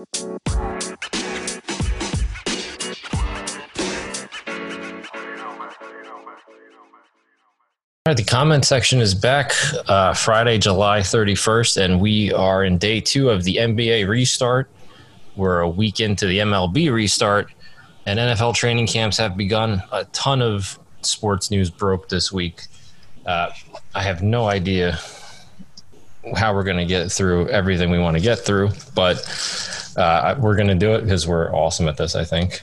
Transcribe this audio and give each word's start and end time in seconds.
All 0.00 0.06
right, 8.06 8.16
the 8.16 8.24
comment 8.24 8.64
section 8.64 9.00
is 9.00 9.14
back 9.14 9.52
uh, 9.88 10.14
Friday, 10.14 10.56
July 10.56 11.00
31st, 11.00 11.84
and 11.84 12.00
we 12.00 12.32
are 12.32 12.64
in 12.64 12.78
day 12.78 13.02
two 13.02 13.28
of 13.28 13.44
the 13.44 13.56
NBA 13.56 14.08
restart. 14.08 14.70
We're 15.36 15.60
a 15.60 15.68
week 15.68 16.00
into 16.00 16.26
the 16.26 16.38
MLB 16.38 16.90
restart, 16.90 17.52
and 18.06 18.18
NFL 18.18 18.54
training 18.54 18.86
camps 18.86 19.18
have 19.18 19.36
begun. 19.36 19.82
A 19.92 20.06
ton 20.06 20.40
of 20.40 20.78
sports 21.02 21.50
news 21.50 21.68
broke 21.68 22.08
this 22.08 22.32
week. 22.32 22.62
Uh, 23.26 23.50
I 23.94 24.02
have 24.02 24.22
no 24.22 24.48
idea 24.48 24.98
how 26.36 26.54
we're 26.54 26.64
going 26.64 26.76
to 26.76 26.84
get 26.84 27.10
through 27.10 27.48
everything 27.48 27.90
we 27.90 27.98
want 27.98 28.16
to 28.16 28.22
get 28.22 28.40
through, 28.40 28.70
but 28.94 29.94
uh, 29.96 30.34
we're 30.38 30.56
going 30.56 30.68
to 30.68 30.74
do 30.74 30.94
it 30.94 31.02
because 31.02 31.26
we're 31.26 31.54
awesome 31.54 31.88
at 31.88 31.96
this, 31.96 32.14
I 32.14 32.24
think. 32.24 32.60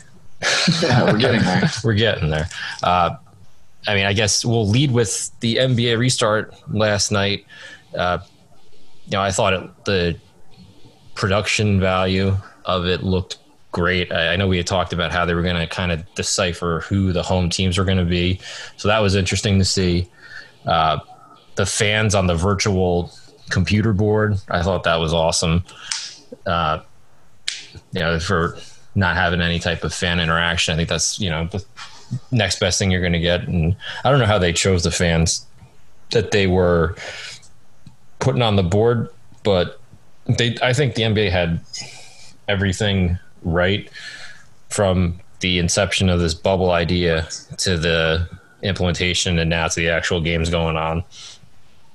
Yeah, 0.81 1.03
we're 1.11 1.17
getting 1.17 1.41
there. 1.41 1.63
we're 1.83 1.93
getting 1.93 2.29
there. 2.29 2.47
Uh, 2.83 3.15
I 3.87 3.95
mean, 3.95 4.05
I 4.05 4.13
guess 4.13 4.45
we'll 4.45 4.67
lead 4.67 4.91
with 4.91 5.31
the 5.39 5.55
NBA 5.55 5.97
restart 5.97 6.53
last 6.69 7.11
night. 7.11 7.45
Uh, 7.95 8.19
you 9.05 9.11
know, 9.11 9.21
I 9.21 9.31
thought 9.31 9.53
it, 9.53 9.85
the 9.85 10.19
production 11.15 11.79
value 11.79 12.35
of 12.65 12.85
it 12.85 13.01
looked 13.01 13.37
great. 13.71 14.11
I, 14.11 14.33
I 14.33 14.35
know 14.35 14.47
we 14.47 14.57
had 14.57 14.67
talked 14.67 14.93
about 14.93 15.11
how 15.11 15.25
they 15.25 15.33
were 15.33 15.41
going 15.41 15.55
to 15.55 15.67
kind 15.67 15.91
of 15.91 16.03
decipher 16.15 16.81
who 16.87 17.13
the 17.13 17.23
home 17.23 17.49
teams 17.49 17.77
were 17.77 17.85
going 17.85 17.97
to 17.97 18.05
be, 18.05 18.39
so 18.75 18.87
that 18.87 18.99
was 18.99 19.15
interesting 19.15 19.57
to 19.59 19.65
see. 19.65 20.09
Uh, 20.65 20.99
the 21.55 21.65
fans 21.65 22.13
on 22.13 22.27
the 22.27 22.35
virtual 22.35 23.11
computer 23.49 23.93
board, 23.93 24.39
I 24.49 24.63
thought 24.63 24.83
that 24.83 24.95
was 24.97 25.13
awesome. 25.13 25.63
Uh, 26.45 26.81
you 27.91 27.99
know, 27.99 28.19
for 28.19 28.57
not 28.95 29.15
having 29.15 29.41
any 29.41 29.59
type 29.59 29.83
of 29.83 29.93
fan 29.93 30.19
interaction, 30.19 30.73
I 30.73 30.77
think 30.77 30.89
that's 30.89 31.19
you 31.19 31.29
know 31.29 31.47
the 31.47 31.63
next 32.31 32.59
best 32.59 32.79
thing 32.79 32.91
you're 32.91 33.01
going 33.01 33.13
to 33.13 33.19
get. 33.19 33.47
And 33.47 33.75
I 34.03 34.09
don't 34.09 34.19
know 34.19 34.25
how 34.25 34.39
they 34.39 34.53
chose 34.53 34.83
the 34.83 34.91
fans 34.91 35.45
that 36.11 36.31
they 36.31 36.47
were 36.47 36.95
putting 38.19 38.41
on 38.41 38.55
the 38.55 38.63
board, 38.63 39.09
but 39.43 39.79
they 40.25 40.57
I 40.61 40.73
think 40.73 40.95
the 40.95 41.03
NBA 41.03 41.31
had 41.31 41.61
everything 42.47 43.17
right 43.43 43.89
from 44.69 45.19
the 45.39 45.59
inception 45.59 46.09
of 46.09 46.19
this 46.19 46.33
bubble 46.33 46.71
idea 46.71 47.27
to 47.57 47.77
the 47.77 48.27
implementation 48.63 49.37
and 49.39 49.49
now 49.49 49.67
to 49.67 49.75
the 49.79 49.89
actual 49.89 50.21
games 50.21 50.49
going 50.49 50.75
on. 50.75 51.03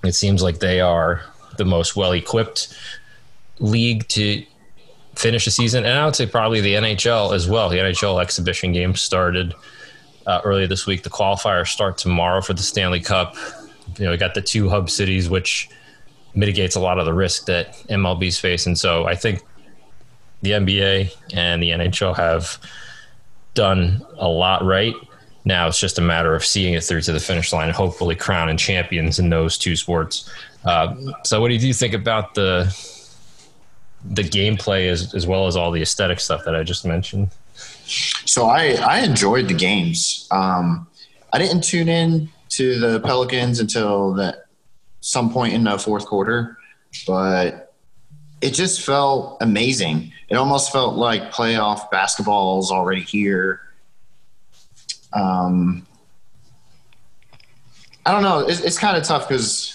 It 0.04 0.12
seems 0.12 0.42
like 0.42 0.58
they 0.58 0.80
are 0.80 1.22
the 1.56 1.64
most 1.64 1.96
well 1.96 2.12
equipped 2.12 2.76
league 3.58 4.06
to 4.08 4.44
finish 5.14 5.46
a 5.46 5.50
season. 5.50 5.84
And 5.84 5.98
I 5.98 6.04
would 6.04 6.16
say 6.16 6.26
probably 6.26 6.60
the 6.60 6.74
NHL 6.74 7.34
as 7.34 7.48
well. 7.48 7.68
The 7.68 7.78
NHL 7.78 8.20
exhibition 8.20 8.72
game 8.72 8.94
started 8.94 9.54
uh, 10.26 10.40
earlier 10.44 10.66
this 10.66 10.86
week. 10.86 11.02
The 11.02 11.10
qualifiers 11.10 11.68
start 11.68 11.98
tomorrow 11.98 12.40
for 12.40 12.54
the 12.54 12.62
Stanley 12.62 13.00
Cup. 13.00 13.36
You 13.98 14.06
know, 14.06 14.10
we 14.12 14.16
got 14.16 14.34
the 14.34 14.42
two 14.42 14.68
hub 14.68 14.88
cities, 14.88 15.28
which 15.28 15.68
mitigates 16.34 16.76
a 16.76 16.80
lot 16.80 16.98
of 16.98 17.04
the 17.04 17.12
risk 17.12 17.46
that 17.46 17.74
MLB's 17.88 18.38
facing. 18.38 18.74
So 18.74 19.06
I 19.06 19.14
think 19.14 19.42
the 20.40 20.52
NBA 20.52 21.14
and 21.34 21.62
the 21.62 21.70
NHL 21.70 22.16
have 22.16 22.58
done 23.54 24.04
a 24.16 24.28
lot 24.28 24.64
right. 24.64 24.94
Now 25.44 25.66
it's 25.68 25.80
just 25.80 25.98
a 25.98 26.02
matter 26.02 26.34
of 26.34 26.44
seeing 26.44 26.74
it 26.74 26.84
through 26.84 27.02
to 27.02 27.12
the 27.12 27.20
finish 27.20 27.52
line 27.52 27.68
and 27.68 27.76
hopefully 27.76 28.14
crowning 28.14 28.56
champions 28.56 29.18
in 29.18 29.28
those 29.28 29.58
two 29.58 29.76
sports. 29.76 30.30
Uh, 30.64 30.94
so, 31.24 31.40
what 31.40 31.48
do 31.48 31.54
you 31.54 31.74
think 31.74 31.94
about 31.94 32.34
the 32.34 32.74
the 34.04 34.22
gameplay 34.22 34.88
as 34.88 35.14
as 35.14 35.26
well 35.26 35.46
as 35.46 35.56
all 35.56 35.70
the 35.70 35.82
aesthetic 35.82 36.20
stuff 36.20 36.44
that 36.44 36.54
I 36.54 36.62
just 36.62 36.84
mentioned? 36.84 37.30
So 38.26 38.46
I 38.46 38.74
I 38.74 39.00
enjoyed 39.00 39.48
the 39.48 39.54
games. 39.54 40.26
Um, 40.30 40.86
I 41.32 41.38
didn't 41.38 41.62
tune 41.64 41.88
in 41.88 42.28
to 42.50 42.78
the 42.78 43.00
Pelicans 43.00 43.60
until 43.60 44.14
that 44.14 44.46
some 45.00 45.32
point 45.32 45.54
in 45.54 45.64
the 45.64 45.78
fourth 45.78 46.06
quarter, 46.06 46.58
but 47.06 47.74
it 48.40 48.54
just 48.54 48.82
felt 48.82 49.38
amazing. 49.40 50.12
It 50.28 50.36
almost 50.36 50.72
felt 50.72 50.96
like 50.96 51.32
playoff 51.32 51.90
basketball 51.90 52.60
is 52.60 52.70
already 52.70 53.02
here. 53.02 53.60
Um, 55.12 55.86
I 58.04 58.12
don't 58.12 58.22
know. 58.22 58.40
It's, 58.40 58.60
it's 58.60 58.78
kind 58.78 58.96
of 58.96 59.04
tough 59.04 59.28
because 59.28 59.71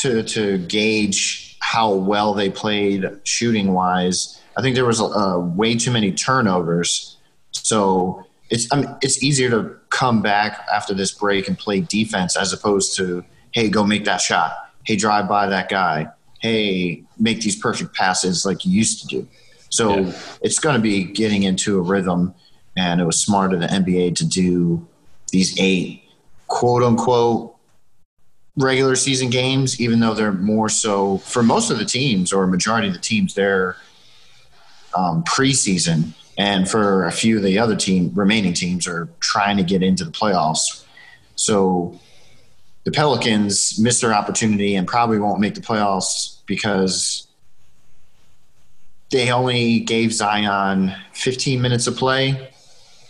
to 0.00 0.22
to 0.22 0.58
gauge 0.58 1.56
how 1.60 1.92
well 1.92 2.34
they 2.34 2.50
played 2.50 3.08
shooting 3.24 3.72
wise. 3.72 4.40
I 4.56 4.62
think 4.62 4.74
there 4.74 4.84
was 4.84 5.00
uh, 5.00 5.38
way 5.38 5.76
too 5.76 5.90
many 5.90 6.12
turnovers, 6.12 7.16
so 7.52 8.26
it's 8.50 8.70
I 8.72 8.80
mean, 8.80 8.96
it's 9.02 9.22
easier 9.22 9.50
to 9.50 9.76
come 9.90 10.22
back 10.22 10.66
after 10.72 10.94
this 10.94 11.12
break 11.12 11.48
and 11.48 11.58
play 11.58 11.80
defense 11.80 12.36
as 12.36 12.52
opposed 12.52 12.96
to 12.96 13.24
hey, 13.52 13.68
go 13.68 13.84
make 13.84 14.04
that 14.04 14.20
shot. 14.20 14.52
Hey, 14.84 14.96
drive 14.96 15.28
by 15.28 15.46
that 15.46 15.68
guy. 15.68 16.08
Hey, 16.40 17.02
make 17.18 17.40
these 17.40 17.56
perfect 17.56 17.94
passes 17.94 18.46
like 18.46 18.64
you 18.64 18.72
used 18.72 19.02
to 19.02 19.06
do. 19.06 19.28
So 19.68 19.98
yeah. 19.98 20.20
it's 20.42 20.58
going 20.58 20.74
to 20.74 20.80
be 20.80 21.04
getting 21.04 21.42
into 21.42 21.78
a 21.78 21.82
rhythm, 21.82 22.34
and 22.76 23.00
it 23.00 23.04
was 23.04 23.20
smart 23.20 23.52
of 23.52 23.60
the 23.60 23.66
NBA 23.66 24.16
to 24.16 24.26
do 24.26 24.86
these 25.30 25.58
eight 25.60 26.02
quote 26.48 26.82
unquote 26.82 27.56
regular 28.60 28.96
season 28.96 29.30
games, 29.30 29.80
even 29.80 30.00
though 30.00 30.14
they're 30.14 30.32
more 30.32 30.68
so 30.68 31.18
for 31.18 31.42
most 31.42 31.70
of 31.70 31.78
the 31.78 31.84
teams 31.84 32.32
or 32.32 32.46
majority 32.46 32.88
of 32.88 32.94
the 32.94 33.00
teams, 33.00 33.34
they're 33.34 33.76
um, 34.94 35.24
preseason, 35.24 36.14
and 36.36 36.68
for 36.68 37.04
a 37.04 37.12
few 37.12 37.36
of 37.36 37.42
the 37.42 37.58
other 37.58 37.76
team 37.76 38.10
remaining 38.14 38.52
teams 38.52 38.86
are 38.86 39.08
trying 39.20 39.56
to 39.56 39.62
get 39.62 39.82
into 39.82 40.04
the 40.04 40.10
playoffs. 40.10 40.84
So 41.36 41.98
the 42.84 42.90
Pelicans 42.90 43.78
missed 43.78 44.00
their 44.00 44.14
opportunity 44.14 44.74
and 44.74 44.86
probably 44.86 45.18
won't 45.18 45.40
make 45.40 45.54
the 45.54 45.60
playoffs 45.60 46.38
because 46.46 47.26
they 49.10 49.30
only 49.30 49.80
gave 49.80 50.12
Zion 50.12 50.94
15 51.12 51.60
minutes 51.60 51.86
of 51.86 51.96
play. 51.96 52.50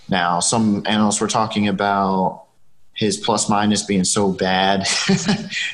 Now, 0.09 0.41
some 0.41 0.83
analysts 0.87 1.21
were 1.21 1.29
talking 1.29 1.69
about 1.69 2.47
his 3.01 3.17
plus 3.17 3.49
minus 3.49 3.83
being 3.83 4.05
so 4.05 4.31
bad 4.31 4.81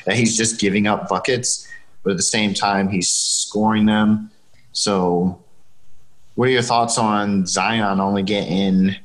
that 0.05 0.15
he's 0.15 0.37
just 0.37 0.61
giving 0.61 0.87
up 0.87 1.09
buckets, 1.09 1.67
but 2.01 2.11
at 2.11 2.17
the 2.17 2.23
same 2.23 2.53
time, 2.53 2.87
he's 2.87 3.09
scoring 3.09 3.85
them. 3.85 4.31
So, 4.71 5.37
what 6.35 6.47
are 6.47 6.51
your 6.51 6.61
thoughts 6.61 6.97
on 6.97 7.45
Zion 7.45 7.99
only 7.99 8.23
getting 8.23 8.95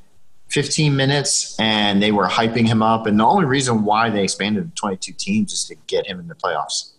15 0.51 0.95
minutes 0.95 1.59
and 1.59 2.01
they 2.01 2.13
were 2.13 2.29
hyping 2.29 2.65
him 2.65 2.81
up? 2.81 3.07
And 3.07 3.19
the 3.19 3.25
only 3.25 3.45
reason 3.45 3.85
why 3.85 4.09
they 4.09 4.23
expanded 4.23 4.71
to 4.71 4.81
22 4.81 5.15
teams 5.19 5.53
is 5.53 5.65
to 5.65 5.75
get 5.89 6.07
him 6.07 6.21
in 6.21 6.29
the 6.29 6.37
playoffs. 6.37 6.93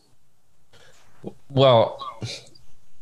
Well, 1.49 2.05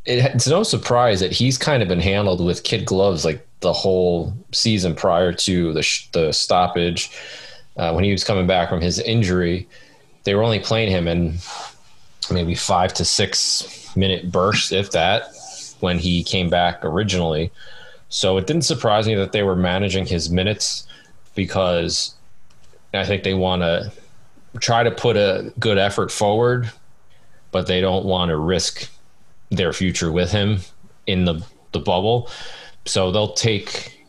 it's 0.06 0.48
no 0.48 0.62
surprise 0.62 1.22
that 1.22 1.32
he's 1.32 1.58
kind 1.58 1.82
of 1.82 1.90
been 1.90 2.00
handled 2.00 2.46
with 2.46 2.62
kid 2.62 2.86
gloves 2.86 3.26
like 3.26 3.48
the 3.62 3.74
whole 3.74 4.36
season 4.52 4.94
prior 4.94 5.34
to 5.34 5.74
the, 5.74 6.00
the 6.12 6.32
stoppage 6.32 7.09
uh, 7.78 7.92
when 7.94 8.04
he 8.04 8.12
was 8.12 8.24
coming 8.24 8.48
back 8.48 8.70
from 8.70 8.82
his 8.82 9.00
injury, 9.00 9.68
they 10.24 10.36
were 10.36 10.44
only 10.44 10.59
playing 10.59 10.92
him 10.92 11.08
in 11.08 11.38
maybe 12.30 12.56
five 12.56 12.94
to 12.96 13.06
six 13.06 13.96
minute 13.96 14.32
bursts, 14.32 14.72
if 14.72 14.92
that, 14.92 15.24
when 15.80 15.98
he 15.98 16.24
came 16.24 16.50
back 16.50 16.84
originally. 16.84 17.52
So 18.09 18.38
it 18.38 18.46
didn't 18.46 18.64
surprise 18.64 19.08
me 19.08 19.16
that 19.16 19.32
they 19.32 19.44
were 19.44 19.56
managing 19.56 20.06
his 20.06 20.30
minutes 20.30 20.86
because 21.34 22.14
I 22.94 23.06
think 23.06 23.24
they 23.24 23.34
want 23.34 23.62
to 23.62 23.92
try 24.59 24.84
to 24.84 24.92
put 24.92 25.16
a 25.16 25.53
good 25.59 25.78
effort 25.78 26.12
forward, 26.12 26.70
but 27.52 27.68
they 27.68 27.80
don't 27.80 28.06
want 28.06 28.30
to 28.30 28.38
risk 28.38 28.90
their 29.50 29.72
future 29.72 30.12
with 30.12 30.32
him 30.32 30.59
in 31.08 31.26
the, 31.26 31.42
the 31.72 31.80
bubble. 31.80 32.29
So 32.85 33.12
they'll 33.12 33.34
take 33.34 34.01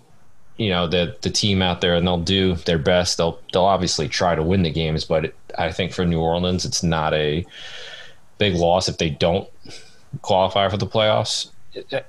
you 0.57 0.69
know 0.69 0.87
the 0.87 1.17
the 1.23 1.31
team 1.31 1.63
out 1.63 1.81
there 1.81 1.95
and 1.95 2.07
they'll 2.07 2.19
do 2.19 2.55
their 2.55 2.79
best. 2.79 3.19
They'll 3.19 3.39
they'll 3.53 3.65
obviously 3.65 4.09
try 4.09 4.35
to 4.35 4.43
win 4.43 4.63
the 4.63 4.71
games, 4.71 5.05
but 5.05 5.27
it, 5.27 5.35
I 5.59 5.73
think 5.73 5.93
for 5.93 6.05
New 6.05 6.21
Orleans, 6.21 6.65
it's 6.65 6.83
not 6.83 7.15
a 7.15 7.45
big 8.39 8.55
loss 8.55 8.89
if 8.89 8.99
they 8.99 9.11
don't 9.11 9.49
qualify 10.23 10.69
for 10.69 10.77
the 10.77 10.87
playoffs. 10.87 11.49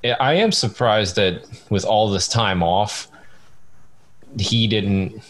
I 0.03 0.33
am 0.33 0.51
surprised 0.51 1.15
that 1.15 1.45
with 1.69 1.85
all 1.85 2.09
this 2.09 2.27
time 2.27 2.61
off, 2.61 3.09
he 4.37 4.67
didn't. 4.67 5.21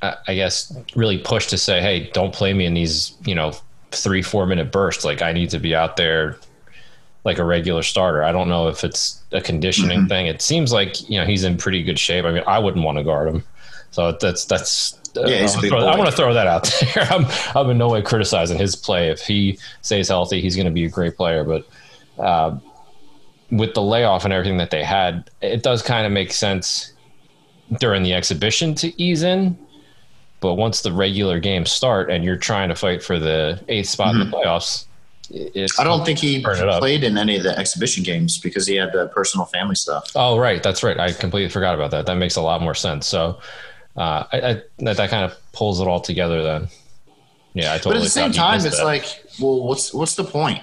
I 0.00 0.36
guess 0.36 0.72
really 0.94 1.18
push 1.18 1.48
to 1.48 1.58
say, 1.58 1.80
"Hey, 1.80 2.08
don't 2.12 2.32
play 2.32 2.54
me 2.54 2.64
in 2.66 2.74
these, 2.74 3.14
you 3.24 3.34
know, 3.34 3.52
three 3.90 4.22
four 4.22 4.46
minute 4.46 4.70
bursts. 4.70 5.04
Like 5.04 5.22
I 5.22 5.32
need 5.32 5.50
to 5.50 5.58
be 5.58 5.74
out 5.74 5.96
there 5.96 6.36
like 7.24 7.38
a 7.38 7.44
regular 7.44 7.82
starter. 7.82 8.22
I 8.22 8.32
don't 8.32 8.48
know 8.48 8.68
if 8.68 8.84
it's 8.84 9.17
a 9.32 9.40
conditioning 9.40 10.00
mm-hmm. 10.00 10.08
thing. 10.08 10.26
It 10.26 10.42
seems 10.42 10.72
like 10.72 11.08
you 11.08 11.18
know 11.18 11.26
he's 11.26 11.44
in 11.44 11.56
pretty 11.56 11.82
good 11.82 11.98
shape. 11.98 12.24
I 12.24 12.32
mean, 12.32 12.44
I 12.46 12.58
wouldn't 12.58 12.84
want 12.84 12.98
to 12.98 13.04
guard 13.04 13.28
him. 13.28 13.44
So 13.90 14.12
that's 14.12 14.44
that's. 14.44 14.94
Yeah, 15.14 15.46
uh, 15.46 15.60
throw, 15.62 15.80
I 15.80 15.96
want 15.96 16.08
to 16.10 16.14
throw 16.16 16.32
that 16.34 16.46
out 16.46 16.64
there. 16.94 17.04
I'm 17.10 17.26
I'm 17.56 17.70
in 17.70 17.78
no 17.78 17.88
way 17.88 18.02
criticizing 18.02 18.58
his 18.58 18.76
play. 18.76 19.08
If 19.08 19.20
he 19.20 19.58
stays 19.82 20.08
healthy, 20.08 20.40
he's 20.40 20.54
going 20.54 20.66
to 20.66 20.72
be 20.72 20.84
a 20.84 20.88
great 20.88 21.16
player. 21.16 21.44
But 21.44 21.66
uh, 22.22 22.58
with 23.50 23.74
the 23.74 23.82
layoff 23.82 24.24
and 24.24 24.32
everything 24.32 24.58
that 24.58 24.70
they 24.70 24.84
had, 24.84 25.30
it 25.40 25.62
does 25.62 25.82
kind 25.82 26.06
of 26.06 26.12
make 26.12 26.32
sense 26.32 26.92
during 27.80 28.02
the 28.02 28.14
exhibition 28.14 28.74
to 28.76 29.02
ease 29.02 29.22
in. 29.22 29.58
But 30.40 30.54
once 30.54 30.82
the 30.82 30.92
regular 30.92 31.40
games 31.40 31.72
start 31.72 32.10
and 32.10 32.22
you're 32.22 32.36
trying 32.36 32.68
to 32.68 32.76
fight 32.76 33.02
for 33.02 33.18
the 33.18 33.62
eighth 33.68 33.88
spot 33.88 34.14
mm-hmm. 34.14 34.22
in 34.22 34.30
the 34.30 34.36
mm-hmm. 34.36 34.87
I 35.30 35.84
don't 35.84 36.04
think 36.04 36.18
he 36.18 36.42
played 36.42 37.04
in 37.04 37.18
any 37.18 37.36
of 37.36 37.42
the 37.42 37.58
exhibition 37.58 38.02
games 38.02 38.38
because 38.38 38.66
he 38.66 38.76
had 38.76 38.92
the 38.92 39.08
personal 39.08 39.46
family 39.46 39.74
stuff. 39.74 40.10
Oh, 40.14 40.38
right. 40.38 40.62
That's 40.62 40.82
right. 40.82 40.98
I 40.98 41.12
completely 41.12 41.50
forgot 41.50 41.74
about 41.74 41.90
that. 41.90 42.06
That 42.06 42.16
makes 42.16 42.36
a 42.36 42.40
lot 42.40 42.62
more 42.62 42.74
sense. 42.74 43.06
So 43.06 43.38
uh, 43.96 44.24
I, 44.32 44.40
I, 44.40 44.62
that, 44.78 44.96
that 44.96 45.10
kind 45.10 45.30
of 45.30 45.36
pulls 45.52 45.80
it 45.80 45.86
all 45.86 46.00
together 46.00 46.42
then. 46.42 46.68
Yeah, 47.52 47.74
I 47.74 47.76
totally. 47.76 47.94
But 47.94 47.98
at 47.98 48.04
the 48.04 48.10
same 48.10 48.32
time, 48.32 48.64
it's 48.64 48.78
that. 48.78 48.84
like, 48.84 49.04
well, 49.40 49.64
what's 49.64 49.92
what's 49.92 50.14
the 50.14 50.24
point? 50.24 50.60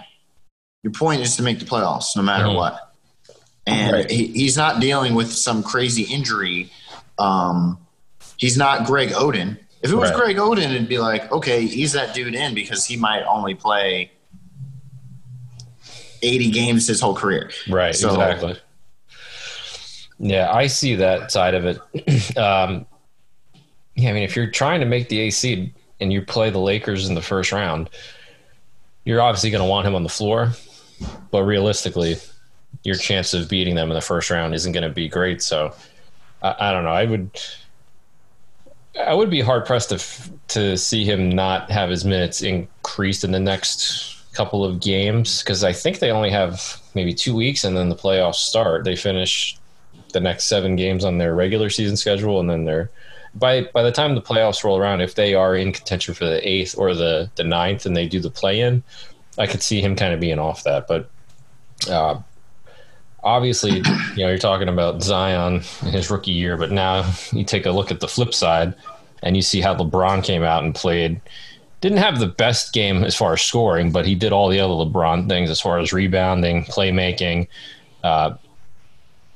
Your 0.83 0.93
point 0.93 1.21
is 1.21 1.35
to 1.35 1.43
make 1.43 1.59
the 1.59 1.65
playoffs, 1.65 2.15
no 2.15 2.21
matter 2.21 2.45
mm-hmm. 2.45 2.55
what. 2.55 2.93
And 3.67 3.93
right. 3.93 4.09
he, 4.09 4.27
he's 4.27 4.55
not 4.55 4.79
dealing 4.79 5.15
with 5.15 5.31
some 5.31 5.63
crazy 5.63 6.03
injury. 6.03 6.71
Um, 7.17 7.79
he's 8.37 8.57
not 8.57 8.85
Greg 8.85 9.09
Oden. 9.09 9.57
If 9.81 9.91
it 9.91 9.95
was 9.95 10.11
right. 10.11 10.19
Greg 10.19 10.37
Oden, 10.37 10.71
it'd 10.73 10.87
be 10.87 10.99
like, 10.99 11.31
okay, 11.31 11.61
ease 11.61 11.93
that 11.93 12.15
dude 12.15 12.33
in 12.33 12.55
because 12.55 12.85
he 12.85 12.97
might 12.97 13.23
only 13.23 13.53
play 13.55 14.11
80 16.25 16.51
games 16.51 16.87
his 16.87 16.99
whole 16.99 17.15
career. 17.15 17.51
Right, 17.69 17.95
so, 17.95 18.09
exactly. 18.09 18.57
Yeah, 20.19 20.51
I 20.51 20.67
see 20.67 20.95
that 20.95 21.31
side 21.31 21.53
of 21.53 21.65
it. 21.65 21.77
um, 22.37 22.85
yeah, 23.95 24.09
I 24.09 24.13
mean, 24.13 24.23
if 24.23 24.35
you're 24.35 24.49
trying 24.49 24.79
to 24.79 24.85
make 24.85 25.09
the 25.09 25.19
AC 25.19 25.73
and 25.99 26.11
you 26.11 26.21
play 26.21 26.49
the 26.49 26.59
Lakers 26.59 27.07
in 27.07 27.15
the 27.15 27.21
first 27.21 27.51
round, 27.51 27.89
you're 29.03 29.21
obviously 29.21 29.49
going 29.49 29.63
to 29.63 29.69
want 29.69 29.87
him 29.87 29.95
on 29.95 30.03
the 30.03 30.09
floor. 30.09 30.51
But 31.31 31.43
realistically, 31.43 32.15
your 32.83 32.95
chance 32.95 33.33
of 33.33 33.49
beating 33.49 33.75
them 33.75 33.89
in 33.89 33.95
the 33.95 34.01
first 34.01 34.29
round 34.29 34.53
isn't 34.53 34.71
going 34.71 34.83
to 34.83 34.89
be 34.89 35.07
great. 35.07 35.41
So 35.41 35.73
I, 36.41 36.55
I, 36.59 36.71
don't 36.71 36.83
know. 36.83 36.91
I 36.91 37.05
would. 37.05 37.29
I 39.05 39.13
would 39.13 39.29
be 39.29 39.41
hard 39.41 39.65
pressed 39.65 39.89
to 39.89 40.01
to 40.47 40.77
see 40.77 41.03
him 41.03 41.29
not 41.29 41.69
have 41.69 41.89
his 41.89 42.05
minutes 42.05 42.41
increased 42.41 43.25
in 43.25 43.31
the 43.31 43.41
next 43.41 44.14
couple 44.35 44.63
of 44.63 44.79
games 44.79 45.41
because 45.41 45.63
I 45.63 45.73
think 45.73 45.99
they 45.99 46.11
only 46.11 46.29
have 46.29 46.81
maybe 46.93 47.13
two 47.13 47.35
weeks 47.35 47.63
and 47.63 47.75
then 47.75 47.89
the 47.89 47.95
playoffs 47.95 48.35
start. 48.35 48.83
They 48.83 48.95
finish 48.95 49.57
the 50.13 50.19
next 50.19 50.45
seven 50.45 50.75
games 50.75 51.03
on 51.03 51.17
their 51.17 51.35
regular 51.35 51.69
season 51.69 51.97
schedule 51.97 52.39
and 52.39 52.49
then 52.49 52.65
they're 52.65 52.89
by 53.35 53.63
by 53.73 53.83
the 53.83 53.91
time 53.91 54.15
the 54.15 54.21
playoffs 54.21 54.63
roll 54.63 54.77
around, 54.77 55.01
if 55.01 55.15
they 55.15 55.35
are 55.35 55.55
in 55.55 55.71
contention 55.71 56.13
for 56.13 56.25
the 56.25 56.47
eighth 56.47 56.77
or 56.77 56.95
the 56.95 57.29
the 57.35 57.43
ninth 57.43 57.85
and 57.85 57.95
they 57.95 58.07
do 58.07 58.19
the 58.19 58.29
play 58.29 58.61
in, 58.61 58.81
I 59.37 59.45
could 59.45 59.61
see 59.61 59.81
him 59.81 59.95
kind 59.95 60.13
of 60.13 60.19
being 60.19 60.39
off 60.39 60.63
that. 60.63 60.87
But 60.87 61.09
uh, 61.89 62.19
obviously, 63.23 63.77
you 63.77 63.83
know, 64.23 64.29
you're 64.29 64.37
talking 64.37 64.69
about 64.69 65.03
Zion 65.03 65.55
in 65.81 65.91
his 65.91 66.09
rookie 66.09 66.31
year, 66.31 66.57
but 66.57 66.71
now 66.71 67.11
you 67.31 67.43
take 67.43 67.65
a 67.65 67.71
look 67.71 67.91
at 67.91 67.99
the 67.99 68.07
flip 68.07 68.33
side 68.33 68.73
and 69.21 69.35
you 69.35 69.41
see 69.41 69.61
how 69.61 69.75
LeBron 69.75 70.23
came 70.23 70.43
out 70.43 70.63
and 70.63 70.73
played. 70.73 71.19
Didn't 71.85 71.99
have 71.99 72.17
the 72.17 72.25
best 72.25 72.73
game 72.73 73.03
as 73.03 73.15
far 73.15 73.33
as 73.33 73.43
scoring, 73.43 73.91
but 73.91 74.07
he 74.07 74.15
did 74.15 74.31
all 74.33 74.49
the 74.49 74.59
other 74.59 74.73
LeBron 74.73 75.29
things 75.29 75.51
as 75.51 75.61
far 75.61 75.77
as 75.77 75.93
rebounding, 75.93 76.63
playmaking. 76.63 77.47
Uh, 78.03 78.37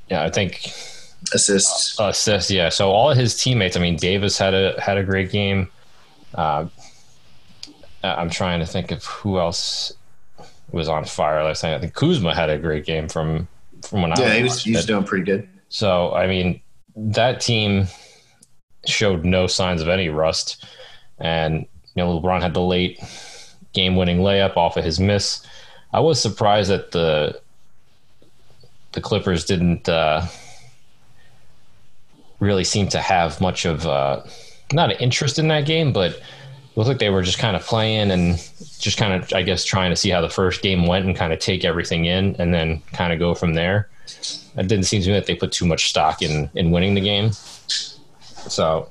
yeah, 0.09 0.23
I 0.23 0.31
think 0.31 0.73
assists. 1.31 1.99
Uh, 1.99 2.05
assists, 2.05 2.49
yeah. 2.49 2.69
So 2.69 2.89
all 2.89 3.11
of 3.11 3.17
his 3.17 3.35
teammates. 3.39 3.77
I 3.77 3.79
mean, 3.79 3.97
Davis 3.97 4.35
had 4.35 4.55
a 4.55 4.81
had 4.81 4.97
a 4.97 5.03
great 5.03 5.29
game. 5.29 5.69
Uh, 6.33 6.65
I'm 8.03 8.31
trying 8.31 8.61
to 8.61 8.65
think 8.65 8.89
of 8.89 9.05
who 9.05 9.37
else 9.37 9.93
was 10.71 10.89
on 10.89 11.05
fire 11.05 11.43
last 11.43 11.61
night. 11.61 11.75
I 11.75 11.79
think 11.79 11.93
Kuzma 11.93 12.33
had 12.33 12.49
a 12.49 12.57
great 12.57 12.83
game 12.83 13.09
from 13.09 13.47
from 13.83 14.01
when 14.01 14.09
yeah, 14.17 14.23
I 14.23 14.25
yeah 14.25 14.33
he 14.37 14.43
was 14.45 14.63
he's 14.63 14.85
doing 14.87 15.03
pretty 15.03 15.23
good. 15.23 15.47
So 15.69 16.13
I 16.13 16.25
mean, 16.25 16.61
that 16.95 17.41
team 17.41 17.85
showed 18.87 19.23
no 19.23 19.45
signs 19.45 19.83
of 19.83 19.87
any 19.87 20.09
rust, 20.09 20.65
and 21.19 21.67
know 21.99 22.19
LeBron 22.19 22.41
had 22.41 22.53
the 22.53 22.61
late 22.61 22.99
game 23.73 23.95
winning 23.95 24.19
layup 24.19 24.57
off 24.57 24.77
of 24.77 24.83
his 24.83 24.99
miss. 24.99 25.45
I 25.93 25.99
was 25.99 26.21
surprised 26.21 26.69
that 26.69 26.91
the 26.91 27.39
the 28.93 29.01
Clippers 29.01 29.45
didn't 29.45 29.87
uh, 29.87 30.25
really 32.39 32.63
seem 32.63 32.87
to 32.89 32.99
have 32.99 33.39
much 33.39 33.65
of 33.65 33.85
uh, 33.85 34.23
not 34.73 34.91
an 34.91 34.97
interest 34.97 35.39
in 35.39 35.47
that 35.49 35.65
game, 35.65 35.93
but 35.93 36.11
it 36.11 36.23
looked 36.75 36.87
like 36.87 36.99
they 36.99 37.09
were 37.09 37.21
just 37.21 37.39
kind 37.39 37.55
of 37.55 37.63
playing 37.63 38.11
and 38.11 38.37
just 38.79 38.97
kind 38.97 39.13
of, 39.13 39.31
I 39.33 39.43
guess, 39.43 39.63
trying 39.63 39.91
to 39.91 39.95
see 39.95 40.09
how 40.09 40.21
the 40.21 40.29
first 40.29 40.61
game 40.61 40.87
went 40.87 41.05
and 41.05 41.15
kind 41.15 41.33
of 41.33 41.39
take 41.39 41.65
everything 41.65 42.05
in 42.05 42.35
and 42.39 42.53
then 42.53 42.81
kind 42.93 43.13
of 43.13 43.19
go 43.19 43.35
from 43.35 43.53
there. 43.53 43.89
It 44.57 44.67
didn't 44.67 44.85
seem 44.85 45.01
to 45.03 45.09
me 45.09 45.13
that 45.13 45.27
they 45.27 45.35
put 45.35 45.51
too 45.51 45.65
much 45.65 45.89
stock 45.89 46.21
in 46.21 46.49
in 46.55 46.71
winning 46.71 46.95
the 46.95 47.01
game. 47.01 47.31
So 48.47 48.89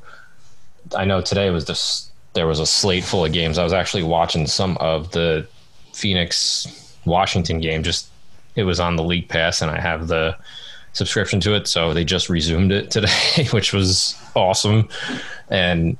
I 0.95 1.05
know 1.05 1.21
today 1.21 1.51
was 1.51 1.65
just 1.65 2.08
there 2.35 2.47
was 2.47 2.61
a 2.61 2.67
slate 2.67 3.05
full 3.05 3.25
of 3.25 3.33
games. 3.33 3.59
I 3.59 3.65
was 3.65 3.73
actually 3.73 4.03
watching 4.03 4.47
some 4.47 4.77
of 4.79 5.11
the 5.13 5.47
Phoenix 5.93 6.97
Washington 7.05 7.61
game. 7.61 7.83
Just 7.83 8.09
it 8.55 8.65
was 8.65 8.81
on 8.81 8.97
the 8.97 9.05
league 9.05 9.29
pass, 9.29 9.63
and 9.63 9.71
I 9.71 9.81
have 9.81 10.09
the 10.09 10.37
subscription 10.93 11.41
to 11.41 11.55
it. 11.55 11.67
So 11.67 11.95
they 11.95 12.05
just 12.05 12.29
resumed 12.29 12.73
it 12.73 12.91
today, 12.91 13.47
which 13.51 13.73
was 13.73 14.21
awesome. 14.35 14.89
And 15.49 15.97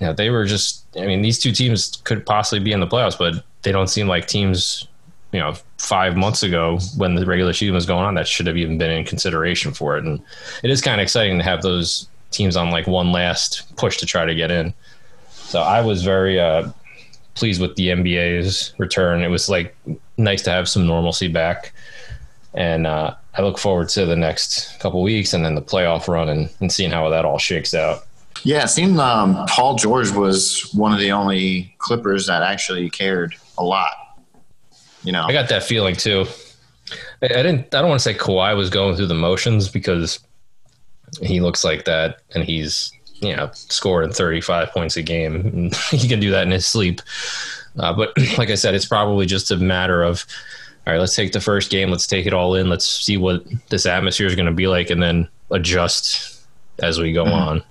you 0.00 0.06
know, 0.06 0.12
they 0.12 0.30
were 0.30 0.46
just 0.46 0.84
I 0.96 1.06
mean, 1.06 1.22
these 1.22 1.38
two 1.38 1.52
teams 1.52 2.00
could 2.04 2.24
possibly 2.24 2.62
be 2.62 2.72
in 2.72 2.80
the 2.80 2.86
playoffs, 2.86 3.18
but 3.18 3.44
they 3.62 3.72
don't 3.72 3.88
seem 3.88 4.06
like 4.08 4.26
teams, 4.26 4.88
you 5.32 5.40
know, 5.40 5.54
five 5.78 6.16
months 6.16 6.42
ago 6.42 6.78
when 6.96 7.14
the 7.14 7.26
regular 7.26 7.52
season 7.52 7.74
was 7.74 7.86
going 7.86 8.04
on 8.04 8.14
that 8.14 8.26
should 8.26 8.46
have 8.46 8.56
even 8.56 8.78
been 8.78 8.90
in 8.90 9.04
consideration 9.04 9.72
for 9.72 9.96
it. 9.96 10.04
And 10.04 10.22
it 10.62 10.70
is 10.70 10.80
kind 10.80 11.00
of 11.00 11.02
exciting 11.02 11.38
to 11.38 11.44
have 11.44 11.62
those 11.62 12.08
teams 12.30 12.56
on 12.56 12.70
like 12.70 12.86
one 12.86 13.12
last 13.12 13.76
push 13.76 13.98
to 13.98 14.06
try 14.06 14.24
to 14.24 14.34
get 14.34 14.50
in. 14.50 14.72
So 15.50 15.62
I 15.62 15.80
was 15.80 16.04
very 16.04 16.38
uh, 16.38 16.70
pleased 17.34 17.60
with 17.60 17.74
the 17.74 17.88
NBA's 17.88 18.72
return. 18.78 19.20
It 19.20 19.30
was 19.30 19.48
like 19.48 19.76
nice 20.16 20.42
to 20.42 20.50
have 20.50 20.68
some 20.68 20.86
normalcy 20.86 21.26
back. 21.26 21.72
And 22.54 22.86
uh, 22.86 23.16
I 23.34 23.42
look 23.42 23.58
forward 23.58 23.88
to 23.88 24.06
the 24.06 24.14
next 24.14 24.78
couple 24.78 25.02
weeks 25.02 25.34
and 25.34 25.44
then 25.44 25.56
the 25.56 25.60
playoff 25.60 26.06
run 26.06 26.28
and, 26.28 26.48
and 26.60 26.72
seeing 26.72 26.92
how 26.92 27.08
that 27.08 27.24
all 27.24 27.38
shakes 27.38 27.74
out. 27.74 28.06
Yeah, 28.44 28.62
it 28.62 28.68
seemed 28.68 29.00
um, 29.00 29.44
Paul 29.48 29.74
George 29.74 30.12
was 30.12 30.72
one 30.72 30.92
of 30.92 31.00
the 31.00 31.10
only 31.10 31.74
Clippers 31.78 32.28
that 32.28 32.44
actually 32.44 32.88
cared 32.88 33.34
a 33.58 33.64
lot. 33.64 33.90
You 35.02 35.10
know, 35.10 35.24
I 35.24 35.32
got 35.32 35.48
that 35.48 35.64
feeling 35.64 35.96
too. 35.96 36.26
I, 37.22 37.26
I 37.26 37.42
didn't. 37.42 37.74
I 37.74 37.80
don't 37.80 37.88
want 37.88 38.00
to 38.00 38.04
say 38.04 38.14
Kawhi 38.14 38.56
was 38.56 38.70
going 38.70 38.94
through 38.94 39.08
the 39.08 39.14
motions 39.14 39.68
because 39.68 40.20
he 41.20 41.40
looks 41.40 41.64
like 41.64 41.86
that, 41.86 42.20
and 42.34 42.44
he's 42.44 42.92
you 43.20 43.34
know 43.36 43.50
scoring 43.52 44.12
thirty 44.12 44.40
five 44.40 44.70
points 44.70 44.96
a 44.96 45.02
game. 45.02 45.70
he 45.90 46.08
can 46.08 46.20
do 46.20 46.30
that 46.30 46.44
in 46.44 46.50
his 46.50 46.66
sleep. 46.66 47.00
Uh, 47.78 47.92
but 47.92 48.12
like 48.38 48.50
I 48.50 48.54
said, 48.54 48.74
it's 48.74 48.86
probably 48.86 49.26
just 49.26 49.50
a 49.50 49.56
matter 49.56 50.02
of 50.02 50.24
all 50.86 50.94
right, 50.94 51.00
let's 51.00 51.14
take 51.14 51.32
the 51.32 51.40
first 51.40 51.70
game, 51.70 51.90
let's 51.90 52.06
take 52.06 52.26
it 52.26 52.32
all 52.32 52.54
in, 52.54 52.68
let's 52.68 52.86
see 52.86 53.16
what 53.16 53.44
this 53.68 53.84
atmosphere 53.84 54.26
is 54.26 54.34
going 54.34 54.46
to 54.46 54.52
be 54.52 54.66
like, 54.66 54.88
and 54.88 55.02
then 55.02 55.28
adjust 55.50 56.42
as 56.82 56.98
we 56.98 57.12
go 57.12 57.24
mm-hmm. 57.24 57.34
on. 57.34 57.62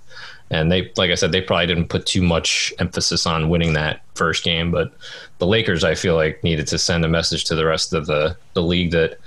And 0.50 0.70
they, 0.70 0.90
like 0.96 1.10
I 1.10 1.16
said, 1.16 1.32
they 1.32 1.40
probably 1.40 1.66
didn't 1.66 1.88
put 1.88 2.06
too 2.06 2.22
much 2.22 2.72
emphasis 2.78 3.26
on 3.26 3.48
winning 3.48 3.72
that 3.74 4.02
first 4.14 4.42
game, 4.44 4.70
but 4.70 4.92
the 5.38 5.46
Lakers, 5.46 5.84
I 5.84 5.94
feel 5.94 6.14
like, 6.14 6.42
needed 6.42 6.66
to 6.68 6.78
send 6.78 7.04
a 7.04 7.08
message 7.08 7.44
to 7.44 7.54
the 7.54 7.66
rest 7.66 7.92
of 7.92 8.06
the 8.06 8.36
the 8.54 8.62
league 8.62 8.90
that 8.90 9.18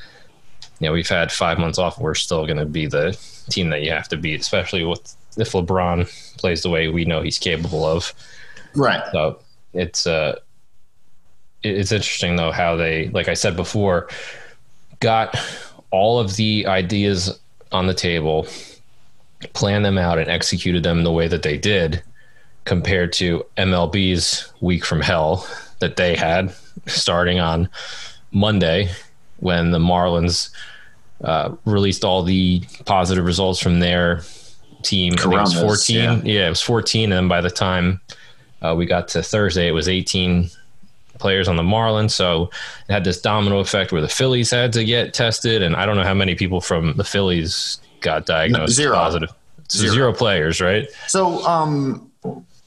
you 0.80 0.88
know 0.88 0.92
we've 0.92 1.08
had 1.08 1.32
five 1.32 1.60
months 1.60 1.78
off, 1.78 2.00
we're 2.00 2.14
still 2.14 2.46
going 2.46 2.58
to 2.58 2.66
be 2.66 2.88
the 2.88 3.18
team 3.50 3.70
that 3.70 3.84
you 3.84 3.92
have 3.92 4.10
to 4.10 4.18
beat, 4.18 4.42
especially 4.42 4.84
with 4.84 5.16
if 5.38 5.52
LeBron 5.52 6.38
plays 6.38 6.62
the 6.62 6.70
way 6.70 6.88
we 6.88 7.06
know 7.06 7.22
he's 7.22 7.40
capable 7.40 7.86
of. 7.86 8.14
Right. 8.76 9.04
So 9.12 9.40
it's 9.74 10.08
uh 10.08 10.40
it's 11.64 11.92
interesting 11.92 12.36
though 12.36 12.52
how 12.52 12.76
they, 12.76 13.10
like 13.10 13.28
I 13.28 13.34
said 13.34 13.56
before, 13.56 14.10
got 15.00 15.40
all 15.92 16.20
of 16.20 16.36
the 16.36 16.66
ideas 16.68 17.40
on 17.72 17.88
the 17.88 17.94
table, 17.94 18.48
planned 19.54 19.86
them 19.86 19.98
out, 19.98 20.18
and 20.20 20.30
executed 20.30 20.84
them 20.84 21.04
the 21.04 21.12
way 21.12 21.28
that 21.28 21.44
they 21.44 21.58
did, 21.58 22.04
compared 22.66 23.14
to 23.14 23.46
MLB's 23.58 24.52
week 24.62 24.86
from 24.86 25.02
hell 25.02 25.48
that 25.80 25.96
they 25.96 26.16
had 26.16 26.54
starting 26.86 27.40
on 27.40 27.70
Monday 28.32 28.90
when 29.38 29.72
the 29.72 29.80
Marlins 29.80 30.50
uh, 31.24 31.54
released 31.66 32.04
all 32.04 32.24
the 32.24 32.62
positive 32.86 33.26
results 33.26 33.60
from 33.60 33.80
their 33.80 34.24
team. 34.84 35.14
it 35.14 35.26
was 35.26 35.54
14. 35.54 35.96
Yeah. 35.96 36.22
yeah. 36.24 36.46
it 36.48 36.50
was 36.50 36.62
14. 36.62 37.12
And 37.12 37.14
then 37.14 37.28
by 37.28 37.42
the 37.42 37.50
time 37.50 38.02
uh, 38.62 38.76
we 38.78 38.86
got 38.86 39.08
to 39.10 39.24
Thursday, 39.24 39.68
it 39.68 39.72
was 39.72 39.88
18 39.88 40.50
players 41.20 41.48
on 41.48 41.56
the 41.56 41.64
Marlins. 41.64 42.12
So 42.12 42.50
it 42.88 42.94
had 42.94 43.04
this 43.04 43.22
domino 43.22 43.60
effect 43.60 43.92
where 43.92 44.02
the 44.02 44.10
Phillies 44.10 44.52
had 44.52 44.74
to 44.74 44.84
get 44.84 45.14
tested, 45.14 45.62
and 45.62 45.76
I 45.76 45.86
don't 45.86 45.96
know 45.96 46.04
how 46.04 46.14
many 46.14 46.36
people 46.36 46.62
from 46.62 46.94
the 46.98 47.04
Phillies 47.04 47.80
got 48.02 48.26
diagnosed 48.26 48.78
no, 48.78 48.84
zero. 48.84 48.96
positive. 48.96 49.30
Zero. 49.72 49.94
zero 49.94 50.14
players, 50.14 50.62
right? 50.62 50.88
So, 51.08 51.44
um, 51.46 52.12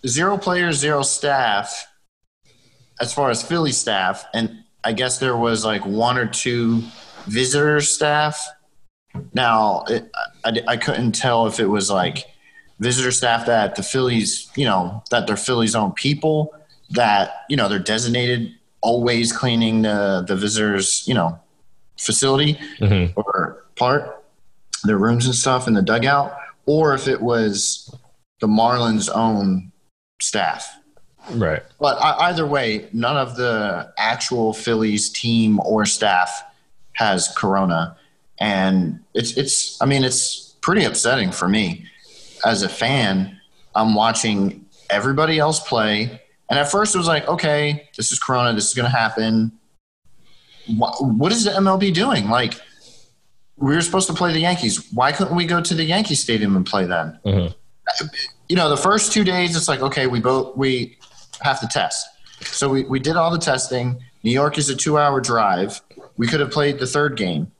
zero 0.06 0.38
players, 0.38 0.78
zero 0.78 1.02
staff. 1.02 1.86
As 2.98 3.12
far 3.12 3.28
as 3.28 3.42
Philly 3.42 3.72
staff, 3.72 4.24
and 4.32 4.64
I 4.82 4.92
guess 4.92 5.18
there 5.18 5.36
was 5.36 5.64
like 5.64 5.84
one 5.84 6.16
or 6.16 6.26
two 6.26 6.82
visitor 7.26 7.80
staff. 7.82 8.48
Now, 9.34 9.84
it, 9.88 10.10
I, 10.44 10.60
I 10.68 10.76
couldn't 10.76 11.12
tell 11.12 11.46
if 11.46 11.60
it 11.60 11.66
was 11.66 11.90
like 11.90 12.26
visitor 12.78 13.10
staff 13.10 13.46
that 13.46 13.74
the 13.74 13.82
Phillies, 13.82 14.50
you 14.56 14.64
know, 14.64 15.02
that 15.10 15.26
they're 15.26 15.36
Phillies 15.36 15.74
own 15.74 15.92
people, 15.92 16.54
that, 16.90 17.44
you 17.48 17.56
know, 17.56 17.68
they're 17.68 17.78
designated 17.78 18.52
always 18.80 19.32
cleaning 19.32 19.82
the, 19.82 20.24
the 20.26 20.36
visitors, 20.36 21.02
you 21.06 21.14
know, 21.14 21.38
facility 21.98 22.58
Mm-hmm. 22.78 23.18
or 23.18 23.64
part, 23.76 24.24
their 24.84 24.98
rooms 24.98 25.26
and 25.26 25.34
stuff 25.34 25.66
in 25.66 25.74
the 25.74 25.82
dugout, 25.82 26.36
or 26.66 26.94
if 26.94 27.08
it 27.08 27.20
was 27.20 27.94
the 28.40 28.46
Marlins 28.46 29.08
own 29.14 29.72
staff. 30.20 30.78
Right. 31.32 31.62
But 31.80 31.98
either 32.00 32.46
way, 32.46 32.88
none 32.92 33.16
of 33.16 33.36
the 33.36 33.92
actual 33.98 34.52
Phillies 34.52 35.10
team 35.10 35.58
or 35.64 35.84
staff 35.86 36.42
has 36.92 37.28
corona, 37.36 37.96
and 38.38 39.00
it's 39.14 39.36
it's. 39.36 39.80
I 39.80 39.86
mean, 39.86 40.04
it's 40.04 40.54
pretty 40.60 40.84
upsetting 40.84 41.30
for 41.32 41.48
me 41.48 41.86
as 42.44 42.62
a 42.62 42.68
fan. 42.68 43.38
I'm 43.74 43.94
watching 43.94 44.64
everybody 44.90 45.38
else 45.38 45.60
play, 45.60 46.20
and 46.50 46.58
at 46.58 46.70
first 46.70 46.94
it 46.94 46.98
was 46.98 47.06
like, 47.06 47.26
okay, 47.28 47.88
this 47.96 48.12
is 48.12 48.18
corona. 48.18 48.52
This 48.54 48.68
is 48.68 48.74
going 48.74 48.90
to 48.90 48.96
happen. 48.96 49.52
What, 50.76 50.94
what 51.04 51.32
is 51.32 51.44
the 51.44 51.50
MLB 51.50 51.94
doing? 51.94 52.28
Like, 52.28 52.54
we 53.56 53.74
were 53.74 53.80
supposed 53.80 54.08
to 54.08 54.14
play 54.14 54.32
the 54.32 54.40
Yankees. 54.40 54.88
Why 54.92 55.12
couldn't 55.12 55.36
we 55.36 55.46
go 55.46 55.60
to 55.60 55.74
the 55.74 55.84
Yankee 55.84 56.14
Stadium 56.16 56.56
and 56.56 56.66
play 56.66 56.84
then? 56.86 57.18
Mhm. 57.24 57.54
You 58.48 58.56
know, 58.56 58.68
the 58.68 58.76
first 58.76 59.12
two 59.12 59.22
days, 59.24 59.56
it's 59.56 59.68
like, 59.68 59.80
okay, 59.80 60.06
we 60.06 60.20
both 60.20 60.56
we 60.56 60.98
have 61.42 61.60
to 61.60 61.68
test. 61.68 62.06
So 62.42 62.68
we, 62.68 62.84
we 62.84 62.98
did 62.98 63.16
all 63.16 63.30
the 63.30 63.38
testing. 63.38 64.00
New 64.24 64.30
York 64.32 64.58
is 64.58 64.68
a 64.68 64.74
two 64.76 64.98
hour 64.98 65.20
drive. 65.20 65.80
We 66.16 66.26
could 66.26 66.40
have 66.40 66.50
played 66.50 66.78
the 66.78 66.86
third 66.86 67.16
game 67.16 67.52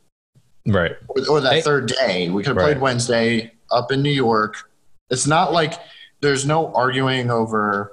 Right. 0.67 0.93
or, 1.09 1.29
or 1.31 1.41
that 1.41 1.63
third 1.65 1.87
day. 2.01 2.29
We 2.29 2.43
could 2.43 2.49
have 2.49 2.57
Right. 2.57 2.65
played 2.73 2.81
Wednesday 2.81 3.53
up 3.71 3.93
in 3.93 4.03
New 4.03 4.11
York. 4.11 4.71
It's 5.11 5.27
not 5.27 5.53
like 5.53 5.75
there's 6.21 6.45
no 6.47 6.73
arguing 6.75 7.31
over 7.31 7.93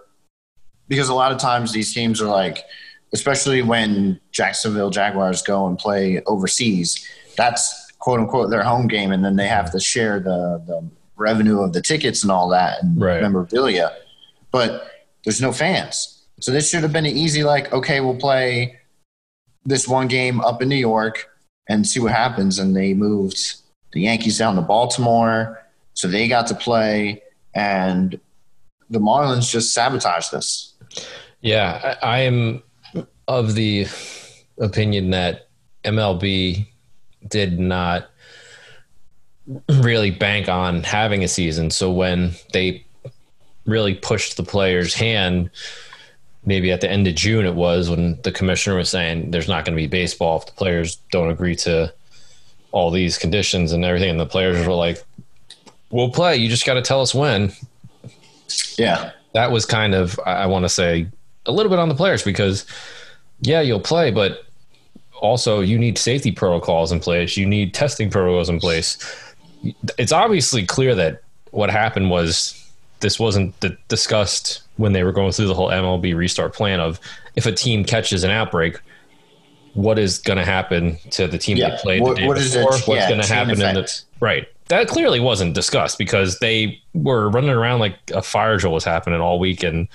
because 0.87 1.09
a 1.09 1.13
lot 1.13 1.31
of 1.31 1.37
times 1.37 1.71
these 1.71 1.93
teams 1.93 2.21
are 2.21 2.27
like, 2.27 2.63
especially 3.13 3.61
when 3.61 4.19
Jacksonville 4.31 4.89
Jaguars 4.89 5.41
go 5.41 5.67
and 5.67 5.77
play 5.77 6.21
overseas, 6.25 7.07
that's 7.37 7.91
quote 7.99 8.19
unquote 8.19 8.49
their 8.49 8.63
home 8.63 8.87
game, 8.87 9.11
and 9.11 9.23
then 9.23 9.35
they 9.35 9.47
have 9.47 9.71
to 9.71 9.79
share 9.79 10.19
the, 10.19 10.61
the 10.67 10.89
revenue 11.15 11.61
of 11.61 11.73
the 11.73 11.81
tickets 11.81 12.23
and 12.23 12.31
all 12.31 12.49
that 12.49 12.81
and 12.81 12.99
Right. 12.99 13.21
memorabilia. 13.21 13.91
But 14.51 14.89
there's 15.23 15.41
no 15.41 15.51
fans. 15.51 16.23
So 16.39 16.51
this 16.51 16.69
should 16.69 16.81
have 16.83 16.91
been 16.91 17.05
an 17.05 17.15
easy, 17.15 17.43
like, 17.43 17.71
okay, 17.71 18.01
we'll 18.01 18.17
play 18.17 18.79
this 19.65 19.87
one 19.87 20.07
game 20.07 20.41
up 20.41 20.61
in 20.61 20.67
New 20.67 20.75
York 20.75 21.29
and 21.67 21.87
see 21.87 21.99
what 21.99 22.11
happens. 22.11 22.59
And 22.59 22.75
they 22.75 22.93
moved 22.93 23.55
the 23.91 24.01
Yankees 24.01 24.37
down 24.37 24.55
to 24.55 24.61
Baltimore, 24.61 25.63
so 25.93 26.07
they 26.07 26.27
got 26.27 26.47
to 26.47 26.55
play, 26.55 27.21
and 27.53 28.19
the 28.89 28.99
Marlins 28.99 29.49
just 29.49 29.73
sabotaged 29.73 30.31
this. 30.31 30.73
Yeah, 31.41 31.97
I, 32.01 32.19
am 32.19 32.63
of 33.27 33.55
the 33.55 33.87
opinion 34.59 35.11
that 35.11 35.47
MLB 35.83 36.67
did 37.27 37.59
not 37.59 38.09
really 39.69 40.11
bank 40.11 40.47
on 40.47 40.83
having 40.83 41.23
a 41.23 41.27
season. 41.27 41.69
So 41.69 41.91
when 41.91 42.33
they 42.53 42.85
really 43.65 43.93
pushed 43.93 44.37
the 44.37 44.43
players' 44.43 44.93
hand, 44.93 45.49
maybe 46.45 46.71
at 46.71 46.81
the 46.81 46.89
end 46.89 47.07
of 47.07 47.15
June 47.15 47.45
it 47.45 47.55
was 47.55 47.89
when 47.89 48.19
the 48.23 48.31
commissioner 48.31 48.75
was 48.75 48.89
saying 48.89 49.31
there's 49.31 49.47
not 49.47 49.65
going 49.65 49.75
to 49.75 49.81
be 49.81 49.87
baseball 49.87 50.39
if 50.39 50.45
the 50.45 50.51
players 50.53 50.97
don't 51.11 51.29
agree 51.29 51.55
to 51.55 51.93
all 52.71 52.91
these 52.91 53.17
conditions 53.17 53.71
and 53.71 53.85
everything, 53.85 54.09
and 54.09 54.19
the 54.19 54.25
players 54.25 54.65
were 54.67 54.73
like, 54.73 55.01
"We'll 55.91 56.09
play. 56.09 56.35
You 56.35 56.49
just 56.49 56.65
got 56.65 56.73
to 56.73 56.81
tell 56.81 57.01
us 57.01 57.13
when." 57.13 57.53
Yeah, 58.77 59.11
that 59.33 59.51
was 59.51 59.65
kind 59.65 59.93
of 59.95 60.19
I, 60.25 60.45
want 60.47 60.65
to 60.65 60.69
say 60.69 61.07
a 61.45 61.51
little 61.51 61.69
bit 61.69 61.79
on 61.79 61.87
the 61.87 61.95
players 61.95 62.23
because 62.23 62.65
yeah, 63.41 63.61
you'll 63.61 63.79
play, 63.79 64.11
but 64.11 64.45
also 65.21 65.61
you 65.61 65.77
need 65.77 65.97
safety 65.97 66.31
protocols 66.31 66.91
in 66.91 66.99
place. 66.99 67.37
You 67.37 67.45
need 67.45 67.73
testing 67.73 68.09
protocols 68.09 68.49
in 68.49 68.59
place. 68.59 68.97
It's 69.97 70.11
obviously 70.11 70.65
clear 70.65 70.95
that 70.95 71.21
what 71.51 71.69
happened 71.69 72.09
was 72.09 72.59
this 73.03 73.19
wasn't 73.19 73.57
d- 73.59 73.77
discussed 73.87 74.63
when 74.77 74.93
they 74.93 75.03
were 75.03 75.11
going 75.11 75.31
through 75.31 75.45
the 75.47 75.53
whole 75.53 75.69
MLB 75.69 76.15
restart 76.15 76.53
plan 76.55 76.79
of 76.79 76.99
if 77.35 77.45
a 77.45 77.51
team 77.51 77.83
catches 77.85 78.23
an 78.23 78.31
outbreak, 78.31 78.79
what 79.75 79.99
is 79.99 80.17
going 80.19 80.37
to 80.37 80.45
happen 80.45 80.97
to 81.11 81.27
the 81.27 81.37
team 81.37 81.57
Yeah. 81.57 81.69
that 81.69 81.79
played 81.81 82.01
What- 82.01 82.15
the 82.15 82.21
day 82.21 82.27
what 82.27 82.37
is 82.37 82.55
it- 82.55 82.63
What's 82.63 82.87
yeah, 82.87 83.09
going 83.09 83.21
to 83.21 83.27
chain 83.27 83.37
happen 83.37 83.61
in 83.61 83.75
the 83.75 84.01
right? 84.19 84.47
That 84.69 84.87
clearly 84.87 85.19
wasn't 85.19 85.53
discussed 85.53 85.97
because 85.97 86.39
they 86.39 86.79
were 86.93 87.29
running 87.29 87.49
around 87.51 87.79
like 87.79 87.95
a 88.13 88.21
fire 88.21 88.57
drill 88.57 88.73
was 88.73 88.83
happening 88.85 89.19
all 89.19 89.37
week 89.37 89.63
in 89.63 89.87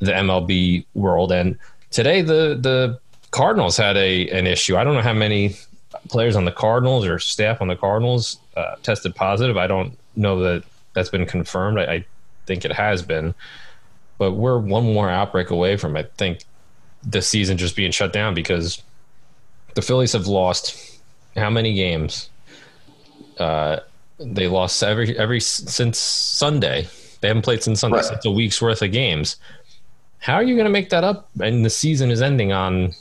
the 0.00 0.12
MLB 0.12 0.86
world. 0.94 1.30
And 1.32 1.58
today, 1.90 2.22
the 2.22 2.56
the 2.60 2.98
Cardinals 3.30 3.76
had 3.76 3.96
a 3.96 4.28
an 4.30 4.46
issue. 4.46 4.76
I 4.76 4.82
don't 4.84 4.94
know 4.94 5.02
how 5.02 5.12
many 5.12 5.54
players 6.08 6.34
on 6.34 6.44
the 6.46 6.52
Cardinals 6.52 7.04
or 7.06 7.18
staff 7.18 7.60
on 7.60 7.68
the 7.68 7.76
Cardinals 7.76 8.38
uh, 8.56 8.76
tested 8.82 9.14
positive. 9.14 9.56
I 9.58 9.66
don't 9.66 9.96
know 10.16 10.40
that 10.42 10.64
that's 10.94 11.10
been 11.10 11.26
confirmed. 11.26 11.78
I, 11.78 11.82
I 11.84 12.04
think 12.46 12.64
it 12.64 12.72
has 12.72 13.02
been, 13.02 13.34
but 14.18 14.32
we're 14.32 14.58
one 14.58 14.84
more 14.84 15.08
outbreak 15.10 15.50
away 15.50 15.76
from 15.76 15.96
I 15.96 16.04
think 16.18 16.44
the 17.02 17.22
season 17.22 17.56
just 17.56 17.76
being 17.76 17.90
shut 17.92 18.12
down 18.12 18.34
because 18.34 18.82
the 19.74 19.82
Phillies 19.82 20.12
have 20.12 20.26
lost 20.26 21.00
how 21.36 21.50
many 21.50 21.74
games? 21.74 22.28
Uh, 23.38 23.78
they 24.18 24.48
lost 24.48 24.82
every 24.82 25.16
every 25.18 25.40
since 25.40 25.98
Sunday. 25.98 26.88
They 27.20 27.28
haven't 27.28 27.42
played 27.42 27.62
since 27.62 27.80
Sunday. 27.80 27.96
Right. 27.98 28.04
So 28.04 28.14
it's 28.14 28.26
a 28.26 28.30
week's 28.30 28.60
worth 28.60 28.82
of 28.82 28.92
games. 28.92 29.36
How 30.18 30.34
are 30.34 30.42
you 30.42 30.54
going 30.54 30.66
to 30.66 30.70
make 30.70 30.90
that 30.90 31.04
up? 31.04 31.30
And 31.42 31.64
the 31.64 31.70
season 31.70 32.10
is 32.10 32.20
ending 32.20 32.52
on 32.52 32.92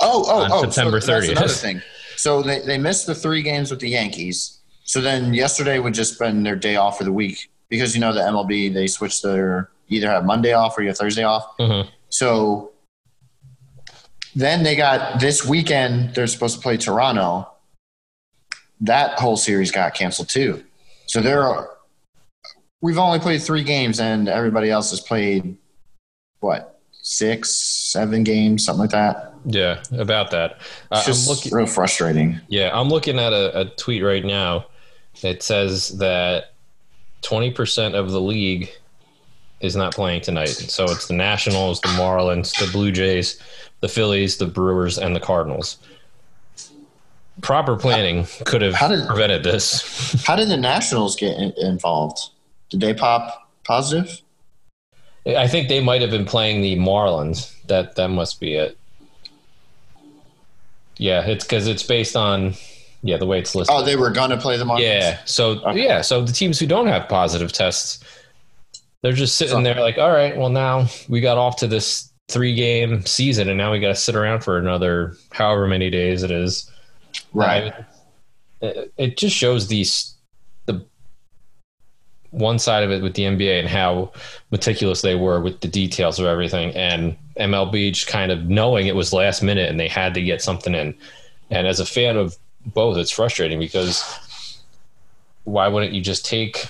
Oh, 0.00 0.24
oh, 0.26 0.42
on 0.44 0.52
oh! 0.52 0.62
September 0.62 1.00
so 1.00 1.12
that's 1.12 1.26
30th. 1.26 1.30
another 1.32 1.48
thing. 1.52 1.82
So 2.16 2.42
they, 2.42 2.60
they 2.60 2.78
missed 2.78 3.06
the 3.06 3.14
three 3.14 3.42
games 3.42 3.70
with 3.70 3.80
the 3.80 3.88
Yankees. 3.90 4.58
So 4.84 5.00
then 5.00 5.34
yesterday 5.34 5.78
would 5.78 5.94
just 5.94 6.18
been 6.18 6.42
their 6.42 6.56
day 6.56 6.76
off 6.76 6.98
for 6.98 7.04
the 7.04 7.12
week 7.12 7.50
because 7.68 7.94
you 7.94 8.00
know 8.00 8.12
the 8.12 8.20
MLB 8.20 8.72
they 8.72 8.86
switch 8.86 9.22
their 9.22 9.70
either 9.88 10.08
have 10.08 10.24
Monday 10.24 10.52
off 10.52 10.76
or 10.78 10.82
you 10.82 10.88
have 10.88 10.98
Thursday 10.98 11.22
off. 11.24 11.56
Mhm. 11.58 11.88
So 12.08 12.72
then 14.34 14.62
they 14.62 14.76
got 14.76 15.20
this 15.20 15.44
weekend. 15.46 16.14
They're 16.14 16.26
supposed 16.26 16.56
to 16.56 16.60
play 16.62 16.76
Toronto. 16.76 17.48
That 18.80 19.18
whole 19.18 19.36
series 19.36 19.70
got 19.70 19.94
canceled 19.94 20.28
too. 20.28 20.64
So 21.06 21.20
there 21.20 21.42
are. 21.42 21.70
We've 22.82 22.98
only 22.98 23.18
played 23.18 23.42
three 23.42 23.62
games, 23.64 24.00
and 24.00 24.28
everybody 24.28 24.70
else 24.70 24.90
has 24.90 25.00
played 25.00 25.56
what 26.40 26.78
six, 27.02 27.54
seven 27.90 28.22
games, 28.22 28.64
something 28.64 28.80
like 28.82 28.90
that. 28.90 29.32
yeah 29.46 29.80
about 29.92 30.30
that. 30.32 30.58
Uh, 30.90 30.98
It's 30.98 31.06
I'm 31.08 31.12
just 31.14 31.28
looking. 31.28 31.52
real 31.56 31.66
frustrating. 31.66 32.40
Yeah, 32.48 32.70
I'm 32.78 32.88
looking 32.88 33.18
at 33.18 33.32
a, 33.32 33.60
a 33.60 33.64
tweet 33.76 34.02
right 34.02 34.24
now 34.24 34.66
that 35.22 35.42
says 35.42 35.96
that 35.98 36.52
20% 37.22 37.94
of 37.94 38.10
the 38.10 38.20
league 38.20 38.70
is 39.60 39.74
not 39.74 39.94
playing 39.94 40.20
tonight. 40.20 40.48
So 40.48 40.84
it's 40.84 41.08
the 41.08 41.14
Nationals, 41.14 41.80
the 41.80 41.88
Marlins, 41.88 42.56
the 42.58 42.70
Blue 42.70 42.92
Jays, 42.92 43.40
the 43.80 43.88
Phillies, 43.88 44.36
the 44.36 44.46
Brewers, 44.46 44.98
and 44.98 45.16
the 45.16 45.20
Cardinals. 45.20 45.78
Proper 47.42 47.76
planning 47.76 48.26
could 48.44 48.62
have 48.62 48.74
How 48.74 48.88
did- 48.88 49.06
prevented 49.06 49.42
this. 49.42 50.24
How 50.26 50.36
did 50.36 50.48
the 50.48 50.56
Nationals 50.56 51.16
get 51.16 51.36
in, 51.36 51.52
involved? 51.58 52.18
Did 52.70 52.80
they 52.80 52.94
pop 52.94 53.50
positive? 53.64 54.20
I 55.26 55.48
think 55.48 55.68
they 55.68 55.80
might 55.82 56.00
have 56.02 56.10
been 56.10 56.24
playing 56.24 56.62
the 56.62 56.76
Marlins. 56.76 57.52
That 57.66 57.96
that 57.96 58.08
must 58.08 58.38
be 58.40 58.54
it. 58.54 58.78
Yeah, 60.98 61.26
it's 61.26 61.44
because 61.44 61.66
it's 61.66 61.82
based 61.82 62.16
on 62.16 62.54
yeah 63.06 63.16
the 63.16 63.26
way 63.26 63.38
it's 63.38 63.54
listed. 63.54 63.74
Oh, 63.74 63.82
they 63.84 63.96
were 63.96 64.10
gonna 64.10 64.36
play 64.36 64.56
the 64.56 64.64
Marlins. 64.64 64.80
Yeah. 64.82 65.18
So 65.24 65.60
Okay. 65.64 65.84
yeah, 65.84 66.00
so 66.02 66.22
the 66.22 66.32
teams 66.32 66.58
who 66.58 66.66
don't 66.66 66.86
have 66.88 67.08
positive 67.08 67.52
tests, 67.52 68.02
they're 69.02 69.12
just 69.12 69.36
sitting 69.36 69.62
there 69.62 69.80
like, 69.80 69.98
all 69.98 70.10
right, 70.12 70.36
well 70.36 70.50
now 70.50 70.86
we 71.08 71.20
got 71.20 71.38
off 71.38 71.56
to 71.58 71.66
this 71.66 72.12
three 72.28 72.54
game 72.54 73.04
season, 73.06 73.48
and 73.48 73.56
now 73.56 73.70
we 73.72 73.78
got 73.80 73.88
to 73.88 73.94
sit 73.94 74.16
around 74.16 74.42
for 74.42 74.58
another 74.58 75.16
however 75.32 75.66
many 75.66 75.90
days 75.90 76.22
it 76.22 76.30
is. 76.30 76.70
right. 77.32 77.72
It, 78.60 78.92
it 78.96 79.16
just 79.18 79.36
shows 79.36 79.68
these 79.68 80.14
the 80.64 80.84
one 82.30 82.58
side 82.58 82.82
of 82.82 82.90
it 82.90 83.02
with 83.02 83.14
the 83.14 83.22
NBA 83.22 83.60
and 83.60 83.68
how 83.68 84.12
meticulous 84.50 85.02
they 85.02 85.14
were 85.14 85.40
with 85.40 85.60
the 85.60 85.68
details 85.68 86.18
of 86.18 86.26
everything, 86.26 86.74
and 86.74 87.16
MLB 87.38 87.92
just 87.92 88.08
kind 88.08 88.32
of 88.32 88.44
knowing 88.46 88.86
it 88.86 88.96
was 88.96 89.12
last 89.12 89.42
minute 89.42 89.68
and 89.70 89.78
they 89.78 89.88
had 89.88 90.14
to 90.14 90.22
get 90.22 90.42
something 90.42 90.74
in. 90.74 90.94
And 91.50 91.66
as 91.66 91.78
a 91.80 91.86
fan 91.86 92.16
of 92.16 92.34
both, 92.66 92.96
it's 92.96 93.10
frustrating 93.10 93.58
because 93.58 94.04
why 95.44 95.68
wouldn't 95.68 95.92
you 95.92 96.00
just 96.00 96.26
take 96.26 96.66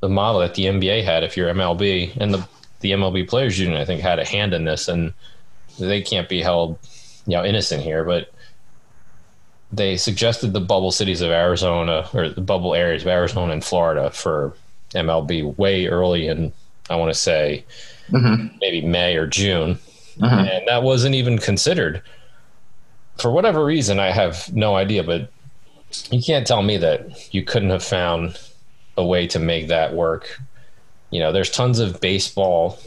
the 0.00 0.08
model 0.08 0.40
that 0.40 0.54
the 0.54 0.66
NBA 0.66 1.04
had 1.04 1.24
if 1.24 1.36
you're 1.36 1.52
MLB 1.52 2.16
and 2.16 2.32
the 2.32 2.48
the 2.80 2.92
MLB 2.92 3.26
players 3.26 3.58
union 3.58 3.80
I 3.80 3.84
think 3.86 4.02
had 4.02 4.18
a 4.18 4.24
hand 4.26 4.52
in 4.52 4.64
this 4.64 4.88
and 4.88 5.14
they 5.78 6.02
can't 6.02 6.28
be 6.28 6.42
held 6.42 6.78
you 7.26 7.36
know 7.36 7.44
innocent 7.44 7.82
here 7.82 8.04
but 8.04 8.30
they 9.72 9.96
suggested 9.96 10.52
the 10.52 10.60
bubble 10.60 10.92
cities 10.92 11.22
of 11.22 11.30
Arizona 11.30 12.06
or 12.12 12.28
the 12.28 12.42
bubble 12.42 12.74
areas 12.74 13.02
of 13.02 13.08
Arizona 13.08 13.54
and 13.54 13.64
Florida 13.64 14.10
for 14.10 14.54
MLB 14.92 15.56
way 15.56 15.86
early 15.86 16.28
in 16.28 16.52
I 16.90 16.96
want 16.96 17.12
to 17.12 17.18
say 17.18 17.64
mm-hmm. 18.10 18.56
maybe 18.60 18.86
May 18.86 19.16
or 19.16 19.26
June, 19.26 19.78
mm-hmm. 20.18 20.24
and 20.24 20.68
that 20.68 20.82
wasn't 20.82 21.14
even 21.14 21.38
considered. 21.38 22.02
For 23.18 23.30
whatever 23.30 23.64
reason, 23.64 24.00
I 24.00 24.10
have 24.10 24.54
no 24.54 24.76
idea, 24.76 25.02
but 25.02 25.30
you 26.10 26.22
can't 26.22 26.46
tell 26.46 26.62
me 26.62 26.76
that 26.78 27.32
you 27.32 27.42
couldn't 27.42 27.70
have 27.70 27.84
found 27.84 28.38
a 28.96 29.04
way 29.04 29.26
to 29.28 29.38
make 29.38 29.68
that 29.68 29.94
work. 29.94 30.40
You 31.10 31.20
know, 31.20 31.32
there's 31.32 31.50
tons 31.50 31.78
of 31.78 32.00
baseball 32.00 32.78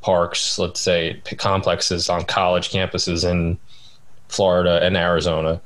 parks, 0.00 0.58
let's 0.58 0.80
say 0.80 1.20
complexes 1.38 2.08
on 2.08 2.24
college 2.24 2.70
campuses 2.70 3.28
in 3.28 3.58
Florida 4.28 4.80
and 4.82 4.96
Arizona. 4.96 5.60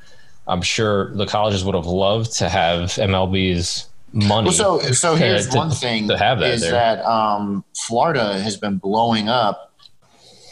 I'm 0.46 0.62
sure 0.62 1.14
the 1.14 1.26
colleges 1.26 1.64
would 1.64 1.74
have 1.74 1.86
loved 1.86 2.32
to 2.38 2.48
have 2.48 2.90
MLB's 2.92 3.88
money. 4.12 4.46
Well, 4.46 4.80
so, 4.80 4.92
so 4.92 5.14
here's 5.14 5.48
to, 5.48 5.56
one 5.56 5.70
thing: 5.70 6.08
to 6.08 6.16
have 6.16 6.40
that 6.40 6.54
is 6.54 6.62
there. 6.62 6.72
that 6.72 7.04
um, 7.04 7.64
Florida 7.74 8.40
has 8.40 8.56
been 8.56 8.78
blowing 8.78 9.28
up 9.28 9.74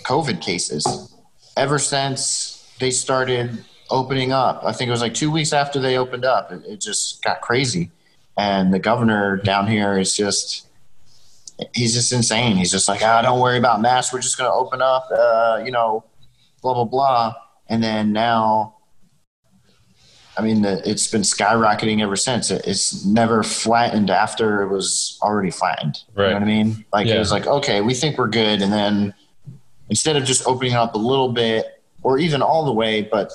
COVID 0.05 0.43
cases 0.43 1.15
ever 1.57 1.79
since 1.79 2.56
they 2.79 2.91
started 2.91 3.65
opening 3.91 4.33
up. 4.33 4.63
I 4.65 4.73
think 4.73 4.89
it 4.89 4.91
was 4.91 5.01
like 5.01 5.15
two 5.15 5.31
weeks 5.31 5.53
after 5.53 5.81
they 5.81 5.97
opened 5.97 6.25
up. 6.25 6.53
It, 6.53 6.63
it 6.67 6.81
just 6.81 7.23
got 7.23 7.41
crazy, 7.41 7.91
and 8.37 8.73
the 8.73 8.79
governor 8.79 9.37
down 9.39 9.67
here 9.67 9.99
is 9.99 10.15
just. 10.17 10.65
He's 11.73 11.95
just 11.95 12.13
insane. 12.13 12.59
He's 12.59 12.71
just 12.71 12.87
like, 12.87 13.01
ah, 13.03 13.23
don't 13.23 13.41
worry 13.41 13.57
about 13.57 13.81
masks. 13.81 14.13
We're 14.13 14.21
just 14.21 14.37
going 14.37 14.51
to 14.51 14.55
open 14.55 14.83
up, 14.83 15.09
uh, 15.11 15.63
you 15.65 15.71
know, 15.71 16.05
blah 16.61 16.75
blah 16.75 16.85
blah. 16.85 17.35
And 17.67 17.83
then 17.83 18.13
now 18.13 18.77
I 20.39 20.43
mean, 20.43 20.65
it's 20.65 21.07
been 21.07 21.23
skyrocketing 21.23 22.03
ever 22.03 22.17
since. 22.17 22.51
It's 22.51 23.05
never 23.07 23.43
flattened 23.43 24.11
after 24.11 24.63
it 24.63 24.69
was 24.69 25.19
already 25.23 25.51
flattened. 25.51 26.03
Right. 26.15 26.27
You 26.27 26.29
know 26.31 26.41
what 26.41 26.43
I 26.43 26.47
mean? 26.47 26.85
Like 26.93 27.07
yeah. 27.07 27.17
it 27.17 27.19
was 27.19 27.33
like, 27.33 27.47
okay, 27.47 27.81
we 27.81 27.95
think 27.95 28.19
we're 28.19 28.29
good, 28.29 28.61
and 28.61 28.73
then 28.73 29.15
instead 29.89 30.17
of 30.17 30.25
just 30.25 30.47
opening 30.47 30.75
up 30.75 30.95
a 30.95 30.99
little 30.99 31.33
bit 31.33 31.76
or 32.07 32.21
even 32.21 32.41
all 32.41 32.65
the 32.65 32.73
way, 32.73 33.03
but 33.03 33.33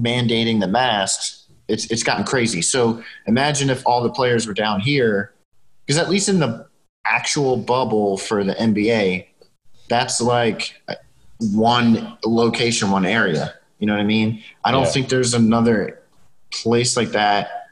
mandating 0.00 0.58
the 0.58 0.66
masks, 0.66 1.48
it's 1.68 1.84
it's 1.90 2.02
gotten 2.02 2.24
crazy. 2.24 2.62
So 2.62 3.02
imagine 3.26 3.68
if 3.68 3.82
all 3.86 4.02
the 4.02 4.10
players 4.10 4.46
were 4.46 4.54
down 4.54 4.80
here, 4.80 5.34
because 5.84 6.00
at 6.00 6.08
least 6.08 6.30
in 6.30 6.38
the 6.38 6.66
actual 7.04 7.58
bubble 7.58 8.16
for 8.16 8.42
the 8.42 8.54
NBA, 8.54 9.26
that's 9.90 10.18
like 10.22 10.80
one 11.40 12.16
location, 12.24 12.90
one 12.90 13.04
area. 13.04 13.52
You 13.80 13.86
know 13.86 13.92
what 13.92 14.00
I 14.00 14.06
mean? 14.06 14.42
I 14.64 14.72
don't 14.72 14.84
yeah. 14.84 14.90
think 14.92 15.10
there's 15.10 15.34
another 15.34 16.00
place 16.50 16.96
like 16.96 17.10
that 17.10 17.68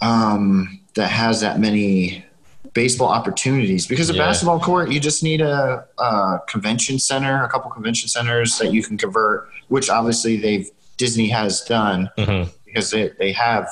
um, 0.00 0.80
that 0.96 1.06
has 1.06 1.40
that 1.42 1.60
many 1.60 2.24
baseball 2.74 3.08
opportunities. 3.08 3.86
Because 3.86 4.10
a 4.10 4.14
yeah. 4.14 4.26
basketball 4.26 4.60
court 4.60 4.90
you 4.90 5.00
just 5.00 5.22
need 5.22 5.40
a, 5.40 5.84
a, 5.98 6.40
convention 6.48 6.98
center 6.98 7.42
a 7.44 7.48
couple 7.48 7.70
convention 7.70 8.08
centers 8.08 8.58
that 8.58 8.72
you 8.72 8.82
can 8.82 8.96
convert 8.96 9.48
which 9.68 9.90
obviously 9.90 10.36
they've 10.36 10.70
disney 10.96 11.28
has 11.28 11.62
done. 11.62 12.10
Mm-hmm. 12.18 12.50
because 12.64 12.90
they, 12.90 13.08
they 13.18 13.32
have 13.32 13.68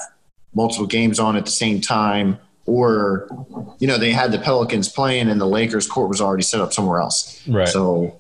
multiple 0.55 0.87
games 0.87 1.19
on 1.19 1.37
at 1.37 1.45
the 1.45 1.51
same 1.51 1.81
time 1.81 2.39
or 2.67 3.29
you 3.79 3.87
know 3.87 3.99
they 3.99 4.13
had 4.13 4.33
the 4.33 4.39
pelicans 4.39 4.89
playing 4.89 5.29
and 5.29 5.41
the 5.41 5.47
lakers 5.47 5.87
court 5.87 6.09
was 6.09 6.21
already 6.21 6.43
set 6.43 6.61
up 6.61 6.73
somewhere 6.73 7.01
else. 7.01 7.47
Right. 7.49 7.69
So 7.69 8.17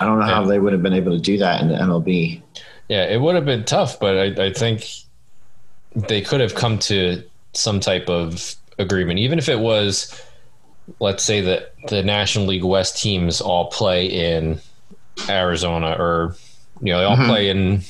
i 0.00 0.04
don't 0.06 0.18
know 0.18 0.24
how 0.24 0.44
they 0.46 0.58
would 0.58 0.72
have 0.72 0.82
been 0.82 0.94
able 0.94 1.12
to 1.12 1.20
do 1.20 1.36
that 1.36 1.60
in 1.60 1.68
the 1.68 1.74
mlb 1.74 2.40
yeah, 2.88 3.04
it 3.04 3.20
would 3.20 3.34
have 3.34 3.44
been 3.44 3.64
tough, 3.64 3.98
but 3.98 4.18
I, 4.18 4.46
I 4.46 4.52
think 4.52 4.86
they 5.94 6.20
could 6.20 6.40
have 6.40 6.54
come 6.54 6.78
to 6.80 7.22
some 7.54 7.80
type 7.80 8.08
of 8.08 8.54
agreement, 8.78 9.18
even 9.18 9.38
if 9.38 9.48
it 9.48 9.58
was, 9.58 10.20
let's 11.00 11.22
say 11.22 11.40
that 11.40 11.74
the 11.88 12.02
National 12.02 12.46
League 12.46 12.64
West 12.64 13.00
teams 13.00 13.40
all 13.40 13.66
play 13.66 14.06
in 14.06 14.60
Arizona, 15.28 15.96
or 15.98 16.36
you 16.80 16.92
know 16.92 16.98
they 16.98 17.04
all 17.04 17.16
mm-hmm. 17.16 17.26
play 17.26 17.48
in 17.48 17.82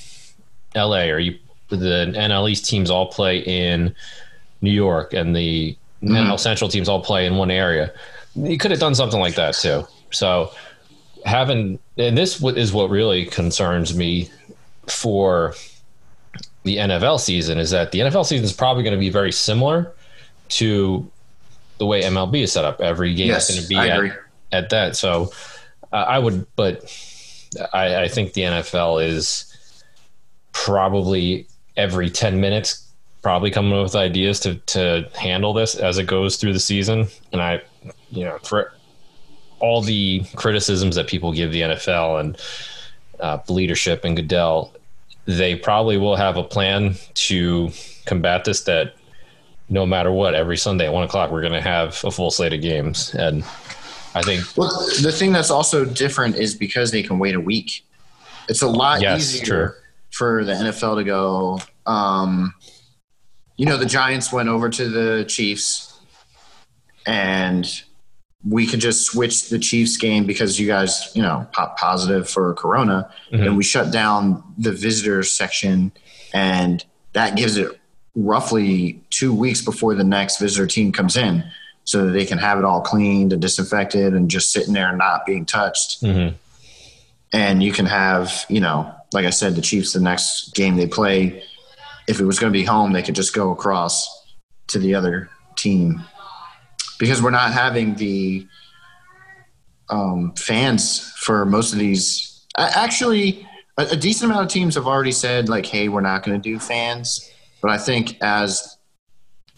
L.A. 0.75 1.11
or 1.11 1.19
you 1.19 1.39
the 1.69 2.13
NL 2.15 2.51
East 2.51 2.67
teams 2.67 2.91
all 2.91 3.07
play 3.07 3.39
in 3.39 3.95
New 4.61 4.71
York, 4.71 5.13
and 5.13 5.35
the 5.35 5.77
mm-hmm. 6.03 6.15
NL 6.15 6.39
Central 6.39 6.71
teams 6.71 6.89
all 6.89 7.03
play 7.03 7.27
in 7.27 7.37
one 7.37 7.51
area. 7.51 7.93
You 8.35 8.59
could 8.59 8.71
have 8.71 8.81
done 8.81 8.95
something 8.95 9.21
like 9.21 9.35
that 9.37 9.55
too. 9.55 9.87
So 10.11 10.53
having 11.25 11.79
and 11.97 12.17
this 12.17 12.43
is 12.43 12.73
what 12.73 12.91
really 12.91 13.25
concerns 13.27 13.97
me 13.97 14.29
for 14.87 15.55
the 16.65 16.77
NFL 16.77 17.21
season 17.21 17.59
is 17.59 17.71
that 17.71 17.93
the 17.93 18.01
NFL 18.01 18.27
season 18.27 18.45
is 18.45 18.53
probably 18.53 18.83
going 18.83 18.95
to 18.95 19.01
be 19.01 19.11
very 19.11 19.33
similar 19.33 19.94
to 20.51 21.11
the 21.79 21.87
way 21.87 22.03
MLB 22.03 22.43
is 22.43 22.53
set 22.53 22.65
up. 22.65 22.81
Every 22.81 23.15
game 23.15 23.29
yes, 23.29 23.51
is 23.51 23.57
going 23.57 23.63
to 23.63 23.69
be 23.69 24.11
at, 24.11 24.19
at, 24.65 24.71
that. 24.71 24.97
So 24.97 25.33
uh, 25.93 25.97
I 25.97 26.19
would, 26.19 26.47
but 26.57 26.85
I, 27.73 28.03
I 28.03 28.09
think 28.09 28.33
the 28.33 28.43
NFL 28.43 29.05
is 29.05 29.51
probably 30.53 31.47
every 31.77 32.11
10 32.11 32.41
minutes 32.41 32.85
probably 33.23 33.51
coming 33.51 33.73
up 33.73 33.83
with 33.83 33.97
ideas 33.97 34.39
to, 34.39 34.57
to 34.57 35.09
handle 35.19 35.55
this 35.55 35.75
as 35.75 35.97
it 35.97 36.07
goes 36.07 36.37
through 36.37 36.53
the 36.53 36.61
season. 36.61 37.09
And 37.33 37.41
I, 37.41 37.63
you 38.11 38.23
know, 38.23 38.39
for 38.43 38.75
all 39.61 39.81
the 39.81 40.23
criticisms 40.37 40.95
that 40.97 41.07
people 41.07 41.33
give 41.33 41.51
the 41.51 41.63
NFL 41.63 42.21
and 42.21 42.39
uh, 43.21 43.39
leadership 43.49 44.05
and 44.05 44.15
Goodell, 44.15 44.75
they 45.25 45.57
probably 45.57 45.97
will 45.97 46.17
have 46.17 46.37
a 46.37 46.45
plan 46.45 46.97
to 47.15 47.71
combat 48.05 48.45
this. 48.45 48.65
That 48.65 48.95
no 49.69 49.87
matter 49.87 50.13
what, 50.13 50.35
every 50.35 50.57
Sunday 50.57 50.87
at 50.87 50.93
one 50.93 51.05
o'clock, 51.05 51.31
we're 51.31 51.41
going 51.41 51.53
to 51.53 51.61
have 51.61 52.03
a 52.05 52.11
full 52.11 52.31
slate 52.31 52.53
of 52.53 52.61
games, 52.61 53.15
and 53.15 53.43
I 54.15 54.23
think. 54.23 54.45
Well, 54.57 54.71
the 55.03 55.13
thing 55.13 55.33
that's 55.33 55.51
also 55.51 55.85
different 55.85 56.37
is 56.37 56.55
because 56.55 56.91
they 56.91 57.03
can 57.03 57.19
wait 57.19 57.35
a 57.35 57.41
week. 57.41 57.85
It's 58.49 58.63
a 58.63 58.69
lot 58.69 59.01
yes, 59.01 59.21
easier 59.21 59.45
true. 59.45 59.75
for 60.11 60.45
the 60.45 60.53
NFL 60.53 60.97
to 60.97 61.05
go. 61.05 61.61
Um, 61.87 62.55
you 63.57 63.67
know, 63.67 63.77
the 63.77 63.87
Giants 63.87 64.33
went 64.33 64.49
over 64.49 64.69
to 64.69 64.89
the 64.89 65.25
Chiefs, 65.25 65.99
and 67.07 67.67
we 68.47 68.67
could 68.67 68.81
just 68.81 69.07
switch 69.07 69.49
the 69.49 69.59
Chiefs 69.59 69.97
game 69.97 70.27
because 70.27 70.61
you 70.61 70.67
guys, 70.67 71.11
you 71.15 71.23
know, 71.23 71.47
pop 71.53 71.79
positive 71.79 72.29
for 72.29 72.53
Corona, 72.55 73.11
mm-hmm. 73.33 73.45
and 73.45 73.57
we 73.57 73.65
shut 73.65 73.91
down 73.91 74.43
the 74.59 74.73
visitors 74.73 75.31
section, 75.31 75.93
and 76.35 76.85
that 77.15 77.37
gives 77.37 77.57
it 77.57 77.81
roughly 78.15 79.01
two 79.11 79.35
weeks 79.35 79.63
before 79.63 79.95
the 79.95 80.05
next 80.05 80.39
visitor 80.39 80.67
team 80.67 80.93
comes 80.93 81.17
in, 81.17 81.45
so 81.85 82.07
that 82.07 82.13
they 82.13 82.25
can 82.25 82.39
have 82.39 82.59
it 82.59 82.65
all 82.65 82.81
cleaned 82.81 83.33
and 83.33 83.43
disinfected 83.43 84.15
and 84.15 84.31
just 84.31 84.53
sitting 84.53 84.73
there 84.73 84.89
and 84.89 84.99
not 84.99 85.27
being 85.27 85.45
touched. 85.45 86.03
Mm-hmm. 86.03 86.37
And 87.33 87.63
you 87.63 87.73
can 87.73 87.87
have, 87.87 88.47
you 88.49 88.61
know, 88.61 88.95
like 89.13 89.27
I 89.27 89.31
said, 89.31 89.55
the 89.55 89.63
Chiefs 89.63 89.93
the 89.93 90.01
next 90.01 90.55
game 90.55 90.77
they 90.77 90.87
play, 90.87 91.43
if 92.07 92.21
it 92.21 92.25
was 92.25 92.39
going 92.39 92.53
to 92.53 92.59
be 92.59 92.65
home, 92.65 92.93
they 92.93 93.03
could 93.03 93.15
just 93.15 93.35
go 93.35 93.51
across 93.51 94.09
to 94.69 94.79
the 94.79 94.95
other 94.95 95.29
team 95.57 96.03
because 96.99 97.21
we're 97.21 97.31
not 97.31 97.53
having 97.53 97.95
the 97.97 98.47
um, 99.91 100.33
fans 100.37 101.13
for 101.19 101.45
most 101.45 101.73
of 101.73 101.79
these. 101.79 102.47
Actually, 102.57 103.47
a, 103.77 103.83
a 103.83 103.97
decent 103.97 104.31
amount 104.31 104.47
of 104.47 104.53
teams 104.53 104.75
have 104.75 104.87
already 104.87 105.13
said 105.13 105.49
like, 105.49 105.67
"Hey, 105.67 105.89
we're 105.89 106.01
not 106.01 106.23
going 106.23 106.41
to 106.41 106.51
do 106.51 106.59
fans." 106.59 107.31
But 107.65 107.71
I 107.71 107.79
think 107.79 108.19
as 108.21 108.77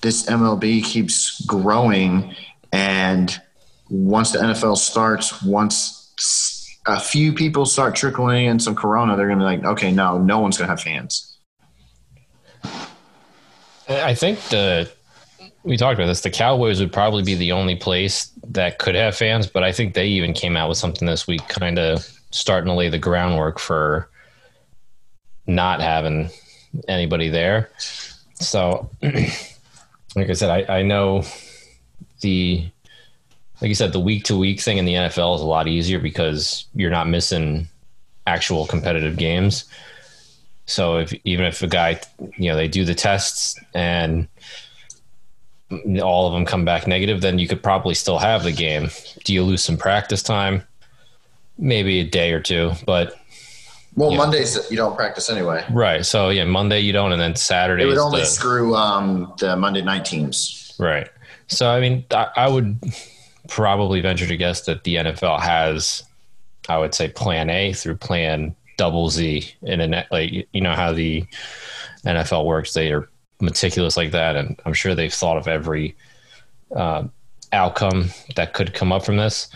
this 0.00 0.26
MLB 0.26 0.84
keeps 0.84 1.44
growing, 1.44 2.36
and 2.70 3.36
once 3.90 4.30
the 4.30 4.38
NFL 4.38 4.76
starts, 4.76 5.42
once 5.42 6.14
a 6.86 7.00
few 7.00 7.32
people 7.32 7.66
start 7.66 7.96
trickling 7.96 8.46
in 8.46 8.60
some 8.60 8.76
Corona, 8.76 9.16
they're 9.16 9.26
going 9.26 9.40
to 9.40 9.42
be 9.42 9.46
like, 9.46 9.64
"Okay, 9.64 9.90
no, 9.90 10.18
no 10.18 10.38
one's 10.38 10.56
going 10.56 10.68
to 10.68 10.70
have 10.70 10.80
fans." 10.80 11.36
I 13.88 14.14
think 14.14 14.38
the 14.50 14.88
we 15.64 15.76
talked 15.76 15.98
about 15.98 16.06
this. 16.06 16.20
The 16.20 16.30
Cowboys 16.30 16.78
would 16.78 16.92
probably 16.92 17.24
be 17.24 17.34
the 17.34 17.50
only 17.50 17.74
place 17.74 18.30
that 18.50 18.78
could 18.78 18.94
have 18.94 19.16
fans, 19.16 19.48
but 19.48 19.64
I 19.64 19.72
think 19.72 19.94
they 19.94 20.06
even 20.06 20.32
came 20.32 20.56
out 20.56 20.68
with 20.68 20.78
something 20.78 21.06
this 21.06 21.26
week, 21.26 21.48
kind 21.48 21.80
of 21.80 22.08
starting 22.30 22.68
to 22.68 22.74
lay 22.74 22.88
the 22.88 23.00
groundwork 23.00 23.58
for 23.58 24.08
not 25.48 25.80
having 25.80 26.30
anybody 26.88 27.28
there. 27.28 27.70
So, 28.34 28.90
like 29.02 30.30
I 30.30 30.32
said, 30.32 30.68
I, 30.68 30.78
I 30.78 30.82
know 30.82 31.24
the 32.20 32.68
like 33.60 33.68
you 33.68 33.74
said, 33.74 33.92
the 33.92 34.00
week 34.00 34.24
to 34.24 34.36
week 34.36 34.60
thing 34.60 34.78
in 34.78 34.84
the 34.84 34.94
NFL 34.94 35.36
is 35.36 35.40
a 35.40 35.46
lot 35.46 35.66
easier 35.66 35.98
because 35.98 36.66
you're 36.74 36.90
not 36.90 37.08
missing 37.08 37.68
actual 38.26 38.66
competitive 38.66 39.16
games. 39.16 39.64
So 40.66 40.98
if 40.98 41.14
even 41.24 41.46
if 41.46 41.62
a 41.62 41.66
guy, 41.66 42.00
you 42.36 42.50
know, 42.50 42.56
they 42.56 42.68
do 42.68 42.84
the 42.84 42.94
tests 42.94 43.58
and 43.72 44.28
all 46.02 46.26
of 46.26 46.34
them 46.34 46.44
come 46.44 46.64
back 46.64 46.86
negative, 46.86 47.22
then 47.22 47.38
you 47.38 47.48
could 47.48 47.62
probably 47.62 47.94
still 47.94 48.18
have 48.18 48.42
the 48.42 48.52
game. 48.52 48.90
Do 49.24 49.32
you 49.32 49.42
lose 49.42 49.62
some 49.62 49.76
practice 49.76 50.22
time? 50.22 50.62
Maybe 51.58 52.00
a 52.00 52.04
day 52.04 52.32
or 52.32 52.40
two, 52.40 52.72
but 52.84 53.18
Well. 53.96 54.14
Mondays 54.14 54.70
you 54.70 54.76
don't 54.76 54.94
practice 54.94 55.30
anyway. 55.30 55.64
right. 55.70 56.04
So 56.04 56.28
yeah, 56.28 56.44
Monday 56.44 56.80
you 56.80 56.92
don't, 56.92 57.12
and 57.12 57.20
then 57.20 57.34
Saturday. 57.34 57.84
It 57.84 57.86
would 57.86 57.98
only 57.98 58.20
the- 58.20 58.26
screw 58.26 58.74
um, 58.76 59.32
the 59.38 59.56
Monday 59.56 59.82
night 59.82 60.04
teams. 60.04 60.74
Right. 60.78 61.08
So 61.48 61.70
I 61.70 61.80
mean, 61.80 62.04
I, 62.10 62.28
I 62.36 62.48
would 62.48 62.78
probably 63.48 64.00
venture 64.00 64.26
to 64.26 64.36
guess 64.36 64.62
that 64.62 64.84
the 64.84 64.96
NFL 64.96 65.40
has, 65.40 66.02
I 66.68 66.78
would 66.78 66.94
say, 66.94 67.08
Plan 67.08 67.48
A 67.48 67.72
through 67.72 67.96
Plan 67.96 68.54
Double 68.76 69.08
Z 69.08 69.50
in 69.62 69.80
a 69.80 69.88
net. 69.88 70.08
Like 70.10 70.30
you 70.52 70.60
know 70.60 70.74
how 70.74 70.92
the 70.92 71.24
NFL 72.04 72.44
works, 72.44 72.74
they 72.74 72.92
are 72.92 73.08
meticulous 73.40 73.96
like 73.96 74.10
that, 74.10 74.36
and 74.36 74.60
I'm 74.66 74.74
sure 74.74 74.94
they've 74.94 75.12
thought 75.12 75.38
of 75.38 75.48
every 75.48 75.96
uh, 76.74 77.04
outcome 77.52 78.10
that 78.34 78.52
could 78.52 78.74
come 78.74 78.92
up 78.92 79.04
from 79.04 79.16
this. 79.16 79.48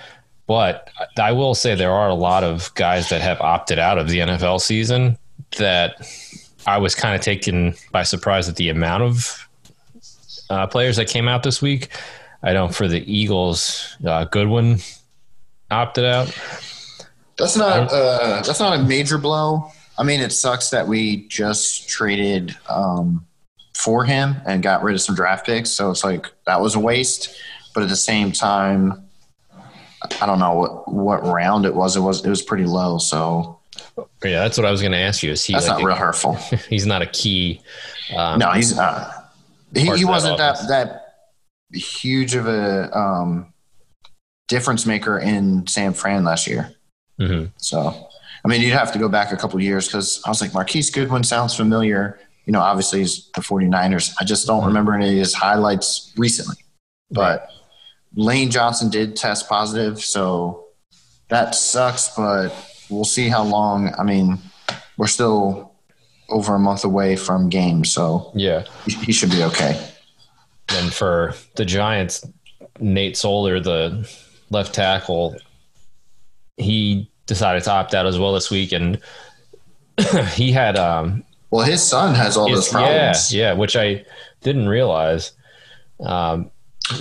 But 0.51 0.91
I 1.17 1.31
will 1.31 1.55
say 1.55 1.77
there 1.77 1.93
are 1.93 2.09
a 2.09 2.15
lot 2.15 2.43
of 2.43 2.75
guys 2.75 3.09
that 3.11 3.21
have 3.21 3.41
opted 3.41 3.79
out 3.79 3.99
of 3.99 4.09
the 4.09 4.19
NFL 4.19 4.61
season 4.61 5.17
that 5.59 6.05
I 6.67 6.77
was 6.79 6.93
kind 6.97 7.15
of 7.15 7.21
taken 7.21 7.77
by 7.93 8.03
surprise 8.03 8.49
at 8.49 8.57
the 8.57 8.69
amount 8.69 9.05
of 9.05 9.49
uh, 10.51 10.67
players 10.67 10.97
that 10.97 11.07
came 11.07 11.29
out 11.29 11.45
this 11.45 11.63
week. 11.63 11.91
I 12.43 12.53
know 12.53 12.67
for 12.67 12.89
the 12.89 13.01
Eagles, 13.01 13.97
uh, 14.05 14.25
Goodwin 14.25 14.81
opted 15.71 16.05
out. 16.05 16.37
That's 17.39 17.57
not 17.57 17.93
uh, 17.93 18.43
that's 18.45 18.59
not 18.59 18.77
a 18.77 18.83
major 18.83 19.19
blow. 19.19 19.71
I 19.99 20.03
mean, 20.03 20.19
it 20.19 20.33
sucks 20.33 20.71
that 20.71 20.89
we 20.89 21.29
just 21.29 21.89
traded 21.89 22.57
um, 22.69 23.25
for 23.77 24.05
him 24.05 24.35
and 24.45 24.65
got 24.65 24.83
rid 24.83 24.97
of 24.97 25.01
some 25.01 25.15
draft 25.15 25.47
picks. 25.47 25.71
So 25.71 25.93
it's 25.93 26.03
like 26.03 26.27
that 26.47 26.61
was 26.61 26.75
a 26.75 26.81
waste. 26.81 27.37
But 27.73 27.85
at 27.85 27.89
the 27.89 27.95
same 27.95 28.33
time, 28.33 29.10
I 30.21 30.27
don't 30.27 30.39
know 30.39 30.55
what 30.55 30.93
what 30.93 31.25
round 31.27 31.67
it 31.67 31.75
was. 31.75 31.97
It 31.97 32.01
was 32.01 32.25
it 32.25 32.31
was 32.31 32.43
pretty 32.43 32.65
low. 32.65 32.99
So 32.99 33.59
Yeah, 34.25 34.41
that's 34.41 34.57
what 34.57 34.67
I 34.67 34.71
was 34.71 34.81
going 34.81 34.93
to 34.93 34.99
ask 34.99 35.23
you. 35.23 35.31
Is 35.33 35.45
he 35.45 35.53
that's 35.53 35.69
like 35.69 35.79
not 35.79 35.87
real 35.87 35.97
hurtful. 35.97 36.35
he's 36.69 36.87
not 36.87 37.03
a 37.03 37.07
key? 37.07 37.61
Um, 38.17 38.39
No, 38.39 38.53
he's 38.53 38.79
uh, 38.79 39.13
he, 39.75 39.83
he 39.83 39.87
that 39.87 40.07
wasn't 40.07 40.39
that 40.39 40.55
offense. 40.55 40.69
that 40.69 41.07
huge 41.73 42.35
of 42.35 42.47
a 42.49 42.97
um, 42.97 43.53
difference 44.49 44.87
maker 44.87 45.19
in 45.19 45.67
San 45.67 45.93
Fran 45.93 46.25
last 46.25 46.47
year. 46.47 46.73
mhm. 47.21 47.51
So, 47.57 48.09
I 48.45 48.49
mean, 48.49 48.63
you'd 48.63 48.73
have 48.73 48.93
to 48.93 48.99
go 48.99 49.09
back 49.09 49.33
a 49.33 49.37
couple 49.37 49.61
years 49.61 49.87
because 49.87 50.21
I 50.27 50.31
was 50.31 50.41
like, 50.41 50.53
Marquise 50.55 50.91
Goodwin 50.91 51.23
sounds 51.23 51.55
familiar. 51.55 52.19
You 52.47 52.53
know, 52.53 52.61
obviously 52.61 53.01
he's 53.01 53.31
the 53.33 53.43
49ers. 53.43 54.15
I 54.21 54.25
just 54.25 54.47
don't 54.47 54.65
remember 54.65 54.95
any 54.95 55.11
of 55.11 55.15
his 55.19 55.35
highlights 55.35 56.13
recently. 56.17 56.57
But 57.13 57.49
Lane 58.15 58.51
Johnson 58.51 58.91
did 58.91 59.17
test 59.17 59.49
positive. 59.49 60.01
So 60.01 60.65
that 61.29 61.55
sucks, 61.55 62.09
but 62.17 62.51
we'll 62.91 63.05
see 63.05 63.29
how 63.29 63.43
long. 63.45 63.95
I 63.99 64.03
mean, 64.03 64.39
we're 64.97 65.07
still 65.07 65.73
over 66.29 66.55
a 66.55 66.59
month 66.59 66.85
away 66.85 67.17
from 67.17 67.49
games. 67.49 67.91
So 67.93 68.31
Yeah. 68.35 68.65
he, 68.87 69.13
should 69.13 69.31
be 69.31 69.43
okay. 69.45 69.81
And 70.69 70.93
for 70.93 71.35
the 71.57 71.65
Giants, 71.65 72.25
Nate 72.79 73.17
Solder, 73.17 73.59
the 73.61 74.09
left 74.51 74.75
tackle, 74.75 75.37
he 76.57 77.11
decided 77.27 77.63
to 77.65 77.71
opt 77.71 77.95
out 77.95 78.07
as 78.07 78.19
well 78.19 78.33
this 78.33 78.51
week, 78.51 78.73
and 78.73 79.01
he 80.35 80.53
had 80.53 80.77
um, 80.77 81.25
Well, 81.51 81.65
his 81.65 81.83
son 81.83 82.15
has 82.15 82.37
all 82.37 82.49
those 82.49 82.67
his- 82.67 82.73
yeah, 82.75 82.79
problems. 82.81 83.35
yeah, 83.35 83.53
which 83.55 83.77
I 83.77 84.05
didn't 84.43 84.69
realize. 84.69 85.33
Um, 86.01 86.51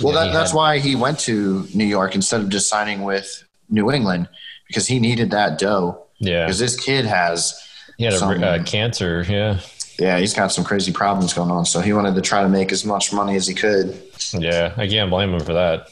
Well, 0.02 0.12
that, 0.14 0.32
that's 0.32 0.50
had- 0.50 0.56
why 0.56 0.78
he 0.78 0.94
went 0.96 1.18
to 1.20 1.66
New 1.74 1.84
York 1.84 2.14
instead 2.14 2.40
of 2.40 2.48
just 2.48 2.68
signing 2.68 3.02
with 3.02 3.44
New 3.68 3.90
England 3.90 4.28
because 4.66 4.86
he 4.86 4.98
needed 5.00 5.30
that 5.32 5.58
dough. 5.58 6.06
yeah, 6.18 6.44
Because 6.46 6.58
this 6.58 6.78
kid 6.78 7.04
has, 7.04 7.54
he 7.98 8.04
had 8.04 8.14
a 8.14 8.46
uh, 8.46 8.62
cancer. 8.64 9.24
Yeah, 9.28 9.60
yeah, 9.98 10.18
he's 10.18 10.32
got 10.32 10.52
some 10.52 10.64
crazy 10.64 10.92
problems 10.92 11.34
going 11.34 11.50
on. 11.50 11.64
So 11.66 11.80
he 11.80 11.92
wanted 11.92 12.14
to 12.14 12.20
try 12.22 12.42
to 12.42 12.48
make 12.48 12.72
as 12.72 12.84
much 12.84 13.12
money 13.12 13.36
as 13.36 13.46
he 13.46 13.54
could. 13.54 14.00
Yeah, 14.32 14.72
I 14.76 14.86
can't 14.88 15.10
blame 15.10 15.34
him 15.34 15.40
for 15.40 15.52
that. 15.52 15.90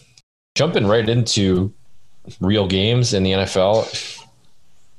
Jumping 0.55 0.87
right 0.87 1.07
into 1.09 1.73
real 2.41 2.67
games 2.67 3.13
in 3.15 3.23
the 3.23 3.33
NFL, 3.33 4.25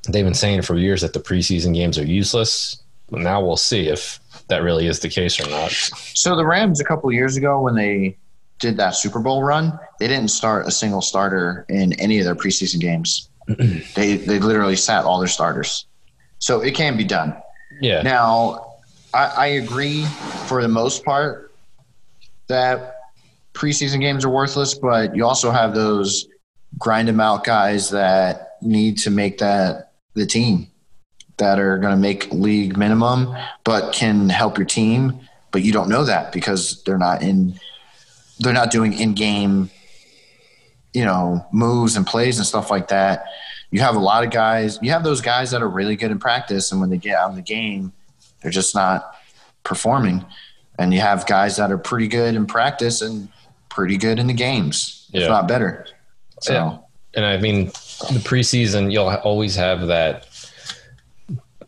they've 0.09 0.25
been 0.25 0.33
saying 0.33 0.61
for 0.61 0.75
years 0.77 1.01
that 1.01 1.13
the 1.13 1.19
preseason 1.19 1.73
games 1.73 1.97
are 1.97 2.05
useless. 2.05 2.81
Now 3.11 3.41
we'll 3.43 3.57
see 3.57 3.87
if 3.87 4.19
that 4.49 4.61
really 4.61 4.85
is 4.87 4.99
the 4.99 5.09
case 5.09 5.39
or 5.39 5.49
not. 5.49 5.71
So 5.71 6.35
the 6.35 6.45
Rams 6.45 6.79
a 6.79 6.83
couple 6.83 7.11
years 7.11 7.37
ago 7.37 7.61
when 7.61 7.75
they 7.75 8.17
did 8.59 8.77
that 8.77 8.91
Super 8.91 9.19
Bowl 9.19 9.43
run, 9.43 9.77
they 9.99 10.07
didn't 10.07 10.29
start 10.29 10.67
a 10.67 10.71
single 10.71 11.01
starter 11.01 11.65
in 11.69 11.93
any 11.93 12.19
of 12.19 12.25
their 12.25 12.35
preseason 12.35 12.79
games. 12.79 13.29
they 13.47 14.17
they 14.17 14.39
literally 14.39 14.75
sat 14.75 15.05
all 15.05 15.19
their 15.19 15.27
starters. 15.27 15.85
So 16.39 16.61
it 16.61 16.75
can 16.75 16.95
be 16.97 17.03
done. 17.03 17.35
Yeah, 17.81 18.01
Now, 18.01 18.77
I, 19.13 19.25
I 19.25 19.45
agree 19.47 20.05
for 20.47 20.61
the 20.61 20.67
most 20.67 21.05
part 21.05 21.53
that 22.47 22.95
preseason 23.53 23.99
games 23.99 24.25
are 24.25 24.29
worthless, 24.29 24.73
but 24.73 25.15
you 25.15 25.25
also 25.25 25.51
have 25.51 25.73
those 25.73 26.27
grind 26.77 27.07
them 27.07 27.19
out 27.19 27.43
guys 27.43 27.89
that 27.89 28.57
need 28.61 28.97
to 28.99 29.09
make 29.09 29.37
that 29.39 29.91
the 30.13 30.25
team 30.25 30.67
that 31.37 31.59
are 31.59 31.77
going 31.77 31.93
to 31.93 31.99
make 31.99 32.31
league 32.31 32.77
minimum, 32.77 33.35
but 33.63 33.93
can 33.93 34.29
help 34.29 34.57
your 34.57 34.65
team. 34.65 35.19
But 35.51 35.63
you 35.63 35.71
don't 35.71 35.89
know 35.89 36.03
that 36.03 36.31
because 36.31 36.83
they're 36.83 36.97
not 36.97 37.21
in, 37.21 37.59
they're 38.39 38.53
not 38.53 38.71
doing 38.71 38.93
in 38.93 39.13
game, 39.13 39.69
you 40.93 41.05
know, 41.05 41.45
moves 41.51 41.95
and 41.95 42.05
plays 42.05 42.37
and 42.37 42.45
stuff 42.47 42.71
like 42.71 42.87
that. 42.89 43.25
You 43.71 43.81
have 43.81 43.95
a 43.95 43.99
lot 43.99 44.23
of 44.23 44.31
guys. 44.31 44.79
You 44.81 44.91
have 44.91 45.03
those 45.03 45.21
guys 45.21 45.51
that 45.51 45.61
are 45.61 45.67
really 45.69 45.95
good 45.95 46.09
in 46.11 46.19
practice, 46.19 46.71
and 46.71 46.81
when 46.81 46.89
they 46.89 46.97
get 46.97 47.15
out 47.15 47.29
in 47.29 47.35
the 47.35 47.41
game, 47.41 47.93
they're 48.41 48.51
just 48.51 48.73
not 48.73 49.15
performing. 49.63 50.25
And 50.79 50.93
you 50.93 51.01
have 51.01 51.27
guys 51.27 51.57
that 51.57 51.71
are 51.71 51.77
pretty 51.77 52.07
good 52.07 52.35
in 52.35 52.45
practice 52.45 53.01
and 53.01 53.27
pretty 53.69 53.97
good 53.97 54.17
in 54.17 54.27
the 54.27 54.33
games, 54.33 55.07
Yeah. 55.11 55.23
if 55.23 55.29
not 55.29 55.47
better. 55.47 55.85
So 56.41 56.53
Yeah. 56.53 56.77
and 57.15 57.25
I 57.25 57.37
mean, 57.37 57.65
the 57.65 58.21
preseason, 58.23 58.91
you'll 58.91 59.09
always 59.09 59.55
have 59.55 59.87
that, 59.87 60.25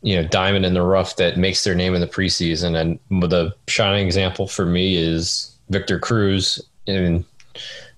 you 0.01 0.15
know, 0.15 0.27
diamond 0.27 0.65
in 0.65 0.73
the 0.73 0.81
rough 0.81 1.17
that 1.17 1.37
makes 1.37 1.63
their 1.63 1.75
name 1.75 1.93
in 1.93 2.01
the 2.01 2.07
preseason. 2.07 2.75
And 2.79 2.99
the 3.29 3.53
shining 3.67 4.05
example 4.05 4.47
for 4.47 4.65
me 4.65 4.95
is 4.95 5.50
Victor 5.71 5.99
Cruz 5.99 6.61
in 6.85 7.25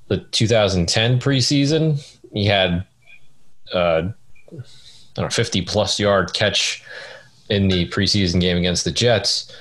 the 0.08 0.18
2010 0.18 1.20
preseason. 1.20 2.18
He 2.32 2.46
had, 2.46 2.86
uh, 3.74 4.04
I 4.08 4.62
don't 5.16 5.26
know, 5.26 5.30
50 5.30 5.64
plus 5.64 6.00
yard 6.00 6.34
catch 6.34 6.84
in 7.50 7.68
the 7.68 7.88
preseason 7.90 8.40
game 8.40 8.58
against 8.58 8.86
the 8.86 8.92
Jets. 8.92 9.52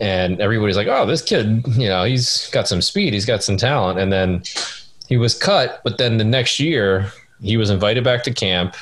And 0.00 0.40
everybody's 0.40 0.76
like, 0.76 0.88
oh, 0.88 1.06
this 1.06 1.22
kid, 1.22 1.64
you 1.76 1.88
know, 1.88 2.04
he's 2.04 2.50
got 2.50 2.66
some 2.66 2.82
speed, 2.82 3.12
he's 3.12 3.26
got 3.26 3.44
some 3.44 3.56
talent. 3.56 3.98
And 4.00 4.12
then 4.12 4.42
he 5.06 5.16
was 5.16 5.38
cut, 5.38 5.80
but 5.84 5.98
then 5.98 6.16
the 6.16 6.24
next 6.24 6.58
year 6.58 7.12
he 7.40 7.56
was 7.56 7.70
invited 7.70 8.02
back 8.02 8.24
to 8.24 8.32
camp. 8.32 8.74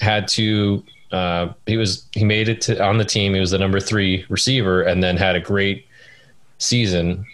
Had 0.00 0.26
to 0.28 0.82
uh, 1.12 1.52
he 1.66 1.76
was 1.76 2.06
he 2.12 2.24
made 2.24 2.48
it 2.48 2.62
to 2.62 2.82
on 2.82 2.96
the 2.96 3.04
team. 3.04 3.34
He 3.34 3.40
was 3.40 3.50
the 3.50 3.58
number 3.58 3.78
three 3.78 4.24
receiver, 4.30 4.82
and 4.82 5.02
then 5.02 5.16
had 5.18 5.36
a 5.36 5.40
great 5.40 5.86
season 6.62 7.26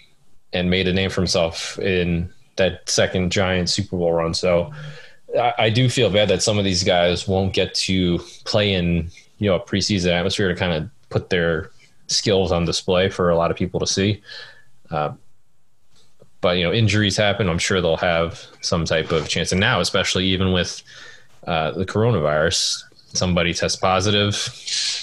and 0.53 0.71
made 0.71 0.89
a 0.89 0.93
name 0.93 1.11
for 1.11 1.21
himself 1.21 1.79
in 1.79 2.33
that 2.57 2.89
second 2.89 3.31
giant 3.31 3.69
Super 3.69 3.97
Bowl 3.97 4.13
run. 4.13 4.35
So 4.35 4.73
I, 5.39 5.55
I 5.59 5.71
do 5.71 5.89
feel 5.89 6.11
bad 6.11 6.29
that 6.29 6.43
some 6.43 6.59
of 6.59 6.65
these 6.65 6.83
guys 6.83 7.29
won't 7.29 7.53
get 7.53 7.75
to 7.75 8.19
play 8.45 8.73
in 8.73 9.11
you 9.39 9.49
know 9.49 9.57
a 9.57 9.61
preseason 9.61 10.11
atmosphere 10.11 10.49
to 10.49 10.55
kind 10.55 10.73
of 10.73 10.91
put 11.11 11.31
their 11.31 11.71
skills 12.07 12.51
on 12.53 12.65
display 12.65 13.09
for 13.09 13.31
a 13.31 13.37
lot 13.37 13.51
of 13.51 13.57
people 13.57 13.79
to 13.81 13.87
see. 13.87 14.23
Uh, 14.91 15.13
but 16.41 16.57
you 16.57 16.65
know 16.65 16.73
injuries 16.73 17.17
happen 17.17 17.49
i'm 17.49 17.59
sure 17.59 17.81
they'll 17.81 17.97
have 17.97 18.41
some 18.61 18.85
type 18.85 19.11
of 19.11 19.29
chance 19.29 19.53
and 19.53 19.61
now 19.61 19.81
especially 19.81 20.25
even 20.27 20.53
with 20.53 20.83
uh, 21.47 21.71
the 21.73 21.87
coronavirus 21.87 22.83
somebody 23.15 23.55
tests 23.55 23.77
positive 23.77 24.53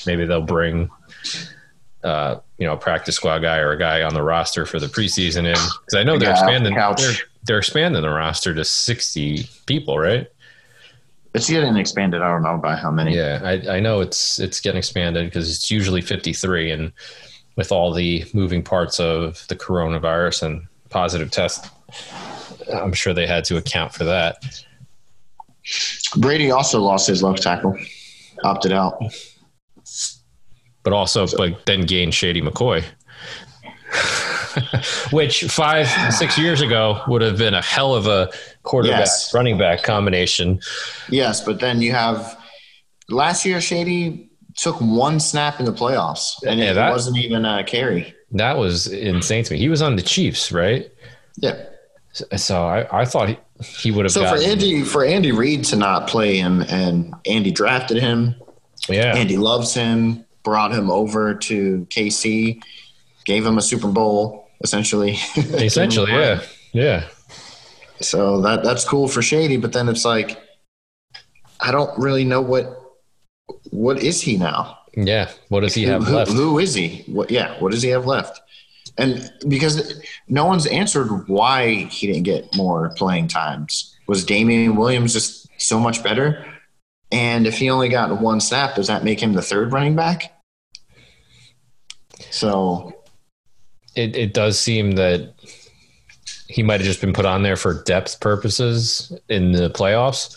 maybe 0.06 0.26
they'll 0.26 0.42
bring 0.42 0.90
uh, 2.04 2.38
you 2.58 2.66
know 2.66 2.74
a 2.74 2.78
practice 2.78 3.16
squad 3.16 3.40
guy 3.40 3.58
or 3.58 3.72
a 3.72 3.80
guy 3.80 4.02
on 4.02 4.14
the 4.14 4.24
roster 4.24 4.66
for 4.66 4.80
the 4.80 4.88
preseason 4.88 5.40
in 5.40 5.54
because 5.54 5.96
i 5.96 6.04
know 6.04 6.18
they're 6.18 6.30
the 6.30 6.40
expanding 6.40 6.74
couch. 6.74 7.02
they're, 7.02 7.16
they're 7.44 7.58
expanding 7.58 8.02
the 8.02 8.10
roster 8.10 8.54
to 8.54 8.64
60 8.64 9.48
people 9.66 9.98
right 9.98 10.28
it's 11.34 11.50
getting 11.50 11.76
expanded. 11.76 12.22
I 12.22 12.30
don't 12.30 12.44
know 12.44 12.58
by 12.58 12.78
how 12.78 12.92
many. 12.92 13.16
yeah 13.16 13.42
i, 13.44 13.78
I 13.78 13.80
know 13.80 14.00
it's 14.00 14.40
it's 14.40 14.60
getting 14.60 14.78
expanded 14.78 15.26
because 15.26 15.54
it's 15.54 15.70
usually 15.70 16.02
53 16.02 16.72
and 16.72 16.92
with 17.58 17.72
all 17.72 17.94
the 17.94 18.26
moving 18.34 18.64
parts 18.64 19.00
of 19.00 19.46
the 19.48 19.56
coronavirus 19.56 20.44
and 20.44 20.68
positive 20.90 21.32
test 21.32 21.70
i'm 22.74 22.94
sure 22.94 23.14
they 23.14 23.28
had 23.28 23.44
to 23.46 23.58
account 23.58 23.94
for 23.94 24.06
that 24.06 24.38
Brady 26.18 26.52
also 26.52 26.82
lost 26.82 27.08
his 27.08 27.24
left 27.24 27.42
tackle, 27.42 27.78
opted 28.44 28.72
out. 28.72 29.02
But 30.86 30.94
also 30.94 31.28
but 31.36 31.66
then 31.66 31.82
gain 31.82 32.12
Shady 32.12 32.42
McCoy, 32.42 32.86
which 35.12 35.44
five 35.46 35.88
six 36.14 36.38
years 36.38 36.62
ago 36.62 37.02
would 37.08 37.22
have 37.22 37.38
been 37.38 37.54
a 37.54 37.62
hell 37.62 37.94
of 37.94 38.08
a 38.08 38.30
quarterback 38.64 39.00
Yes. 39.00 39.34
running 39.34 39.58
back 39.58 39.84
combination. 39.84 40.60
Yes, 41.10 41.42
but 41.44 41.60
then 41.60 41.82
you 41.82 41.92
have 41.92 42.38
last 43.10 43.46
year 43.46 43.60
Shady 43.60 44.30
took 44.56 44.80
one 44.80 45.20
snap 45.20 45.60
in 45.60 45.66
the 45.66 45.74
playoffs, 45.74 46.42
and 46.48 46.60
Yeah, 46.60 46.72
it 46.72 46.74
that- 46.76 46.92
wasn't 46.92 47.18
even 47.18 47.44
a 47.46 47.64
carry. 47.64 48.14
That 48.32 48.58
was 48.58 48.88
insane 48.88 49.44
to 49.46 49.54
me. 49.54 49.60
He 49.60 49.70
was 49.70 49.82
on 49.82 49.96
the 49.96 50.02
Chiefs, 50.02 50.52
right? 50.52 50.90
Yeah. 51.38 51.56
So 52.36 52.66
I, 52.66 53.02
I 53.02 53.06
thought 53.06 53.30
he, 53.30 53.38
he 53.62 53.92
would 53.92 54.06
have. 54.06 54.12
So 54.12 54.22
for 54.26 54.36
gotten, 54.36 54.50
Andy 54.50 54.84
for 54.84 55.04
Andy 55.06 55.32
Reid 55.32 55.64
to 55.66 55.76
not 55.76 56.08
play 56.08 56.38
him, 56.38 56.62
and 56.70 57.14
Andy 57.26 57.52
drafted 57.52 57.98
him, 57.98 58.36
yeah, 58.90 59.16
Andy 59.16 59.38
loves 59.38 59.74
him, 59.74 60.25
brought 60.46 60.72
him 60.72 60.90
over 60.90 61.36
to 61.36 61.86
KC, 61.90 62.62
gave 63.26 63.46
him 63.46 63.58
a 63.58 63.62
Super 63.62 63.90
Bowl 63.90 64.50
essentially. 64.64 65.12
essentially, 65.36 66.14
yeah, 66.14 66.42
yeah. 66.72 67.08
So 68.00 68.40
that 68.42 68.64
that's 68.64 68.86
cool 68.86 69.10
for 69.10 69.22
Shady, 69.22 69.58
but 69.58 69.74
then 69.74 69.90
it's 69.90 70.06
like 70.06 70.40
I 71.60 71.72
don't 71.72 71.98
really 72.00 72.24
know 72.24 72.40
what 72.40 72.80
what 73.72 74.02
is 74.02 74.22
he 74.22 74.38
now? 74.38 74.80
Yeah. 74.96 75.30
What 75.50 75.62
does 75.62 75.74
he 75.74 75.84
have 75.84 76.04
who, 76.04 76.16
left? 76.16 76.32
Who 76.32 76.60
is 76.60 76.74
he? 76.74 77.04
What 77.08 77.30
yeah, 77.30 77.60
what 77.60 77.72
does 77.72 77.82
he 77.82 77.90
have 77.90 78.06
left? 78.06 78.40
And 78.98 79.30
because 79.48 80.02
no 80.30 80.46
one's 80.46 80.68
answered 80.68 81.28
why 81.28 81.84
he 81.86 82.08
didn't 82.08 82.24
get 82.24 82.56
more 82.56 82.94
playing 82.96 83.28
times. 83.28 83.94
Was 84.08 84.24
Damien 84.24 84.76
Williams 84.76 85.14
just 85.14 85.50
so 85.58 85.80
much 85.80 86.02
better? 86.02 86.46
And 87.12 87.46
if 87.46 87.58
he 87.58 87.70
only 87.70 87.90
got 87.90 88.22
one 88.22 88.40
snap, 88.40 88.76
does 88.76 88.88
that 88.88 89.04
make 89.04 89.20
him 89.20 89.34
the 89.34 89.42
third 89.42 89.74
running 89.74 89.96
back? 89.96 90.35
So 92.36 92.94
It, 93.96 94.16
it 94.16 94.34
does 94.34 94.60
seem 94.60 94.92
that 94.94 95.34
he 96.48 96.64
might 96.64 96.80
have 96.82 96.88
just 96.88 97.00
been 97.02 97.14
put 97.14 97.26
on 97.26 97.44
there 97.44 97.56
for 97.56 97.82
depth 97.84 98.20
purposes 98.20 99.12
in 99.30 99.54
the 99.54 99.70
playoffs. 99.70 100.36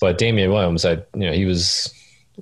But 0.00 0.18
Damien 0.18 0.50
Williams, 0.52 0.84
I 0.84 0.92
you 1.14 1.26
know 1.26 1.32
he 1.32 1.44
was 1.46 1.92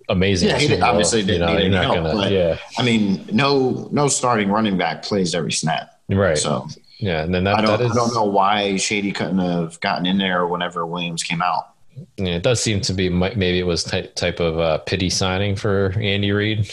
amazing. 0.09 0.49
Yeah, 0.49 0.59
he 0.59 0.69
did- 0.69 0.83
obviously 0.83 1.21
you 1.21 1.27
didn't 1.27 1.47
know, 1.47 1.57
need 1.57 1.65
any 1.67 1.77
help, 1.77 1.95
gonna, 1.95 2.15
but- 2.15 2.33
yeah, 2.33 2.59
I 2.79 2.83
mean, 2.83 3.25
no 3.33 3.89
no 3.93 4.09
starting 4.09 4.49
running 4.51 4.77
back 4.77 5.03
plays 5.03 5.35
every 5.35 5.53
snap. 5.53 6.01
right. 6.09 6.37
So 6.37 6.67
yeah, 6.99 7.23
and 7.23 7.33
then 7.35 7.45
that, 7.45 7.57
I 7.57 7.61
don't 7.63 7.79
that 7.79 7.85
is, 7.87 7.93
I 7.93 7.95
don't 7.95 8.13
know 8.15 8.25
why 8.25 8.77
Shady 8.77 9.13
couldn't 9.13 9.39
have 9.39 9.79
gotten 9.81 10.05
in 10.05 10.19
there 10.19 10.47
whenever 10.47 10.85
Williams 10.85 11.23
came 11.23 11.41
out. 11.43 11.75
Yeah, 12.17 12.35
it 12.37 12.43
does 12.43 12.61
seem 12.61 12.81
to 12.83 12.93
be 12.93 13.09
maybe 13.09 13.59
it 13.59 13.67
was 13.67 13.85
type 13.85 14.15
type 14.17 14.41
of 14.41 14.59
uh, 14.59 14.79
pity 14.79 15.11
signing 15.11 15.55
for 15.57 15.93
Andy 15.99 16.33
Reid, 16.33 16.71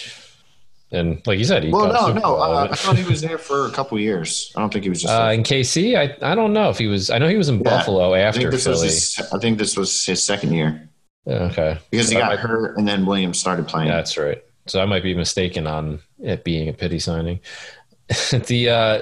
and 0.92 1.22
like 1.28 1.38
you 1.38 1.46
said, 1.46 1.64
he 1.64 1.70
Well, 1.72 1.92
no, 1.92 2.14
no. 2.14 2.36
Uh, 2.38 2.68
I 2.72 2.76
thought 2.76 2.98
he 2.98 3.04
was 3.04 3.22
there 3.22 3.38
for 3.38 3.66
a 3.68 3.72
couple 3.72 4.00
years. 4.00 4.52
I 4.56 4.62
don't 4.62 4.72
think 4.72 4.84
he 4.84 4.90
was 4.90 5.02
just. 5.02 5.14
Uh, 5.14 5.32
in 5.34 5.44
KC, 5.44 5.98
I 5.98 6.32
I 6.32 6.34
don't 6.36 6.54
know 6.54 6.70
if 6.70 6.78
he 6.78 6.88
was. 6.88 7.10
I 7.10 7.18
know 7.18 7.28
he 7.28 7.36
was 7.38 7.50
in 7.50 7.56
Yeah, 7.58 7.64
Buffalo 7.64 8.14
I 8.14 8.20
after 8.20 8.40
think 8.42 8.52
this 8.52 8.66
was 8.68 8.80
Philly. 8.80 8.88
his, 8.90 9.32
I 9.34 9.40
think 9.40 9.58
this 9.58 9.76
was 9.76 10.06
his 10.06 10.24
second 10.24 10.54
year 10.54 10.90
okay, 11.28 11.78
because 11.92 12.08
he 12.10 12.16
So 12.16 12.20
I 12.20 12.22
got 12.22 12.30
might- 12.32 12.40
hurt 12.40 12.78
and 12.78 12.88
then 12.88 13.06
Williams 13.06 13.38
started 13.40 13.68
playing. 13.68 13.90
That's 13.90 14.18
right. 14.18 14.42
So 14.68 14.82
I 14.82 14.86
might 14.86 15.04
be 15.04 15.14
mistaken 15.14 15.66
on 15.68 16.00
it 16.20 16.44
being 16.44 16.68
a 16.70 16.74
pity 16.74 17.00
signing. 17.00 17.40
the 18.48 18.70
uh, 18.70 19.02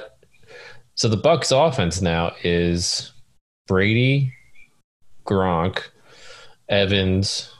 so 0.95 1.07
the 1.07 1.17
Bucks 1.17 1.51
offense 1.51 2.01
now 2.01 2.33
is 2.43 3.11
Brady, 3.67 4.33
Gronk, 5.25 5.81
Evans. 6.69 7.51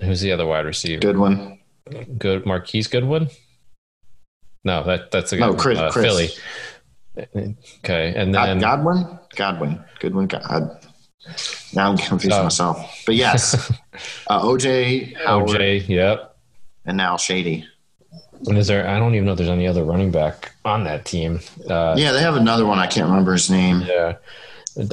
Who's 0.00 0.20
the 0.20 0.32
other 0.32 0.46
wide 0.46 0.66
receiver? 0.66 1.00
Good 1.00 1.18
one. 1.18 1.58
Good 2.18 2.46
Marquise 2.46 2.86
Goodwin. 2.88 3.28
No, 4.64 4.82
that 4.84 5.10
that's 5.10 5.32
a 5.32 5.36
No, 5.36 5.54
Chris. 5.54 5.78
uh, 5.78 5.90
Chris. 5.90 6.04
Philly. 6.04 6.28
Okay, 7.84 8.14
and 8.16 8.34
then 8.34 8.58
Godwin. 8.60 9.18
Godwin. 9.36 9.84
Goodwin. 10.00 10.26
God. 10.28 10.78
Now 11.74 11.90
I'm 11.90 11.98
confused 11.98 12.34
Oh. 12.36 12.42
myself. 12.44 13.02
But 13.06 13.14
yes, 13.16 13.70
uh, 14.30 14.40
OJ, 14.42 15.14
Howard, 15.24 15.48
OJ. 15.50 15.88
Yep. 15.88 16.36
and 16.86 16.96
now 16.96 17.16
Shady. 17.16 17.66
And 18.46 18.58
is 18.58 18.66
there? 18.66 18.88
I 18.88 18.98
don't 18.98 19.14
even 19.14 19.26
know 19.26 19.32
if 19.32 19.38
there's 19.38 19.50
any 19.50 19.68
other 19.68 19.84
running 19.84 20.10
back 20.10 20.52
on 20.64 20.82
that 20.84 21.04
team. 21.04 21.40
Uh, 21.68 21.94
Yeah, 21.96 22.10
they 22.12 22.20
have 22.22 22.34
another 22.36 22.66
one. 22.66 22.78
I 22.80 22.88
can't 22.88 23.08
remember 23.08 23.32
his 23.32 23.48
name. 23.50 23.82
yeah. 23.82 24.14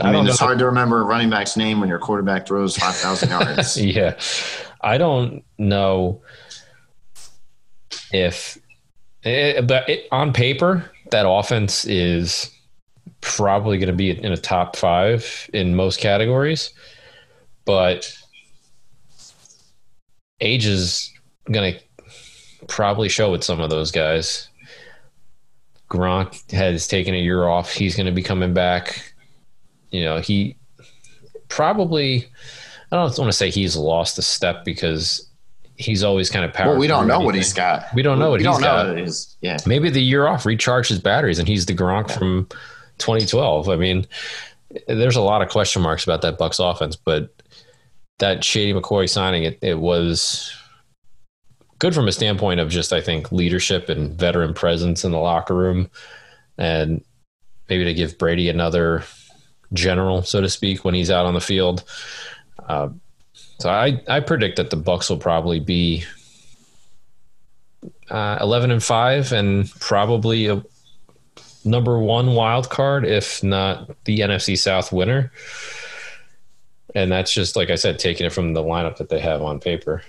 I, 0.03 0.09
I, 0.09 0.11
mean, 0.11 0.27
it's 0.27 0.37
hard 0.39 0.59
to 0.59 0.65
remember 0.65 1.01
a 1.01 1.05
running 1.05 1.29
back's 1.29 1.55
name 1.55 1.79
when 1.79 1.87
your 1.87 1.99
quarterback 1.99 2.45
throws 2.45 2.75
5,000 2.77 3.29
yards. 3.29 3.77
yeah, 3.81 4.19
I 4.81 4.97
don't 4.97 5.43
know 5.57 6.21
if, 8.11 8.57
it, 9.23 9.67
but 9.67 9.87
it, 9.89 10.07
on 10.11 10.33
paper 10.33 10.89
that 11.11 11.27
offense 11.27 11.85
is 11.85 12.51
probably 13.21 13.77
going 13.77 13.87
to 13.87 13.95
be 13.95 14.11
in 14.11 14.31
a 14.31 14.37
top 14.37 14.75
five 14.75 15.49
in 15.53 15.75
most 15.75 15.99
categories, 15.99 16.71
but 17.65 18.13
age 20.39 20.65
is 20.65 21.11
going 21.51 21.73
to 21.73 21.79
probably 22.67 23.09
show 23.09 23.31
with 23.31 23.43
some 23.43 23.59
of 23.59 23.69
those 23.69 23.91
guys. 23.91 24.47
Gronk 25.89 26.51
has 26.51 26.87
taken 26.87 27.13
a 27.13 27.17
year 27.17 27.47
off. 27.47 27.73
He's 27.73 27.95
going 27.95 28.05
to 28.05 28.11
be 28.11 28.21
coming 28.23 28.53
back. 28.53 29.13
You 29.91 30.05
know, 30.05 30.19
he 30.19 30.55
probably, 31.47 32.27
I 32.91 32.95
don't 32.95 33.17
want 33.17 33.29
to 33.29 33.33
say 33.33 33.49
he's 33.49 33.75
lost 33.75 34.19
a 34.19 34.21
step 34.21 34.63
because 34.63 35.28
he's 35.79 36.03
always 36.03 36.29
kind 36.29 36.43
of 36.43 36.53
powerful. 36.53 36.73
well, 36.73 36.79
we 36.79 36.87
don't 36.87 37.07
know 37.07 37.21
what 37.21 37.33
he's 37.33 37.53
got. 37.53 37.85
We 37.93 38.01
don't 38.01 38.19
know 38.19 38.29
what 38.29 38.41
we 38.41 38.45
he's 38.45 38.59
don't 38.59 38.61
know 38.61 39.05
got. 39.05 39.35
Yeah. 39.41 39.57
Maybe 39.65 39.89
the 39.89 40.01
year 40.01 40.27
off 40.27 40.45
recharged 40.45 40.89
his 40.89 40.99
batteries 40.99 41.39
and 41.39 41.47
he's 41.47 41.65
the 41.65 41.73
Gronk 41.73 42.11
from 42.11 42.47
2012. 42.97 43.69
I 43.69 43.77
mean, 43.77 44.05
there's 44.87 45.15
a 45.15 45.21
lot 45.21 45.41
of 45.41 45.49
question 45.49 45.81
marks 45.81 46.03
about 46.03 46.21
that 46.21 46.37
Bucks 46.37 46.59
offense, 46.59 46.97
but 46.97 47.33
that 48.19 48.43
Shady 48.43 48.73
McCoy 48.73 49.09
signing 49.09 49.43
it, 49.43 49.57
it 49.61 49.79
was 49.79 50.53
good 51.79 51.95
from 51.95 52.09
a 52.09 52.11
standpoint 52.11 52.59
of 52.59 52.69
just 52.69 52.91
I 52.91 52.99
think 52.99 53.31
leadership 53.31 53.87
and 53.87 54.11
veteran 54.19 54.53
presence 54.53 55.05
in 55.05 55.13
the 55.13 55.17
locker 55.17 55.55
room, 55.55 55.89
and 56.57 57.01
maybe 57.69 57.85
to 57.85 57.93
give 57.93 58.17
Brady 58.17 58.49
another 58.49 59.05
general, 59.71 60.23
so 60.23 60.41
to 60.41 60.49
speak, 60.49 60.83
when 60.83 60.93
he's 60.93 61.09
out 61.09 61.25
on 61.25 61.33
the 61.33 61.41
field. 61.41 61.85
Uh, 62.67 62.89
so 63.59 63.69
I 63.69 64.01
I 64.07 64.19
predict 64.19 64.57
that 64.57 64.69
the 64.69 64.77
Bucks 64.77 65.09
will 65.09 65.17
probably 65.17 65.59
be 65.59 66.03
uh, 68.09 68.37
11 68.41 68.71
and 68.71 68.83
5 68.83 69.31
and 69.31 69.69
probably 69.79 70.47
a 70.47 70.63
number 71.63 71.99
one 71.99 72.33
wild 72.33 72.69
card 72.69 73.05
if 73.05 73.43
not 73.43 73.89
the 74.05 74.19
nfc 74.19 74.57
south 74.57 74.91
winner 74.91 75.31
and 76.95 77.11
that's 77.11 77.31
just 77.31 77.55
like 77.55 77.69
i 77.69 77.75
said 77.75 77.99
taking 77.99 78.25
it 78.25 78.33
from 78.33 78.53
the 78.53 78.63
lineup 78.63 78.97
that 78.97 79.09
they 79.09 79.19
have 79.19 79.41
on 79.41 79.59
paper 79.59 80.01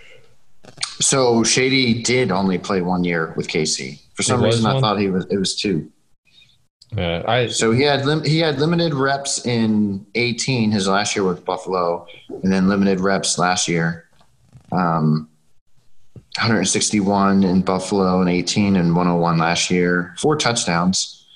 So 1.00 1.42
Shady 1.44 2.02
did 2.02 2.30
only 2.30 2.58
play 2.58 2.82
one 2.82 3.04
year 3.04 3.32
with 3.36 3.48
KC. 3.48 3.98
For 4.14 4.22
some 4.22 4.42
reason, 4.42 4.66
I 4.66 4.80
thought 4.80 4.98
he 4.98 5.08
was. 5.08 5.24
It 5.30 5.38
was 5.38 5.56
two. 5.56 5.90
Uh, 6.96 7.22
i 7.28 7.46
So 7.46 7.70
he 7.70 7.82
had 7.82 8.04
lim- 8.04 8.24
he 8.24 8.38
had 8.38 8.58
limited 8.58 8.94
reps 8.94 9.44
in 9.46 10.04
18 10.14 10.70
his 10.72 10.88
last 10.88 11.14
year 11.14 11.24
with 11.24 11.44
Buffalo, 11.44 12.06
and 12.28 12.52
then 12.52 12.68
limited 12.68 13.00
reps 13.00 13.38
last 13.38 13.68
year. 13.68 14.08
Um, 14.72 15.28
161 16.36 17.42
in 17.44 17.62
Buffalo 17.62 18.20
and 18.20 18.30
18 18.30 18.76
and 18.76 18.94
101 18.94 19.38
last 19.38 19.70
year. 19.70 20.14
Four 20.18 20.36
touchdowns, 20.36 21.26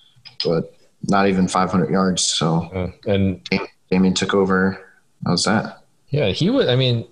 but 0.44 0.74
not 1.04 1.28
even 1.28 1.48
500 1.48 1.90
yards. 1.90 2.22
So 2.22 2.62
uh, 2.74 3.10
and 3.10 3.40
Damien 3.90 4.14
took 4.14 4.34
over. 4.34 4.80
How's 5.26 5.44
that? 5.44 5.84
yeah 6.14 6.28
he 6.30 6.48
was 6.48 6.68
i 6.68 6.76
mean 6.76 7.04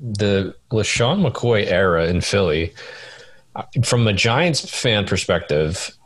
the 0.00 0.52
LeSean 0.72 1.24
mccoy 1.24 1.64
era 1.66 2.06
in 2.08 2.20
philly 2.20 2.74
uh, 3.54 3.62
from 3.84 4.06
a 4.08 4.12
giants 4.12 4.68
fan 4.68 5.06
perspective 5.06 5.96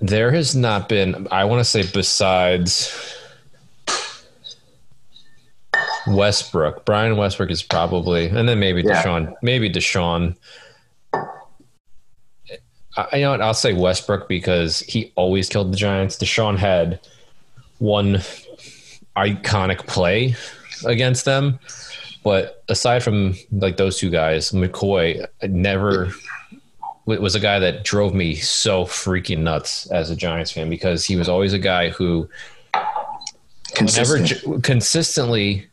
there 0.00 0.30
has 0.30 0.54
not 0.54 0.88
been 0.88 1.26
i 1.30 1.44
want 1.44 1.60
to 1.60 1.64
say 1.64 1.82
besides 1.92 3.16
Westbrook. 6.06 6.84
Brian 6.84 7.16
Westbrook 7.16 7.50
is 7.50 7.62
probably, 7.62 8.26
and 8.26 8.48
then 8.48 8.58
maybe 8.60 8.82
Yeah. 8.82 9.02
DeSean, 9.02 9.34
maybe 9.42 9.68
DeSean. 9.70 10.36
I, 12.96 13.16
you 13.16 13.20
know 13.22 13.32
what? 13.32 13.42
I'll 13.42 13.54
say 13.54 13.72
Westbrook 13.72 14.28
because 14.28 14.80
he 14.80 15.12
always 15.16 15.48
killed 15.48 15.72
the 15.72 15.76
Giants. 15.76 16.16
DeSean 16.16 16.56
had 16.56 17.00
one 17.78 18.20
iconic 19.16 19.86
play 19.86 20.34
against 20.84 21.24
them, 21.24 21.58
but 22.22 22.62
aside 22.68 23.02
from 23.02 23.34
like 23.52 23.76
those 23.76 23.98
two 23.98 24.10
guys, 24.10 24.52
McCoy 24.52 25.26
never 25.42 26.12
was 27.06 27.34
a 27.34 27.40
guy 27.40 27.58
that 27.60 27.84
drove 27.84 28.14
me 28.14 28.34
so 28.34 28.84
freaking 28.84 29.38
nuts 29.38 29.86
as 29.92 30.10
a 30.10 30.16
Giants 30.16 30.50
fan 30.50 30.68
because 30.68 31.04
he 31.04 31.16
was 31.16 31.28
always 31.28 31.52
a 31.52 31.58
guy 31.58 31.90
who 31.90 32.28
Consistent. 33.74 34.64
consistently 34.64 35.66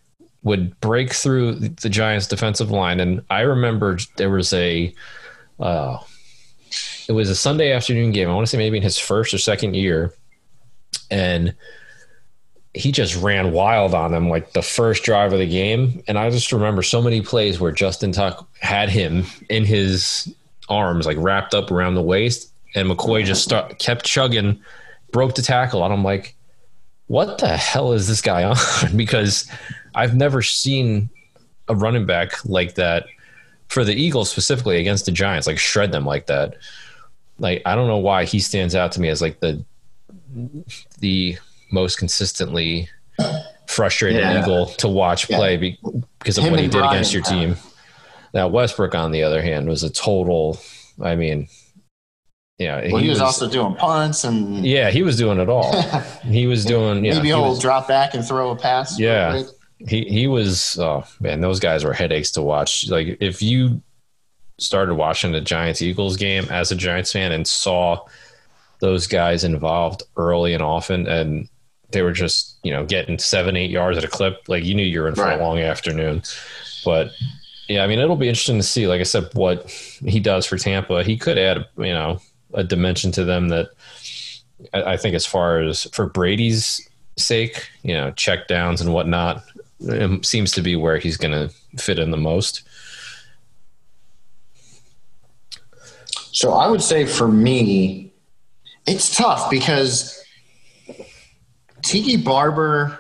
would 0.43 0.80
break 0.82 1.13
through 1.13 1.54
the 1.56 1.89
Giants' 1.89 2.28
defensive 2.28 2.69
line. 2.69 3.00
And 3.00 3.24
I 3.30 3.41
remember 3.41 3.98
there 4.17 4.30
was 4.30 4.54
a, 4.54 4.93
uh, 5.60 5.98
it 7.08 7.13
was 7.13 7.30
a 7.30 7.36
Sunday 7.36 7.72
afternoon 7.72 8.12
game. 8.12 8.30
I 8.30 8.34
want 8.34 8.46
to 8.46 8.52
say 8.52 8.58
maybe 8.58 8.78
in 8.78 8.84
his 8.84 9.00
first 9.00 9.34
or 9.34 9.38
second 9.38 9.76
year, 9.76 10.13
and 11.10 11.56
he 12.74 12.91
just 12.91 13.15
ran 13.15 13.52
wild 13.52 13.93
on 13.93 14.12
them 14.12 14.30
like 14.30 14.54
the 14.54 14.62
first 14.62 15.04
drive 15.04 15.32
of 15.32 15.39
the 15.39 15.48
game. 15.48 16.04
And 16.08 16.17
I 16.17 16.30
just 16.30 16.52
remember 16.52 16.82
so 16.82 17.02
many 17.02 17.22
plays 17.22 17.60
where 17.60 17.72
Justin 17.72 18.12
Tuck 18.12 18.48
had 18.60 18.89
him 18.89 19.26
in 19.50 19.63
his 19.63 20.34
arms, 20.69 21.06
like 21.06 21.17
wrapped 21.19 21.54
up 21.54 21.71
around 21.71 21.95
the 21.95 22.02
waist, 22.02 22.52
and 22.76 22.89
McCoy 22.89 23.23
just 23.26 23.43
start, 23.43 23.80
kept 23.80 24.06
chugging, 24.06 24.60
broke 25.12 25.36
the 25.36 25.41
tackle. 25.41 25.84
And 25.84 25.93
I'm 25.93 26.04
like, 26.04 26.36
what 27.08 27.38
the 27.38 27.56
hell 27.58 27.93
is 27.93 28.08
this 28.08 28.21
guy 28.21 28.43
on? 28.45 28.56
because 28.95 29.49
I've 29.95 30.15
never 30.15 30.41
seen 30.41 31.10
a 31.67 31.76
running 31.76 32.06
back 32.06 32.43
like 32.45 32.76
that 32.76 33.06
for 33.67 33.84
the 33.84 33.93
Eagles 33.93 34.30
specifically 34.30 34.78
against 34.80 35.06
the 35.06 35.12
Giants, 35.12 35.47
like 35.47 35.58
shred 35.60 35.91
them 35.91 36.06
like 36.06 36.26
that. 36.28 36.56
Like 37.39 37.62
I 37.65 37.76
don't 37.76 37.88
know 37.88 37.97
why 37.97 38.26
he 38.26 38.39
stands 38.39 38.76
out 38.76 38.91
to 38.93 39.02
me 39.02 39.10
as 39.10 39.21
like 39.21 39.39
the 39.39 39.63
the 40.99 41.38
most 41.71 41.97
consistently 41.97 42.89
frustrated 43.67 44.21
Yeah. 44.21 44.41
Eagle 44.41 44.67
to 44.67 44.88
watch 44.88 45.30
Yeah. 45.30 45.38
play 45.38 45.58
be, 45.58 45.80
because 46.19 46.38
of 46.38 46.43
Him 46.43 46.52
what 46.52 46.60
he 46.60 46.67
did 46.67 46.78
Brian, 46.78 46.93
against 46.93 47.13
your 47.13 47.23
team. 47.23 47.56
Now 48.34 48.48
Westbrook, 48.48 48.96
on 48.96 49.12
the 49.12 49.24
other 49.24 49.41
hand, 49.41 49.67
was 49.67 49.84
a 49.84 49.89
total. 49.89 50.60
I 51.02 51.15
mean, 51.15 51.48
yeah, 52.60 52.91
Well, 52.91 53.02
he, 53.02 53.10
was, 53.10 53.19
also 53.19 53.50
doing 53.50 53.76
punts 53.76 54.24
and 54.24 54.65
yeah, 54.65 54.91
he 54.91 55.02
was 55.04 55.17
doing 55.17 55.39
it 55.39 55.50
all. 55.50 55.74
He 56.24 56.48
was 56.48 56.65
doing 56.65 57.02
maybe 57.02 57.15
he 57.17 57.26
he'll 57.28 57.50
was- 57.50 57.60
drop 57.60 57.88
back 57.88 58.13
and 58.13 58.26
throw 58.26 58.52
a 58.52 58.56
pass. 58.56 58.98
Yeah. 59.00 59.43
he 59.80 60.04
he 60.06 60.28
was 60.28 60.78
oh 60.80 61.04
man 61.19 61.41
those 61.41 61.60
guys 61.60 61.84
were 61.84 61.91
headaches 61.91 62.32
to 62.32 62.41
watch 62.41 62.88
like 62.89 63.17
if 63.19 63.41
you 63.41 63.82
started 64.60 64.93
watching 64.93 65.34
the 65.34 65.41
giants 65.41 65.82
eagles 65.82 66.15
game 66.15 66.46
as 66.50 66.72
a 66.72 66.76
giants 66.76 67.12
fan 67.12 67.34
and 67.34 67.46
saw 67.46 68.00
those 68.80 69.08
guys 69.08 69.43
involved 69.43 70.04
early 70.15 70.54
and 70.54 70.63
often 70.63 71.06
and 71.08 71.50
they 71.91 72.02
were 72.02 72.13
just 72.13 72.58
you 72.63 72.72
know 72.72 72.86
getting 72.86 73.19
seven 73.19 73.58
eight 73.58 73.72
yards 73.72 73.98
at 73.98 74.06
a 74.06 74.08
clip 74.08 74.43
like 74.48 74.63
you 74.63 74.74
knew 74.74 74.86
you 74.86 75.02
were 75.02 75.10
in 75.10 75.15
for 75.15 75.24
Right. 75.24 75.38
a 75.39 75.43
long 75.43 75.60
afternoon 75.60 76.22
but 76.86 77.12
yeah 77.73 77.83
i 77.83 77.88
mean 77.88 77.99
it'll 77.99 78.15
be 78.15 78.29
interesting 78.29 78.57
to 78.57 78.63
see 78.63 78.88
like 78.88 78.99
i 78.99 79.03
said 79.03 79.29
what 79.33 79.69
he 80.05 80.19
does 80.19 80.45
for 80.45 80.57
tampa 80.57 81.03
he 81.03 81.17
could 81.17 81.38
add 81.38 81.65
you 81.77 81.93
know 81.93 82.19
a 82.53 82.63
dimension 82.63 83.12
to 83.12 83.25
them 83.25 83.49
that 83.49 83.69
I 84.73 84.97
think 84.97 85.15
as 85.15 85.25
far 85.25 85.59
as 85.59 85.83
for 85.93 86.07
Brady's 86.07 86.88
sake, 87.17 87.69
you 87.83 87.93
know, 87.93 88.12
check 88.12 88.47
downs 88.47 88.81
and 88.81 88.93
whatnot, 88.93 89.43
seems 90.21 90.51
to 90.51 90.62
be 90.62 90.75
where 90.75 90.97
he's 90.97 91.17
going 91.17 91.31
to 91.31 91.53
fit 91.77 91.99
in 91.99 92.12
the 92.12 92.17
most. 92.17 92.63
So 96.31 96.53
I 96.53 96.67
would 96.67 96.81
say 96.81 97.05
for 97.05 97.27
me, 97.27 98.13
it's 98.88 99.15
tough 99.15 99.49
because 99.49 100.23
Tiki 101.83 102.17
Barber 102.17 102.99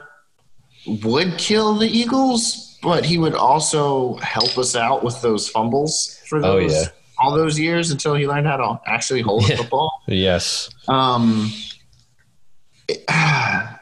would 0.85 1.37
kill 1.37 1.75
the 1.75 1.87
Eagles, 1.87 2.62
but 2.83 3.05
he 3.05 3.17
would 3.17 3.33
also 3.35 4.15
help 4.17 4.57
us 4.57 4.75
out 4.75 5.03
with 5.03 5.21
those 5.21 5.49
fumbles 5.49 6.19
for 6.27 6.37
Oh, 6.39 6.41
those 6.59 6.73
yeah. 6.73 6.87
all 7.19 7.33
those 7.33 7.57
years 7.57 7.89
until 7.91 8.13
he 8.15 8.27
learned 8.27 8.45
how 8.47 8.57
to 8.57 8.81
actually 8.85 9.21
hold 9.21 9.47
Yeah. 9.47 9.55
a 9.55 9.57
football. 9.57 9.91
Yes. 10.07 10.69
Um, 10.87 11.51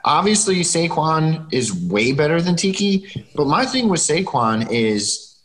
obviously, 0.06 0.58
Saquon 0.62 1.52
is 1.52 1.74
way 1.74 2.12
better 2.12 2.42
than 2.42 2.56
Tiki, 2.56 3.26
but 3.36 3.48
my 3.48 3.66
thing 3.66 3.90
with 3.90 4.00
Saquon 4.02 4.68
is 4.72 5.40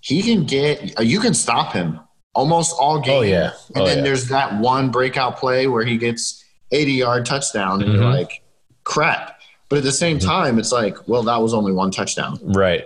he 0.00 0.22
can 0.22 0.44
get 0.44 1.00
you 1.04 1.20
can 1.20 1.34
stop 1.34 1.72
him 1.72 2.00
almost 2.34 2.74
all 2.78 3.00
game. 3.00 3.18
Oh, 3.18 3.20
yeah. 3.22 3.50
and 3.74 3.82
Oh, 3.82 3.86
then 3.86 3.98
yeah. 3.98 4.04
there's 4.04 4.28
that 4.28 4.58
one 4.58 4.90
breakout 4.90 5.36
play 5.36 5.66
where 5.66 5.84
he 5.84 5.98
gets 5.98 6.42
80 6.70 6.92
yard 6.92 7.26
touchdown, 7.26 7.82
and 7.82 7.92
you're 7.92 8.04
like, 8.04 8.42
crap. 8.84 9.38
But 9.68 9.78
at 9.78 9.84
the 9.84 9.92
same 9.92 10.18
Mm-hmm. 10.18 10.28
time, 10.28 10.58
it's 10.58 10.72
like, 10.72 10.96
well, 11.08 11.22
that 11.24 11.36
was 11.42 11.52
only 11.54 11.72
one 11.72 11.90
touchdown. 11.90 12.38
Right. 12.42 12.84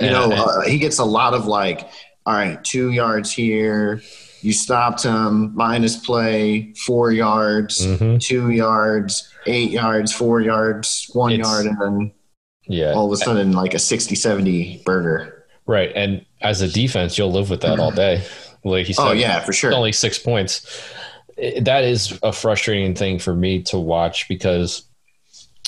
You 0.00 0.10
know, 0.10 0.30
uh, 0.32 0.62
he 0.62 0.78
gets 0.78 0.98
a 0.98 1.04
lot 1.04 1.34
of 1.34 1.46
like, 1.46 1.88
all 2.26 2.34
right, 2.34 2.62
two 2.64 2.90
yards 2.90 3.32
here. 3.32 4.02
You 4.42 4.52
stopped 4.52 5.02
him, 5.02 5.54
minus 5.56 5.96
play, 5.96 6.72
four 6.86 7.10
yards, 7.12 7.84
Mhm. 7.86 8.20
two 8.20 8.50
yards, 8.50 9.28
eight 9.46 9.70
yards, 9.70 10.12
four 10.12 10.40
yards, 10.40 11.08
one 11.12 11.32
It's- 11.32 11.48
yard, 11.48 11.66
and 11.66 11.76
then 11.80 12.12
yeah. 12.66 12.92
all 12.92 13.06
of 13.06 13.12
a 13.12 13.16
sudden, 13.16 13.52
like 13.52 13.74
a 13.74 13.78
60 13.78 14.14
70 14.14 14.82
burger. 14.84 15.44
Right. 15.66 15.90
And 15.94 16.24
as 16.40 16.60
a 16.60 16.68
defense, 16.68 17.18
you'll 17.18 17.32
live 17.32 17.50
with 17.50 17.60
that 17.62 17.78
all 17.78 17.90
day. 17.90 18.22
Like 18.64 18.86
he 18.86 18.92
said, 18.92 19.06
Oh, 19.06 19.12
yeah, 19.12 19.38
for 19.40 19.52
sure. 19.52 19.72
only 19.72 19.92
six 19.92 20.18
points. 20.18 20.66
It- 21.36 21.64
That 21.64 21.84
is 21.84 22.18
a 22.24 22.32
frustrating 22.32 22.92
thing 22.96 23.20
for 23.20 23.32
me 23.34 23.62
to 23.64 23.78
watch 23.78 24.26
because 24.28 24.82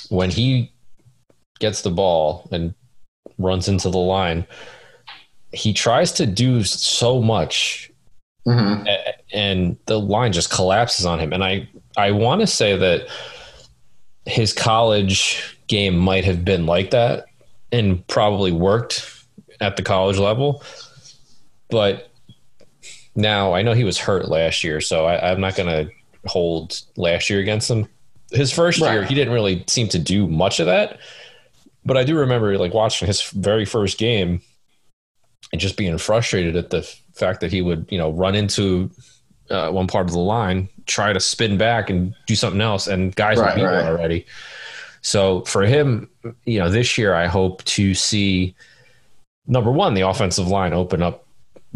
when 0.09 0.29
he 0.31 0.73
gets 1.61 1.83
the 1.83 1.91
ball 1.91 2.49
and 2.51 2.75
runs 3.41 3.69
into 3.69 3.91
the 3.91 3.99
line, 3.99 4.47
he 5.53 5.73
tries 5.73 6.13
to 6.13 6.27
do 6.27 6.63
so 6.65 7.21
much 7.21 7.91
hmm 8.45 8.85
and 9.33 9.77
the 9.87 10.01
line 10.01 10.33
just 10.33 10.51
collapses 10.51 11.07
on 11.07 11.19
him. 11.19 11.33
And 11.33 11.45
I, 11.45 11.69
I 11.97 12.11
want 12.11 12.41
to 12.41 12.47
say 12.47 12.77
that 12.77 13.09
his 14.27 14.53
college 14.53 15.57
game 15.69 15.97
might 15.97 16.25
have 16.25 16.45
been 16.45 16.67
like 16.67 16.91
that 16.91 17.27
and 17.73 18.05
probably 18.09 18.53
worked 18.53 19.25
at 19.61 19.77
the 19.77 19.83
college 19.83 20.19
level. 20.19 20.63
But 21.69 22.11
now 23.15 23.55
I 23.55 23.63
know 23.63 23.73
he 23.73 23.85
was 23.85 23.99
hurt 23.99 24.29
last 24.29 24.65
year, 24.65 24.81
so 24.81 25.07
I, 25.07 25.31
I'm 25.31 25.41
not 25.41 25.55
going 25.55 25.69
to 25.69 25.93
hold 26.29 26.81
last 26.97 27.31
year 27.31 27.41
against 27.41 27.71
him. 27.71 27.87
His 28.33 28.53
first 28.53 28.79
year, 28.79 29.05
he 29.05 29.15
didn't 29.15 29.35
really 29.35 29.65
seem 29.69 29.89
to 29.89 29.99
do 29.99 30.27
much 30.27 30.61
of 30.61 30.67
that. 30.67 30.99
But 31.85 31.97
I 31.97 32.05
do 32.05 32.17
remember 32.19 32.57
like 32.59 32.75
watching 32.75 33.07
his 33.07 33.23
very 33.31 33.65
first 33.65 33.99
game 33.99 34.43
and 35.53 35.61
just 35.61 35.77
being 35.77 35.97
frustrated 35.99 36.57
at 36.57 36.71
the 36.71 36.83
fact 37.15 37.41
that 37.41 37.53
he 37.53 37.63
would, 37.63 37.87
you 37.91 37.99
know, 37.99 38.11
run 38.11 38.35
into 38.35 38.91
uh, 39.51 39.71
one 39.71 39.87
part 39.87 40.07
of 40.07 40.13
the 40.13 40.19
line, 40.19 40.69
try 40.87 41.13
to 41.13 41.21
spin 41.21 41.59
back 41.59 41.91
and 41.91 42.15
do 42.27 42.37
something 42.37 42.61
else, 42.61 42.87
and 42.87 43.15
guys 43.17 43.39
Right, 43.39 43.55
would 43.55 43.61
beat 43.61 43.67
right. 43.67 43.85
one 43.85 43.93
already. 43.93 44.27
So 45.03 45.43
for 45.43 45.63
him, 45.63 46.09
you 46.45 46.59
know, 46.59 46.69
this 46.69 46.99
year 46.99 47.15
I 47.15 47.27
hope 47.27 47.65
to 47.65 47.95
see 47.95 48.55
number 49.47 49.71
one 49.73 49.95
the 49.95 50.03
offensive 50.03 50.49
line 50.49 50.73
open 50.73 51.03
up 51.03 51.27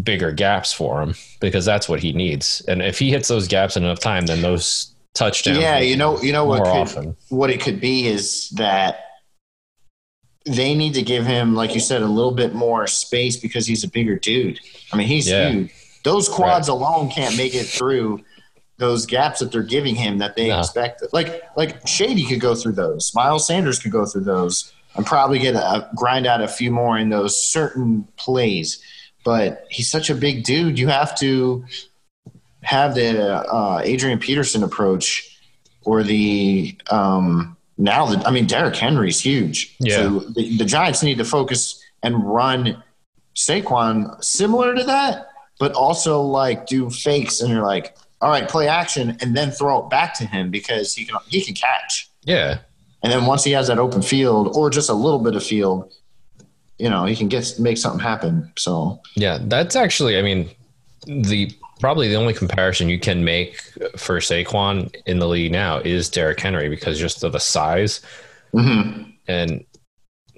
bigger 0.02 0.30
gaps 0.32 0.72
for 0.72 1.00
him 1.02 1.14
because 1.40 1.64
that's 1.64 1.88
what 1.88 2.00
he 2.00 2.12
needs. 2.12 2.62
And 2.68 2.82
if 2.82 2.98
he 2.98 3.10
hits 3.10 3.28
those 3.28 3.48
gaps 3.48 3.76
in 3.76 3.84
enough 3.84 4.00
time, 4.00 4.26
then 4.26 4.42
those 4.42 4.94
touchdowns. 5.14 5.58
Yeah, 5.58 5.78
you 5.78 5.96
know, 5.96 6.20
you 6.20 6.32
know 6.32 6.44
what 6.44 6.64
could, 6.64 6.68
often. 6.68 7.16
what 7.30 7.50
it 7.50 7.60
could 7.60 7.80
be 7.80 8.06
is 8.06 8.50
that 8.50 9.03
they 10.46 10.74
need 10.74 10.94
to 10.94 11.02
give 11.02 11.24
him, 11.26 11.54
like 11.54 11.74
you 11.74 11.80
said, 11.80 12.02
a 12.02 12.06
little 12.06 12.32
bit 12.32 12.54
more 12.54 12.86
space 12.86 13.36
because 13.36 13.66
he's 13.66 13.82
a 13.84 13.88
bigger 13.88 14.16
dude. 14.16 14.60
I 14.92 14.96
mean, 14.96 15.06
he's 15.08 15.28
Yeah. 15.28 15.50
huge. 15.50 15.70
Those 16.02 16.28
quads 16.28 16.68
alone 16.68 17.10
can't 17.10 17.36
make 17.36 17.54
it 17.54 17.64
through 17.66 18.20
those 18.76 19.06
gaps 19.06 19.38
that 19.40 19.52
they're 19.52 19.62
giving 19.62 19.94
him 19.94 20.18
that 20.18 20.36
they 20.36 20.48
No. 20.48 20.58
expect. 20.58 21.02
Like, 21.12 21.42
like 21.56 21.86
Shady 21.86 22.24
could 22.26 22.40
go 22.40 22.54
through 22.54 22.72
those. 22.72 23.12
Miles 23.14 23.46
Sanders 23.46 23.78
could 23.78 23.92
go 23.92 24.04
through 24.04 24.24
those 24.24 24.70
and 24.96 25.06
probably 25.06 25.38
get 25.38 25.54
a 25.54 25.88
grind 25.96 26.26
out 26.26 26.42
a 26.42 26.48
few 26.48 26.70
more 26.70 26.98
in 26.98 27.08
those 27.08 27.42
certain 27.42 28.06
plays. 28.18 28.80
But 29.24 29.64
he's 29.70 29.88
such 29.90 30.10
a 30.10 30.14
big 30.14 30.44
dude. 30.44 30.78
You 30.78 30.88
have 30.88 31.16
to 31.20 31.64
have 32.62 32.94
the 32.94 33.22
uh, 33.22 33.80
Adrian 33.82 34.18
Peterson 34.18 34.62
approach 34.62 35.38
or 35.84 36.02
the 36.02 36.76
um, 36.90 37.56
now 37.76 38.06
the 38.06 38.26
I 38.26 38.30
mean 38.30 38.46
Derrick 38.46 38.76
Henry's 38.76 39.20
huge. 39.20 39.76
Yeah. 39.80 39.96
So 39.96 40.18
the, 40.20 40.56
the 40.58 40.64
Giants 40.64 41.02
need 41.02 41.18
to 41.18 41.24
focus 41.24 41.82
and 42.02 42.24
run 42.24 42.82
Saquon 43.34 44.22
similar 44.22 44.74
to 44.74 44.84
that, 44.84 45.28
but 45.58 45.72
also 45.72 46.20
like 46.20 46.66
do 46.66 46.90
fakes 46.90 47.40
and 47.40 47.50
you're 47.50 47.64
like, 47.64 47.96
all 48.20 48.30
right, 48.30 48.48
play 48.48 48.68
action 48.68 49.16
and 49.20 49.36
then 49.36 49.50
throw 49.50 49.84
it 49.84 49.90
back 49.90 50.14
to 50.18 50.26
him 50.26 50.50
because 50.50 50.94
he 50.94 51.04
can 51.04 51.18
he 51.28 51.42
can 51.42 51.54
catch. 51.54 52.10
Yeah. 52.22 52.58
And 53.02 53.12
then 53.12 53.26
once 53.26 53.44
he 53.44 53.52
has 53.52 53.68
that 53.68 53.78
open 53.78 54.00
field 54.00 54.56
or 54.56 54.70
just 54.70 54.88
a 54.88 54.94
little 54.94 55.18
bit 55.18 55.36
of 55.36 55.44
field, 55.44 55.92
you 56.78 56.88
know, 56.88 57.04
he 57.04 57.14
can 57.14 57.28
get 57.28 57.54
make 57.58 57.76
something 57.76 58.00
happen. 58.00 58.50
So 58.56 59.00
Yeah, 59.14 59.38
that's 59.42 59.76
actually, 59.76 60.18
I 60.18 60.22
mean, 60.22 60.50
the 61.06 61.52
probably 61.80 62.08
the 62.08 62.14
only 62.16 62.34
comparison 62.34 62.88
you 62.88 62.98
can 62.98 63.24
make 63.24 63.60
for 63.96 64.18
Saquon 64.18 64.94
in 65.06 65.18
the 65.18 65.28
league 65.28 65.52
now 65.52 65.78
is 65.78 66.08
Derrick 66.08 66.40
Henry 66.40 66.68
because 66.68 66.98
just 66.98 67.22
of 67.24 67.32
the 67.32 67.40
size. 67.40 68.00
mhm. 68.54 69.12
And 69.26 69.64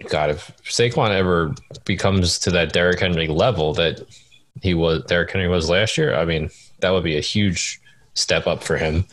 God, 0.08 0.30
if 0.30 0.52
Saquon 0.64 1.10
ever 1.10 1.54
becomes 1.84 2.38
to 2.40 2.50
that 2.52 2.72
Derrick 2.72 3.00
Henry 3.00 3.28
level 3.28 3.72
that 3.74 4.00
he 4.62 4.74
was, 4.74 5.04
Derrick 5.04 5.30
Henry 5.30 5.48
was 5.48 5.68
last 5.68 5.98
year, 5.98 6.14
I 6.14 6.24
mean, 6.24 6.50
that 6.80 6.90
would 6.90 7.04
be 7.04 7.16
a 7.16 7.22
huge 7.22 7.80
step 8.14 8.46
up 8.46 8.62
for 8.62 8.76
him. 8.76 9.04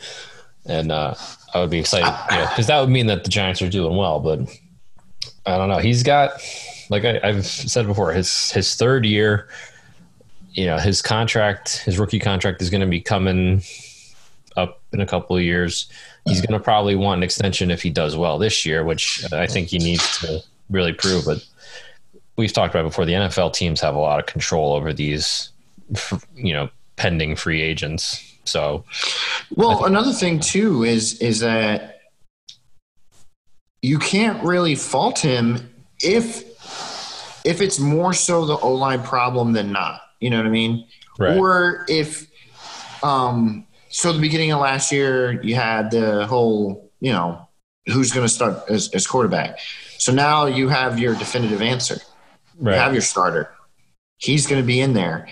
And 0.66 0.92
uh, 0.92 1.14
I 1.52 1.60
would 1.60 1.70
be 1.70 1.78
excited, 1.78 2.14
you 2.30 2.38
know, 2.38 2.46
because 2.48 2.66
that 2.68 2.80
would 2.80 2.90
mean 2.90 3.06
that 3.08 3.24
the 3.24 3.30
Giants 3.30 3.60
are 3.62 3.68
doing 3.68 3.96
well. 3.96 4.20
But 4.20 4.40
I 5.46 5.56
don't 5.58 5.68
know. 5.68 5.78
He's 5.78 6.02
got, 6.02 6.40
like 6.88 7.04
I, 7.04 7.20
I've 7.22 7.44
said 7.46 7.86
before, 7.86 8.12
his 8.12 8.50
his 8.50 8.74
third 8.76 9.04
year. 9.04 9.48
You 10.54 10.66
know, 10.66 10.78
his 10.78 11.02
contract, 11.02 11.78
his 11.78 11.98
rookie 11.98 12.18
contract, 12.18 12.62
is 12.62 12.70
going 12.70 12.80
to 12.80 12.86
be 12.86 13.00
coming 13.00 13.62
up 14.56 14.80
in 14.92 15.00
a 15.00 15.06
couple 15.06 15.36
of 15.36 15.42
years. 15.42 15.90
He's 16.26 16.40
going 16.40 16.58
to 16.58 16.62
probably 16.62 16.96
want 16.96 17.18
an 17.18 17.22
extension 17.22 17.70
if 17.70 17.82
he 17.82 17.90
does 17.90 18.16
well 18.16 18.38
this 18.38 18.64
year, 18.64 18.84
which 18.84 19.30
I 19.32 19.46
think 19.46 19.68
he 19.68 19.78
needs 19.78 20.20
to 20.20 20.40
really 20.70 20.92
prove. 20.92 21.24
But 21.26 21.44
we've 22.36 22.52
talked 22.52 22.74
about 22.74 22.84
before. 22.84 23.04
The 23.04 23.12
NFL 23.12 23.52
teams 23.52 23.80
have 23.80 23.94
a 23.94 23.98
lot 23.98 24.20
of 24.20 24.26
control 24.26 24.72
over 24.74 24.92
these, 24.92 25.50
you 26.34 26.52
know, 26.52 26.70
pending 26.96 27.36
free 27.36 27.60
agents. 27.60 28.32
So, 28.44 28.84
well, 29.54 29.84
another 29.84 30.12
thing 30.12 30.38
too 30.38 30.84
is 30.84 31.18
is 31.20 31.40
that 31.40 32.00
you 33.82 33.98
can't 33.98 34.42
really 34.42 34.74
fault 34.74 35.18
him 35.18 35.70
if 36.00 36.44
if 37.44 37.60
it's 37.60 37.78
more 37.78 38.12
so 38.12 38.46
the 38.46 38.56
O 38.58 38.72
line 38.72 39.02
problem 39.02 39.52
than 39.52 39.72
not. 39.72 40.00
You 40.24 40.30
know 40.30 40.38
what 40.38 40.46
I 40.46 40.50
mean? 40.50 40.86
Right. 41.18 41.36
Or 41.36 41.84
if 41.86 42.26
um 43.02 43.66
so 43.90 44.10
the 44.10 44.20
beginning 44.20 44.52
of 44.52 44.60
last 44.60 44.90
year 44.90 45.42
you 45.42 45.54
had 45.54 45.90
the 45.90 46.26
whole, 46.26 46.90
you 47.00 47.12
know, 47.12 47.46
who's 47.86 48.10
going 48.10 48.26
to 48.26 48.32
start 48.32 48.64
as, 48.70 48.88
as 48.94 49.06
quarterback. 49.06 49.58
So 49.98 50.12
now 50.12 50.46
you 50.46 50.68
have 50.70 50.98
your 50.98 51.14
definitive 51.14 51.60
answer. 51.60 51.98
Right. 52.58 52.74
You 52.74 52.80
have 52.80 52.92
your 52.94 53.02
starter. 53.02 53.50
He's 54.16 54.46
going 54.46 54.62
to 54.62 54.66
be 54.66 54.80
in 54.80 54.94
there. 54.94 55.28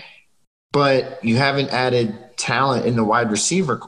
But 0.71 1.25
you 1.25 1.37
haven't 1.37 1.69
added 1.69 2.37
talent 2.37 2.85
in 2.85 2.95
the 2.95 3.03
wide 3.03 3.31
receiver 3.31 3.81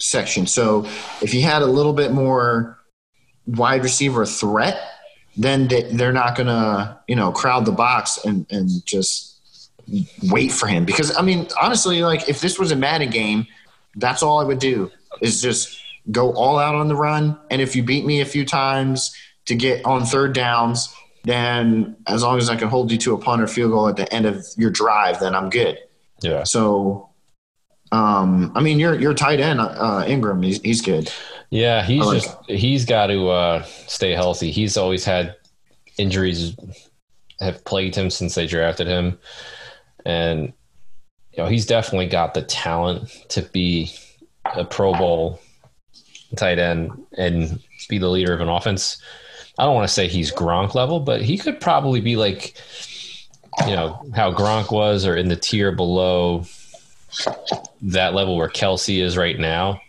section. 0.00 0.48
So 0.48 0.86
if 1.22 1.32
you 1.32 1.42
had 1.42 1.62
a 1.62 1.66
little 1.66 1.92
bit 1.92 2.10
more 2.12 2.78
wide 3.46 3.84
receiver 3.84 4.26
threat, 4.26 4.76
then 5.36 5.68
they're 5.92 6.12
not 6.12 6.36
going 6.36 6.48
to, 6.48 6.98
you 7.06 7.14
know, 7.14 7.30
crowd 7.30 7.64
the 7.64 7.72
box 7.72 8.18
and, 8.24 8.44
and 8.50 8.68
just 8.84 9.27
wait 10.24 10.52
for 10.52 10.66
him. 10.66 10.84
Because, 10.84 11.16
I 11.16 11.22
mean, 11.22 11.48
honestly, 11.60 12.02
like 12.02 12.28
if 12.28 12.40
this 12.40 12.58
was 12.58 12.72
a 12.72 12.76
Madden 12.76 13.10
game, 13.10 13.46
that's 13.96 14.22
all 14.22 14.40
I 14.40 14.44
would 14.44 14.58
do 14.58 14.90
is 15.20 15.42
just 15.42 15.80
go 16.10 16.32
all 16.32 16.58
out 16.58 16.74
on 16.74 16.88
the 16.88 16.96
run. 16.96 17.38
And 17.50 17.60
if 17.60 17.74
you 17.76 17.82
beat 17.82 18.04
me 18.04 18.20
a 18.20 18.26
few 18.26 18.44
times 18.44 19.14
to 19.46 19.54
get 19.54 19.84
on 19.84 20.04
third 20.04 20.32
downs, 20.34 20.94
then 21.24 21.96
as 22.06 22.22
long 22.22 22.38
as 22.38 22.48
I 22.48 22.56
can 22.56 22.68
hold 22.68 22.90
you 22.90 22.98
to 22.98 23.14
a 23.14 23.18
punt 23.18 23.42
or 23.42 23.46
field 23.46 23.72
goal 23.72 23.88
at 23.88 23.96
the 23.96 24.12
end 24.12 24.26
of 24.26 24.46
your 24.56 24.70
drive, 24.70 25.20
then 25.20 25.34
I'm 25.34 25.50
good. 25.50 25.78
Yeah. 26.22 26.44
So, 26.44 27.10
um, 27.92 28.52
I 28.54 28.60
mean, 28.60 28.78
your 28.78 28.98
your 28.98 29.14
tight 29.14 29.40
end 29.40 29.60
uh, 29.60 30.04
Ingram, 30.06 30.42
he's, 30.42 30.60
he's 30.60 30.82
good. 30.82 31.10
Yeah, 31.50 31.82
he's 31.82 32.04
like 32.04 32.22
just 32.22 32.36
he's 32.46 32.84
got 32.84 33.06
to 33.06 33.28
uh, 33.28 33.62
stay 33.86 34.12
healthy. 34.12 34.50
He's 34.50 34.76
always 34.76 35.04
had 35.04 35.36
injuries 35.96 36.54
have 37.40 37.64
plagued 37.64 37.94
him 37.94 38.10
since 38.10 38.34
they 38.34 38.46
drafted 38.46 38.86
him, 38.86 39.18
and 40.08 40.52
you 41.32 41.42
know 41.42 41.46
he's 41.46 41.66
definitely 41.66 42.06
got 42.06 42.34
the 42.34 42.42
talent 42.42 43.08
to 43.28 43.42
be 43.42 43.92
a 44.56 44.64
Pro 44.64 44.92
Bowl 44.94 45.40
tight 46.36 46.58
end 46.58 46.90
and 47.16 47.62
be 47.88 47.98
the 47.98 48.08
leader 48.08 48.32
of 48.32 48.40
an 48.40 48.48
offense. 48.48 49.00
I 49.58 49.64
don't 49.64 49.74
want 49.74 49.86
to 49.86 49.94
say 49.94 50.08
he's 50.08 50.32
Gronk 50.32 50.74
level, 50.74 50.98
but 51.00 51.22
he 51.22 51.36
could 51.38 51.60
probably 51.60 52.00
be 52.00 52.16
like, 52.16 52.54
you 53.66 53.74
know, 53.74 54.04
how 54.14 54.32
Gronk 54.32 54.70
was, 54.70 55.06
or 55.06 55.16
in 55.16 55.28
the 55.28 55.36
tier 55.36 55.72
below 55.72 56.44
that 57.82 58.14
level 58.14 58.36
where 58.36 58.48
Kelce 58.48 59.02
is 59.02 59.16
right 59.16 59.38
now 59.38 59.80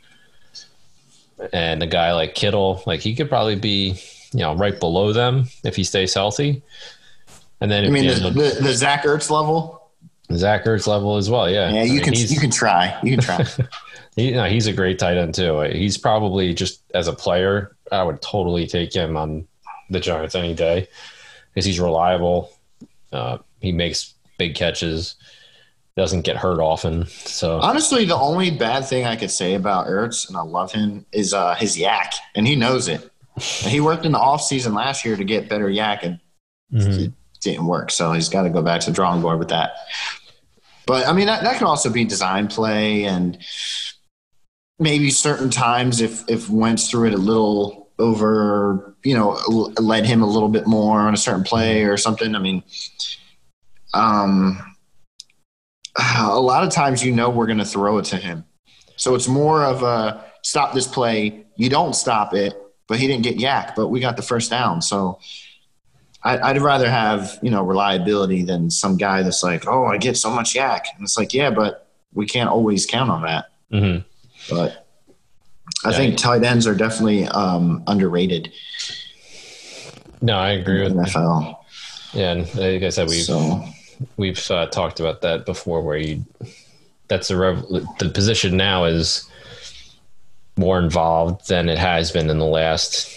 and 1.53 1.84
a 1.84 1.88
guy 1.88 2.13
like 2.13 2.36
Kittle, 2.36 2.84
like 2.86 2.99
he 3.01 3.15
could 3.15 3.30
probably 3.30 3.55
be, 3.55 3.99
you 4.34 4.39
know, 4.39 4.55
right 4.55 4.80
below 4.80 5.13
them 5.13 5.45
if 5.63 5.76
he 5.76 5.84
stays 5.84 6.13
healthy. 6.13 6.61
And 7.61 7.70
then, 7.70 7.86
I 7.86 7.89
mean, 7.89 8.07
the, 8.07 8.30
the, 8.30 8.57
the, 8.61 8.74
Zach 8.74 9.03
Ertz 9.03 9.30
level, 9.30 9.79
Zach 10.34 10.66
Ertz 10.66 10.88
level 10.88 11.18
as 11.18 11.30
well. 11.30 11.50
Yeah, 11.50 11.72
yeah, 11.72 11.84
you 11.84 11.92
I 11.92 11.96
mean, 11.96 12.04
can 12.04 12.14
you 12.14 12.40
can 12.40 12.52
try, 12.52 12.98
you 13.04 13.18
can 13.18 13.24
try. 13.24 13.46
he, 14.16 14.32
no, 14.32 14.46
he's 14.46 14.68
a 14.68 14.74
great 14.74 15.00
tight 15.00 15.18
end 15.18 15.36
too. 15.36 15.62
He's 15.62 15.98
probably 15.98 16.54
just 16.54 16.82
as 16.94 17.08
a 17.08 17.14
player, 17.14 17.76
I 17.92 18.04
would 18.04 18.22
totally 18.22 18.68
take 18.68 18.94
him 18.94 19.18
on 19.18 19.48
the 19.90 20.00
Giants 20.00 20.36
any 20.36 20.54
day 20.54 20.88
because 21.54 21.66
he's 21.66 21.80
reliable. 21.80 22.52
Uh, 23.12 23.40
he 23.60 23.72
makes 23.72 24.14
big 24.38 24.56
catches 24.56 25.16
doesn't 26.00 26.22
get 26.22 26.38
hurt 26.38 26.62
often. 26.62 27.06
So 27.08 27.60
honestly, 27.60 28.06
the 28.06 28.16
only 28.16 28.52
bad 28.52 28.86
thing 28.86 29.06
I 29.06 29.18
could 29.18 29.32
say 29.32 29.54
about 29.54 29.88
Ertz, 29.88 30.30
and 30.30 30.38
I 30.38 30.42
love 30.42 30.72
him, 30.72 31.06
is 31.12 31.34
uh, 31.34 31.56
his 31.56 31.76
YAC, 31.76 32.14
and 32.36 32.48
he 32.48 32.56
knows 32.56 32.88
it. 32.88 33.12
And 33.36 33.72
he 33.72 33.82
worked 33.82 34.06
in 34.06 34.14
the 34.14 34.20
off 34.20 34.42
season 34.42 34.74
last 34.74 35.04
year 35.04 35.18
to 35.18 35.24
get 35.26 35.50
better 35.50 35.68
YAC, 35.68 36.04
and 36.04 36.20
mm-hmm. 36.72 37.04
it 37.04 37.12
didn't 37.42 37.66
work. 37.66 37.92
So 37.92 38.14
he's 38.14 38.30
got 38.30 38.44
to 38.44 38.50
go 38.50 38.62
back 38.62 38.80
to 38.82 38.92
the 38.92 38.96
drawing 38.96 39.22
board 39.22 39.40
with 39.40 39.50
that. 39.50 39.74
But 40.90 41.08
I 41.08 41.14
mean, 41.14 41.28
that, 41.28 41.44
that 41.44 41.60
can 41.60 41.68
also 41.68 41.92
be 41.92 42.04
design 42.04 42.48
play, 42.48 43.04
and 43.04 43.38
maybe 44.80 45.12
certain 45.12 45.52
times 45.52 46.02
if 46.02 46.28
if 46.28 46.50
Wentz 46.50 46.90
threw 46.90 47.06
it 47.06 47.14
a 47.14 47.18
little 47.18 47.92
over, 48.00 48.96
you 49.04 49.14
know, 49.14 49.40
led 49.80 50.08
him 50.08 50.24
a 50.24 50.26
little 50.26 50.50
bit 50.50 50.66
more 50.66 51.02
on 51.02 51.14
a 51.14 51.18
certain 51.18 51.44
play 51.44 51.84
or 51.84 51.96
something. 51.96 52.34
I 52.34 52.40
mean, 52.40 52.64
um 53.94 54.76
a 56.18 56.40
lot 56.40 56.64
of 56.64 56.72
times 56.72 57.06
you 57.06 57.12
know 57.12 57.30
we're 57.30 57.46
going 57.46 57.60
to 57.60 57.66
throw 57.66 58.00
it 58.00 58.06
to 58.06 58.18
him. 58.18 58.44
So 58.96 59.14
it's 59.14 59.28
more 59.28 59.64
of 59.64 59.84
a 59.84 60.26
stop 60.42 60.74
this 60.74 60.88
play. 60.88 61.46
You 61.56 61.70
don't 61.70 61.94
stop 61.94 62.34
it, 62.34 62.56
but 62.88 63.00
he 63.00 63.06
didn't 63.06 63.24
get 63.24 63.38
YAC, 63.38 63.76
but 63.76 63.90
we 63.90 64.00
got 64.00 64.18
the 64.18 64.24
first 64.24 64.50
down. 64.50 64.82
So 64.82 65.20
I, 66.22 66.51
would 66.51 66.61
rather 66.61 66.89
have, 66.89 67.39
you 67.41 67.49
know, 67.49 67.63
reliability 67.63 68.43
than 68.43 68.70
some 68.70 68.97
guy 68.97 69.24
that's 69.24 69.41
like, 69.41 69.67
oh, 69.67 69.86
I 69.86 69.97
get 69.97 70.17
so 70.17 70.30
much 70.30 70.53
YAC. 70.53 70.82
And 70.95 71.03
it's 71.03 71.17
like, 71.17 71.34
yeah, 71.34 71.49
but 71.49 71.88
we 72.13 72.26
can't 72.26 72.49
always 72.49 72.86
count 72.86 73.09
on 73.09 73.22
that. 73.22 73.45
Mm-hmm. 73.72 74.53
But 74.53 74.86
I 75.86 75.91
yeah, 75.91 75.97
think 75.97 76.17
tight 76.17 76.43
ends 76.43 76.67
are 76.67 76.76
definitely 76.76 77.26
um, 77.28 77.84
underrated. 77.88 78.51
No, 80.22 80.38
I 80.38 80.51
agree 80.51 80.84
with 80.84 80.93
NFL. 80.93 81.57
Yeah, 82.13 82.32
and 82.32 82.55
like 82.55 82.84
I 82.84 82.89
said, 82.89 83.07
we 83.07 83.20
so 83.20 83.63
we've 84.17 84.49
uh, 84.51 84.67
talked 84.67 84.99
about 84.99 85.22
that 85.22 85.45
before, 85.45 85.82
where 85.82 85.97
you 85.97 86.26
that's 87.07 87.30
a 87.30 87.38
rev- 87.38 87.65
the 87.99 88.09
position 88.13 88.57
now 88.57 88.86
is 88.86 89.30
more 90.57 90.80
involved 90.80 91.47
than 91.47 91.70
it 91.70 91.78
has 91.78 92.11
been 92.11 92.30
in 92.30 92.39
the 92.39 92.45
last 92.45 93.15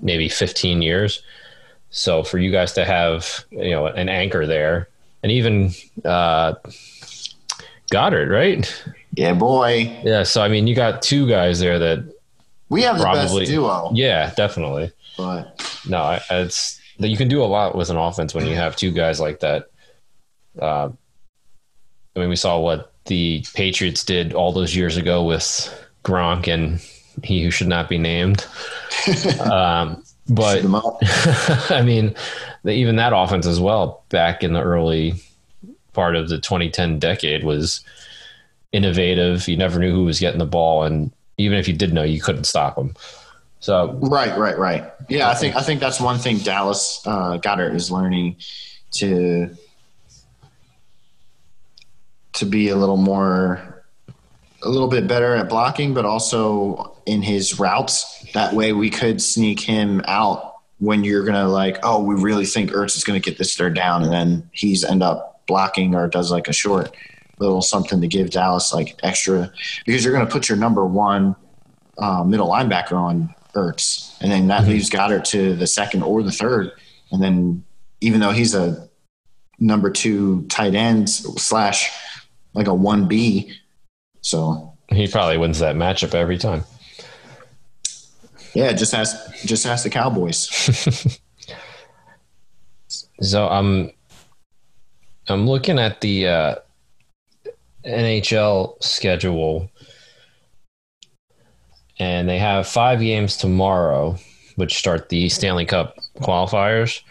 maybe 0.00 0.28
15 0.28 0.82
years. 0.82 1.22
So 1.90 2.22
for 2.22 2.38
you 2.38 2.50
guys 2.50 2.72
to 2.74 2.84
have 2.84 3.44
you 3.50 3.70
know 3.70 3.86
an 3.86 4.08
anchor 4.08 4.46
there, 4.46 4.88
and 5.22 5.32
even 5.32 5.72
uh, 6.04 6.54
Goedert, 7.90 8.30
right? 8.30 8.84
Yeah, 9.14 9.34
boy. 9.34 10.00
Yeah. 10.04 10.22
So 10.22 10.42
I 10.42 10.48
mean, 10.48 10.66
you 10.66 10.74
got 10.74 11.02
two 11.02 11.28
guys 11.28 11.60
there 11.60 11.78
that 11.78 12.14
we 12.68 12.82
have 12.82 13.00
probably, 13.00 13.22
the 13.22 13.38
best 13.40 13.50
duo. 13.50 13.90
Yeah, 13.94 14.32
definitely. 14.36 14.92
But 15.16 15.60
no, 15.88 16.18
it's 16.30 16.80
that 16.98 17.08
you 17.08 17.16
can 17.16 17.28
do 17.28 17.42
a 17.42 17.46
lot 17.46 17.74
with 17.74 17.90
an 17.90 17.96
offense 17.96 18.34
when 18.34 18.46
you 18.46 18.54
have 18.54 18.76
two 18.76 18.90
guys 18.90 19.20
like 19.20 19.40
that 19.40 19.68
uh, 20.60 20.90
I 22.14 22.20
mean, 22.20 22.28
we 22.28 22.36
saw 22.36 22.58
what 22.58 22.92
the 23.06 23.44
Patriots 23.54 24.04
did 24.04 24.34
all 24.34 24.52
those 24.52 24.74
years 24.74 24.96
ago 24.96 25.24
with 25.24 25.88
Gronk 26.04 26.48
and 26.52 26.80
he 27.24 27.42
who 27.42 27.50
should 27.50 27.68
not 27.68 27.88
be 27.88 27.98
named. 27.98 28.46
um, 29.40 30.02
but 30.28 30.64
I 31.70 31.82
mean, 31.82 32.14
the, 32.64 32.72
even 32.72 32.96
that 32.96 33.12
offense 33.14 33.46
as 33.46 33.60
well, 33.60 34.04
back 34.08 34.42
in 34.42 34.52
the 34.52 34.62
early 34.62 35.14
part 35.92 36.16
of 36.16 36.28
the 36.28 36.38
2010 36.38 36.98
decade, 36.98 37.44
was 37.44 37.84
innovative. 38.72 39.48
You 39.48 39.56
never 39.56 39.78
knew 39.78 39.92
who 39.92 40.04
was 40.04 40.20
getting 40.20 40.38
the 40.38 40.46
ball, 40.46 40.84
and 40.84 41.10
even 41.38 41.58
if 41.58 41.68
you 41.68 41.74
did 41.74 41.92
know, 41.92 42.02
you 42.02 42.20
couldn't 42.20 42.44
stop 42.44 42.76
them. 42.76 42.94
So 43.60 43.98
right, 44.02 44.36
right, 44.38 44.58
right. 44.58 44.92
Yeah, 45.08 45.28
I 45.28 45.34
think 45.34 45.56
I 45.56 45.62
think 45.62 45.80
that's 45.80 46.00
one 46.00 46.18
thing 46.18 46.38
Dallas 46.38 47.02
uh, 47.06 47.38
Goedert 47.38 47.74
is 47.74 47.90
learning 47.90 48.36
to 48.92 49.50
to 52.34 52.46
be 52.46 52.68
a 52.68 52.76
little 52.76 52.96
more 52.96 53.77
a 54.62 54.68
little 54.68 54.88
bit 54.88 55.06
better 55.06 55.34
at 55.34 55.48
blocking, 55.48 55.94
but 55.94 56.04
also 56.04 56.96
in 57.06 57.22
his 57.22 57.58
routes. 57.58 58.26
That 58.34 58.54
way 58.54 58.72
we 58.72 58.90
could 58.90 59.22
sneak 59.22 59.60
him 59.60 60.02
out 60.06 60.54
when 60.78 61.04
you're 61.04 61.24
gonna 61.24 61.48
like, 61.48 61.78
oh, 61.82 62.02
we 62.02 62.14
really 62.14 62.46
think 62.46 62.70
Ertz 62.70 62.96
is 62.96 63.04
gonna 63.04 63.20
get 63.20 63.38
this 63.38 63.56
third 63.56 63.74
down, 63.74 64.02
and 64.02 64.12
then 64.12 64.48
he's 64.52 64.84
end 64.84 65.02
up 65.02 65.42
blocking 65.46 65.94
or 65.94 66.08
does 66.08 66.30
like 66.30 66.48
a 66.48 66.52
short 66.52 66.94
little 67.38 67.62
something 67.62 68.00
to 68.00 68.08
give 68.08 68.30
Dallas 68.30 68.74
like 68.74 68.98
extra 69.02 69.50
because 69.86 70.04
you're 70.04 70.12
gonna 70.12 70.30
put 70.30 70.48
your 70.48 70.58
number 70.58 70.84
one 70.84 71.36
uh, 71.98 72.24
middle 72.24 72.48
linebacker 72.48 72.92
on 72.92 73.34
Ertz, 73.54 74.16
and 74.20 74.30
then 74.30 74.48
that 74.48 74.62
mm-hmm. 74.62 74.70
leaves 74.70 74.90
Goedert 74.90 75.24
to 75.26 75.54
the 75.54 75.66
second 75.66 76.02
or 76.02 76.22
the 76.22 76.32
third, 76.32 76.72
and 77.10 77.22
then 77.22 77.64
even 78.00 78.20
though 78.20 78.32
he's 78.32 78.54
a 78.54 78.88
number 79.58 79.90
two 79.90 80.42
tight 80.48 80.74
end 80.74 81.08
slash 81.10 81.90
like 82.54 82.66
a 82.66 82.74
one 82.74 83.08
B. 83.08 83.52
So 84.20 84.72
he 84.88 85.06
probably 85.06 85.38
wins 85.38 85.58
that 85.58 85.76
matchup 85.76 86.14
every 86.14 86.38
time. 86.38 86.64
Yeah, 88.54 88.72
just 88.72 88.94
ask 88.94 89.16
just 89.44 89.66
ask 89.66 89.84
the 89.84 89.90
Cowboys. 89.90 90.48
so 93.20 93.48
I'm 93.48 93.92
I'm 95.28 95.46
looking 95.46 95.78
at 95.78 96.00
the 96.00 96.28
uh, 96.28 96.54
NHL 97.84 98.82
schedule, 98.82 99.70
and 101.98 102.28
they 102.28 102.38
have 102.38 102.66
five 102.66 103.00
games 103.00 103.36
tomorrow, 103.36 104.16
which 104.56 104.78
start 104.78 105.08
the 105.10 105.28
Stanley 105.28 105.66
Cup 105.66 105.96
qualifiers. 106.20 107.02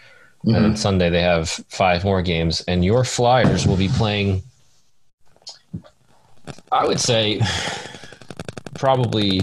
And 0.44 0.54
then 0.54 0.76
Sunday 0.76 1.10
they 1.10 1.20
have 1.20 1.50
five 1.68 2.04
more 2.04 2.22
games, 2.22 2.62
and 2.68 2.84
your 2.84 3.04
Flyers 3.04 3.66
will 3.66 3.76
be 3.76 3.88
playing. 3.88 4.42
I 6.72 6.86
would 6.86 7.00
say 7.00 7.40
probably 8.74 9.40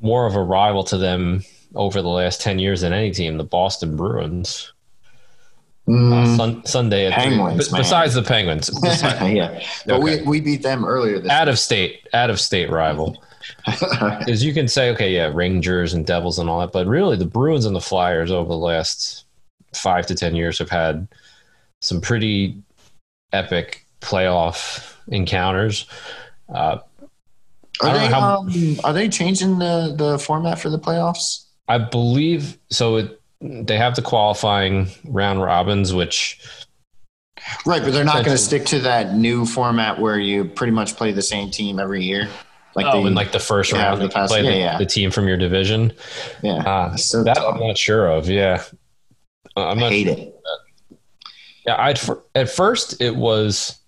more 0.00 0.26
of 0.26 0.34
a 0.36 0.42
rival 0.42 0.84
to 0.84 0.98
them 0.98 1.42
over 1.74 2.02
the 2.02 2.08
last 2.08 2.40
ten 2.40 2.58
years 2.58 2.82
than 2.82 2.92
any 2.92 3.10
team, 3.10 3.38
the 3.38 3.44
Boston 3.44 3.96
Bruins. 3.96 4.72
Uh, 5.88 6.36
sun, 6.36 6.64
Sunday 6.64 7.06
at 7.06 7.12
Penguins, 7.12 7.72
man. 7.72 7.80
besides 7.80 8.14
the 8.14 8.22
Penguins, 8.22 8.70
yeah, 8.84 9.60
but 9.84 9.94
Okay. 10.00 10.20
we, 10.22 10.22
we 10.22 10.40
beat 10.40 10.62
them 10.62 10.84
earlier 10.84 11.18
this 11.18 11.28
out 11.30 11.48
of 11.48 11.58
state, 11.58 12.06
out 12.12 12.30
of 12.30 12.38
state 12.38 12.70
rival. 12.70 13.20
Is 14.28 14.44
you 14.44 14.54
can 14.54 14.68
say, 14.68 14.90
okay, 14.90 15.12
yeah, 15.12 15.28
Rangers 15.34 15.92
and 15.92 16.06
Devils 16.06 16.38
and 16.38 16.48
all 16.48 16.60
that, 16.60 16.70
but 16.70 16.86
really 16.86 17.16
the 17.16 17.24
Bruins 17.26 17.64
and 17.64 17.74
the 17.74 17.80
Flyers 17.80 18.30
over 18.30 18.48
the 18.48 18.54
last 18.56 19.24
five 19.74 20.06
to 20.06 20.14
ten 20.14 20.36
years 20.36 20.56
have 20.60 20.70
had 20.70 21.08
some 21.80 22.00
pretty 22.00 22.62
epic 23.32 23.84
playoff 24.00 24.91
encounters. 25.08 25.86
Uh, 26.52 26.78
I 27.82 27.88
Are 27.88 27.98
they 27.98 28.06
how- 28.06 28.36
um, 28.40 28.76
are 28.84 28.92
they 28.92 29.08
changing 29.08 29.58
the 29.58 29.94
the 29.96 30.18
format 30.18 30.58
for 30.58 30.70
the 30.70 30.78
playoffs? 30.78 31.46
I 31.68 31.78
believe 31.78 32.58
so. 32.70 32.96
It, 32.96 33.20
they 33.40 33.76
have 33.76 33.96
the 33.96 34.02
qualifying 34.02 34.88
round 35.04 35.42
robins, 35.42 35.92
which 35.94 36.40
Right, 37.66 37.82
but 37.82 37.92
they're 37.92 38.04
not 38.04 38.24
going 38.24 38.36
to 38.36 38.38
stick 38.38 38.66
to 38.66 38.78
that 38.80 39.14
new 39.14 39.44
format 39.46 39.98
where 39.98 40.18
you 40.18 40.44
pretty 40.44 40.70
much 40.70 40.94
play 40.96 41.10
the 41.12 41.22
same 41.22 41.50
team 41.50 41.80
every 41.80 42.04
year. 42.04 42.28
Like 42.76 42.86
oh, 42.86 43.00
they, 43.02 43.08
in 43.08 43.14
like 43.14 43.32
the 43.32 43.40
first 43.40 43.72
yeah, 43.72 43.82
round, 43.88 44.00
the 44.00 44.08
past- 44.08 44.30
play 44.30 44.42
the, 44.42 44.48
yeah, 44.50 44.56
yeah. 44.58 44.78
the 44.78 44.86
team 44.86 45.10
from 45.10 45.26
your 45.26 45.36
division. 45.36 45.92
yeah, 46.42 46.52
Uh, 46.58 46.96
so 46.96 47.24
that 47.24 47.34
dumb. 47.36 47.54
I'm 47.54 47.60
not 47.60 47.76
sure 47.76 48.06
of. 48.06 48.28
Yeah, 48.30 48.62
Uh, 49.56 49.66
I'm 49.68 49.78
I 49.78 49.80
not 49.80 49.92
hate 49.92 50.06
it. 50.06 50.34
Yeah, 51.66 51.76
I'd 51.82 51.98
at 52.34 52.48
first 52.50 53.00
it 53.00 53.14
was 53.16 53.78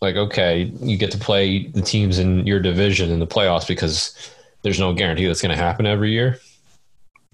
like 0.00 0.16
okay, 0.16 0.64
you 0.80 0.96
get 0.96 1.10
to 1.12 1.18
play 1.18 1.66
the 1.68 1.82
teams 1.82 2.18
in 2.18 2.46
your 2.46 2.60
division 2.60 3.10
in 3.10 3.18
the 3.18 3.26
playoffs 3.26 3.66
because 3.66 4.14
there's 4.62 4.80
no 4.80 4.92
guarantee 4.92 5.26
that's 5.26 5.40
going 5.42 5.56
to 5.56 5.62
happen 5.62 5.86
every 5.86 6.10
year. 6.12 6.38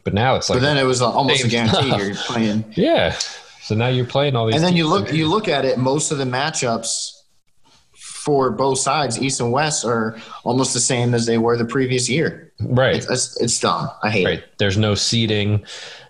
But 0.04 0.12
now 0.14 0.36
it's 0.36 0.50
like 0.50 0.58
But 0.58 0.62
then 0.62 0.76
it 0.76 0.84
was 0.84 1.00
almost 1.00 1.44
a 1.44 1.48
guarantee 1.56 1.88
stuff. 1.88 2.00
you're 2.00 2.14
playing. 2.14 2.64
yeah. 2.76 3.16
So 3.62 3.74
now 3.74 3.88
you're 3.88 4.04
playing 4.04 4.36
all 4.36 4.46
these, 4.46 4.56
And 4.56 4.64
then 4.64 4.76
you 4.76 4.86
look 4.86 5.10
you 5.12 5.26
look 5.26 5.48
at 5.48 5.64
it. 5.64 5.78
Most 5.78 6.10
of 6.12 6.18
the 6.18 6.24
matchups 6.24 7.12
for 7.96 8.50
both 8.50 8.78
sides, 8.78 9.20
East 9.20 9.40
and 9.40 9.52
West, 9.52 9.84
are 9.84 10.18
almost 10.44 10.72
the 10.74 10.80
same 10.80 11.14
as 11.14 11.26
they 11.26 11.38
were 11.38 11.56
the 11.56 11.64
previous 11.64 12.08
year. 12.08 12.52
right, 12.60 12.96
It's, 12.96 13.10
it's, 13.10 13.40
it's 13.40 13.60
dumb. 13.60 13.90
I 14.02 14.10
hate 14.10 14.24
right. 14.24 14.38
it. 14.40 14.48
There's 14.58 14.78
no 14.78 14.94
seating. 14.94 15.64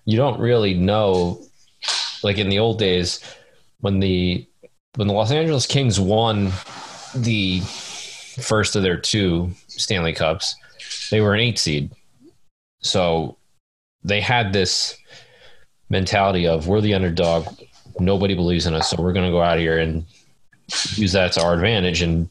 You 0.05 0.17
don't 0.17 0.39
really 0.41 0.75
know. 0.75 1.41
Like 2.23 2.39
in 2.39 2.49
the 2.49 2.59
old 2.59 2.79
days, 2.79 3.21
when 3.81 4.01
the 4.01 4.47
when 4.97 5.09
the 5.09 5.15
Los 5.15 5.31
Angeles 5.31 5.67
Kings 5.67 5.99
won 5.99 6.53
the 7.15 7.61
first 7.61 8.77
of 8.77 8.83
their 8.83 8.97
two 8.97 9.51
Stanley 9.69 10.13
Cups, 10.13 10.55
they 11.11 11.21
were 11.21 11.35
an 11.35 11.41
eight 11.41 11.59
seed. 11.59 11.91
So 12.81 13.37
they 14.03 14.21
had 14.21 14.53
this 14.53 14.97
mentality 15.89 16.47
of 16.47 16.69
we're 16.69 16.81
the 16.81 16.95
underdog. 16.95 17.47
Nobody 17.99 18.35
believes 18.35 18.67
in 18.67 18.75
us, 18.75 18.91
so 18.91 19.01
we're 19.01 19.13
going 19.13 19.27
to 19.27 19.33
go 19.33 19.43
out 19.43 19.59
here 19.59 19.79
and 19.79 20.05
use 20.95 21.13
that 21.13 21.33
to 21.33 21.43
our 21.43 21.55
advantage 21.55 22.03
and 22.03 22.29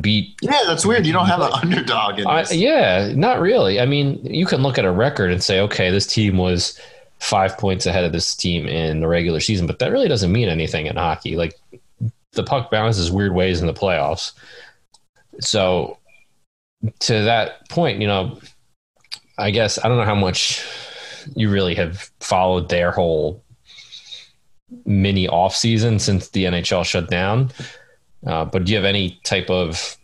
beat 0.00 0.36
Yeah, 0.42 0.62
that's 0.66 0.84
weird. 0.86 1.06
You 1.06 1.12
don't 1.12 1.26
have 1.26 1.40
an 1.40 1.52
underdog 1.52 2.18
in 2.18 2.26
I, 2.26 2.44
yeah, 2.50 3.12
not 3.14 3.40
really. 3.40 3.80
I 3.80 3.86
mean, 3.86 4.24
you 4.24 4.46
can 4.46 4.62
look 4.62 4.78
at 4.78 4.84
a 4.84 4.90
record 4.90 5.30
and 5.30 5.42
say, 5.42 5.60
okay, 5.60 5.90
this 5.90 6.06
team 6.06 6.38
was 6.38 6.80
five 7.18 7.56
points 7.58 7.86
ahead 7.86 8.04
of 8.04 8.12
this 8.12 8.34
team 8.34 8.66
in 8.66 9.00
the 9.00 9.08
regular 9.08 9.40
season, 9.40 9.66
but 9.66 9.78
that 9.78 9.90
really 9.90 10.08
doesn't 10.08 10.32
mean 10.32 10.48
anything 10.48 10.86
in 10.86 10.96
hockey. 10.96 11.36
Like 11.36 11.54
the 12.32 12.44
puck 12.44 12.70
bounces 12.70 13.10
weird 13.10 13.34
ways 13.34 13.60
in 13.60 13.66
the 13.66 13.74
playoffs. 13.74 14.32
So 15.40 15.98
to 17.00 17.12
that 17.24 17.68
point, 17.68 18.00
you 18.00 18.06
know, 18.06 18.38
I 19.38 19.50
guess 19.50 19.82
I 19.82 19.88
don't 19.88 19.98
know 19.98 20.04
how 20.04 20.14
much 20.14 20.64
you 21.34 21.50
really 21.50 21.74
have 21.74 22.10
followed 22.20 22.68
their 22.68 22.90
whole 22.92 23.42
mini 24.84 25.28
off 25.28 25.54
season 25.54 25.98
since 25.98 26.28
the 26.30 26.44
NHL 26.44 26.84
shut 26.84 27.08
down. 27.08 27.50
Uh, 28.26 28.44
but 28.44 28.64
do 28.64 28.72
you 28.72 28.76
have 28.76 28.84
any 28.84 29.20
type 29.24 29.50
of 29.50 29.96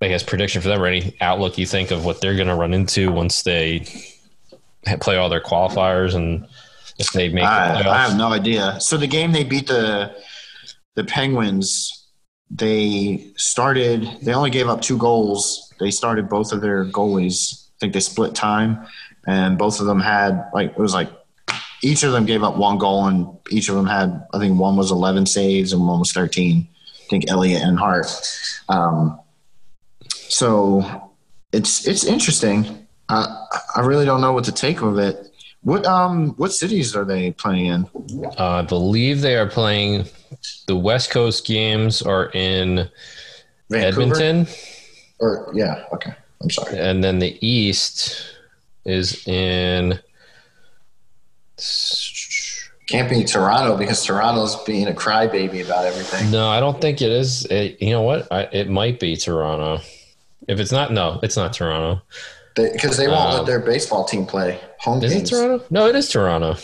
I 0.00 0.08
guess 0.08 0.24
prediction 0.24 0.60
for 0.60 0.68
them 0.68 0.82
or 0.82 0.86
any 0.86 1.16
outlook 1.20 1.58
you 1.58 1.66
think 1.66 1.92
of 1.92 2.04
what 2.04 2.20
they're 2.20 2.34
going 2.34 2.48
to 2.48 2.56
run 2.56 2.74
into 2.74 3.12
once 3.12 3.42
they 3.44 3.86
play 5.00 5.16
all 5.16 5.28
their 5.28 5.40
qualifiers 5.40 6.14
and 6.14 6.46
if 6.98 7.12
they 7.12 7.28
make 7.28 7.44
the 7.44 7.50
I, 7.50 7.82
playoffs? 7.82 7.86
I 7.86 8.02
have 8.08 8.16
no 8.16 8.28
idea. 8.28 8.80
So 8.80 8.96
the 8.96 9.06
game 9.06 9.32
they 9.32 9.44
beat 9.44 9.66
the 9.66 10.14
the 10.94 11.04
Penguins, 11.04 12.08
they 12.50 13.32
started. 13.36 14.08
They 14.22 14.34
only 14.34 14.50
gave 14.50 14.68
up 14.68 14.82
two 14.82 14.98
goals. 14.98 15.72
They 15.80 15.90
started 15.90 16.28
both 16.28 16.52
of 16.52 16.60
their 16.60 16.84
goalies. 16.84 17.68
I 17.76 17.78
think 17.80 17.94
they 17.94 18.00
split 18.00 18.34
time, 18.34 18.86
and 19.26 19.58
both 19.58 19.80
of 19.80 19.86
them 19.86 20.00
had 20.00 20.48
like 20.52 20.70
it 20.70 20.78
was 20.78 20.94
like 20.94 21.10
each 21.82 22.02
of 22.04 22.12
them 22.12 22.26
gave 22.26 22.42
up 22.42 22.56
one 22.56 22.78
goal, 22.78 23.06
and 23.06 23.26
each 23.50 23.68
of 23.68 23.74
them 23.74 23.86
had 23.86 24.26
I 24.32 24.38
think 24.38 24.58
one 24.58 24.76
was 24.76 24.90
eleven 24.90 25.26
saves 25.26 25.72
and 25.72 25.86
one 25.86 25.98
was 25.98 26.12
thirteen. 26.12 26.68
I 27.04 27.08
think 27.08 27.30
Elliott 27.30 27.62
and 27.62 27.78
Hart. 27.78 28.06
Um, 28.68 29.18
so 30.28 31.10
it's 31.52 31.86
it's 31.86 32.04
interesting. 32.04 32.81
I 33.12 33.46
I 33.76 33.80
really 33.80 34.04
don't 34.04 34.20
know 34.20 34.32
what 34.32 34.44
to 34.44 34.52
take 34.52 34.82
of 34.82 34.98
it. 34.98 35.28
What 35.62 35.86
um 35.86 36.30
what 36.36 36.52
cities 36.52 36.96
are 36.96 37.04
they 37.04 37.32
playing 37.32 37.66
in? 37.66 37.88
Uh, 38.38 38.48
I 38.48 38.62
believe 38.62 39.20
they 39.20 39.36
are 39.36 39.48
playing 39.48 40.06
the 40.66 40.76
West 40.76 41.10
Coast 41.10 41.46
games 41.46 42.02
are 42.02 42.30
in 42.32 42.88
Edmonton, 43.72 44.46
Or 45.20 45.50
yeah, 45.54 45.84
okay. 45.92 46.14
I'm 46.42 46.50
sorry. 46.50 46.78
and 46.78 47.02
then 47.04 47.18
the 47.20 47.38
East 47.46 48.24
is 48.84 49.26
in. 49.28 49.98
Can't 52.88 53.08
be 53.08 53.24
Toronto 53.24 53.76
because 53.76 54.04
Toronto's 54.04 54.56
being 54.64 54.88
a 54.88 54.92
crybaby 54.92 55.64
about 55.64 55.86
everything. 55.86 56.30
No, 56.30 56.48
I 56.48 56.60
don't 56.60 56.80
think 56.80 57.00
it 57.00 57.10
is. 57.10 57.46
It, 57.46 57.80
you 57.80 57.90
know 57.90 58.02
what? 58.02 58.30
I, 58.30 58.42
it 58.52 58.68
might 58.68 58.98
be 58.98 59.16
Toronto. 59.16 59.82
If 60.48 60.58
it's 60.58 60.72
not, 60.72 60.92
no, 60.92 61.20
it's 61.22 61.36
not 61.36 61.52
Toronto. 61.52 62.02
Because 62.54 62.96
they, 62.96 63.08
won't 63.08 63.30
Um, 63.30 63.34
let 63.38 63.46
their 63.46 63.60
baseball 63.60 64.04
team 64.04 64.26
play 64.26 64.60
home 64.78 65.02
Is 65.02 65.14
it. 65.14 65.26
Toronto? 65.26 65.64
No, 65.70 65.86
it 65.86 65.96
is 65.96 66.08
Toronto. 66.08 66.56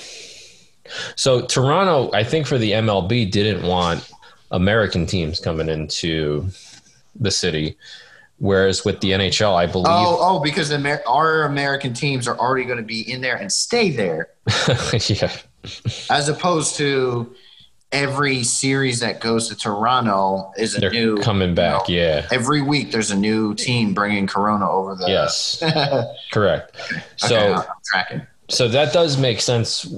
So 1.17 1.43
Toronto, 1.47 2.11
I 2.15 2.25
think 2.25 2.47
for 2.47 2.59
the 2.59 2.73
MLB, 2.73 3.31
didn't 3.31 3.67
want 3.67 4.11
American 4.51 5.07
teams 5.07 5.39
coming 5.41 5.69
into 5.69 6.49
the 7.21 7.31
city, 7.31 7.77
whereas 8.39 8.85
with 8.85 9.01
the 9.01 9.11
NHL, 9.13 9.55
I 9.55 9.67
believe. 9.67 9.87
Oh, 9.89 10.19
oh, 10.21 10.41
because 10.41 10.73
Amer- 10.73 11.03
our 11.07 11.43
American 11.43 11.93
teams 11.93 12.27
are 12.27 12.39
already 12.39 12.65
going 12.65 12.79
to 12.79 12.85
be 12.85 13.11
in 13.11 13.21
there 13.21 13.37
and 13.37 13.53
stay 13.53 13.91
there, 13.91 14.31
yeah, 15.09 15.31
as 16.11 16.29
opposed 16.29 16.77
to 16.77 17.35
every 17.93 18.43
series 18.45 19.01
that 19.01 19.21
goes 19.21 19.49
to 19.49 19.57
Toronto 19.57 20.53
is 20.59 20.77
a 20.77 20.81
they're 20.81 20.91
new 20.91 21.17
coming 21.19 21.55
back. 21.55 21.89
know, 21.89 21.95
Yeah. 21.95 22.27
Every 22.31 22.61
week, 22.63 22.93
there's 22.93 23.11
a 23.11 23.17
new 23.17 23.55
team 23.55 23.95
bringing 23.95 24.27
Corona 24.27 24.71
over 24.71 24.95
the. 24.95 25.09
Yes, 25.09 25.63
okay, 25.63 26.05
correct. 26.33 26.77
So, 27.17 27.55
I'm 27.55 27.65
tracking. 27.85 28.27
so 28.49 28.69
that 28.69 28.93
does 28.93 29.17
make 29.19 29.41
sense. 29.41 29.93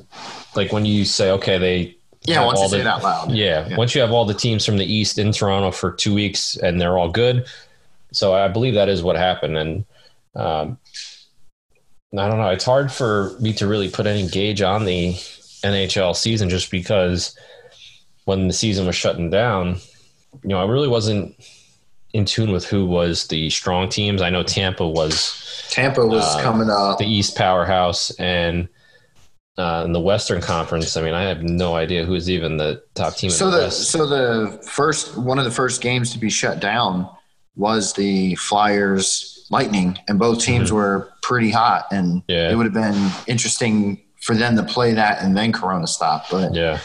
Like 0.55 0.73
when 0.73 0.85
you 0.85 1.05
say, 1.05 1.31
okay, 1.33 1.59
they 1.59 1.97
Yeah, 2.23 2.45
once 2.45 2.59
you 2.59 2.63
all 2.63 2.69
say 2.69 2.77
the- 2.79 2.83
it 2.83 2.87
out 2.87 3.03
loud. 3.03 3.33
Yeah, 3.33 3.69
Yeah. 3.69 3.77
once 3.77 3.95
you 3.95 4.01
have 4.01 4.13
all 4.13 4.25
the 4.25 4.35
teams 4.35 4.65
from 4.65 4.77
the 4.79 4.85
East 4.87 5.19
in 5.19 5.33
Toronto 5.33 5.71
for 5.71 5.91
two 5.93 6.15
weeks 6.15 6.57
and 6.57 6.81
they're 6.81 6.99
all 6.99 7.11
good. 7.11 7.47
So 8.13 8.35
I 8.35 8.49
believe 8.49 8.75
that 8.75 8.89
is 8.89 9.03
what 9.03 9.17
happened. 9.17 9.57
And 9.57 9.85
um, 10.37 10.79
I 12.19 12.29
don't 12.29 12.39
know. 12.39 12.51
It's 12.51 12.65
hard 12.65 12.91
for 12.93 13.37
me 13.41 13.53
to 13.55 13.67
really 13.69 13.89
put 13.89 14.07
any 14.07 14.27
gauge 14.29 14.63
on 14.63 14.85
the 14.85 15.13
NHL 15.65 16.17
season 16.17 16.49
just 16.49 16.71
because 16.73 17.37
when 18.25 18.47
the 18.49 18.53
season 18.55 18.87
was 18.87 18.97
shutting 18.97 19.31
down, 19.31 19.77
you 20.43 20.49
know, 20.51 20.59
I 20.61 20.67
really 20.67 20.89
wasn't 20.89 21.35
in 22.13 22.25
tune 22.25 22.51
with 22.53 22.65
who 22.65 22.87
was 22.87 23.27
the 23.29 23.51
strong 23.51 23.89
teams. 23.89 24.21
I 24.23 24.31
know 24.31 24.43
Tampa 24.43 24.87
was 24.89 25.65
Tampa 25.71 26.05
was 26.07 26.25
Uh, 26.25 26.43
coming 26.43 26.69
up. 26.71 26.99
the 26.99 27.07
East 27.07 27.37
powerhouse 27.37 28.11
and 28.19 28.69
uh, 29.59 29.83
in 29.85 29.93
the 29.93 30.01
Western 30.01 30.41
Conference, 30.41 30.97
I 30.97 31.03
mean, 31.03 31.13
I 31.15 31.23
have 31.25 31.43
no 31.43 31.75
idea 31.77 32.05
who's 32.05 32.31
even 32.31 32.57
the 32.57 32.83
top 32.95 33.17
team 33.17 33.31
So 33.31 33.51
the, 33.51 33.59
the 33.65 33.71
so 33.71 34.07
the 34.07 34.59
first 34.67 35.17
one 35.19 35.39
of 35.39 35.45
the 35.45 35.51
first 35.51 35.83
games 35.83 36.13
to 36.13 36.19
be 36.19 36.31
shut 36.31 36.61
down 36.61 37.09
was 37.57 37.93
the 37.93 38.35
Flyers 38.37 39.47
Lightning, 39.51 39.99
and 40.09 40.19
both 40.19 40.41
teams 40.41 40.73
were 40.73 41.11
pretty 41.23 41.51
hot, 41.51 41.87
and 41.91 42.23
Mm-hmm. 42.23 42.31
Yeah. 42.31 42.51
it 42.53 42.55
would 42.57 42.67
have 42.67 42.73
been 42.73 43.11
interesting 43.27 44.01
for 44.21 44.35
them 44.35 44.57
to 44.57 44.63
play 44.63 44.93
that 44.95 45.23
and 45.23 45.37
then 45.37 45.53
Corona 45.53 45.87
stop, 45.87 46.27
but 46.31 46.55
Yeah. 46.55 46.79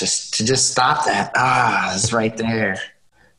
Just 0.00 0.34
to 0.34 0.44
just 0.44 0.70
stop 0.70 1.04
that, 1.06 1.32
ah, 1.36 1.94
it's 1.94 2.12
right 2.12 2.36
there. 2.36 2.78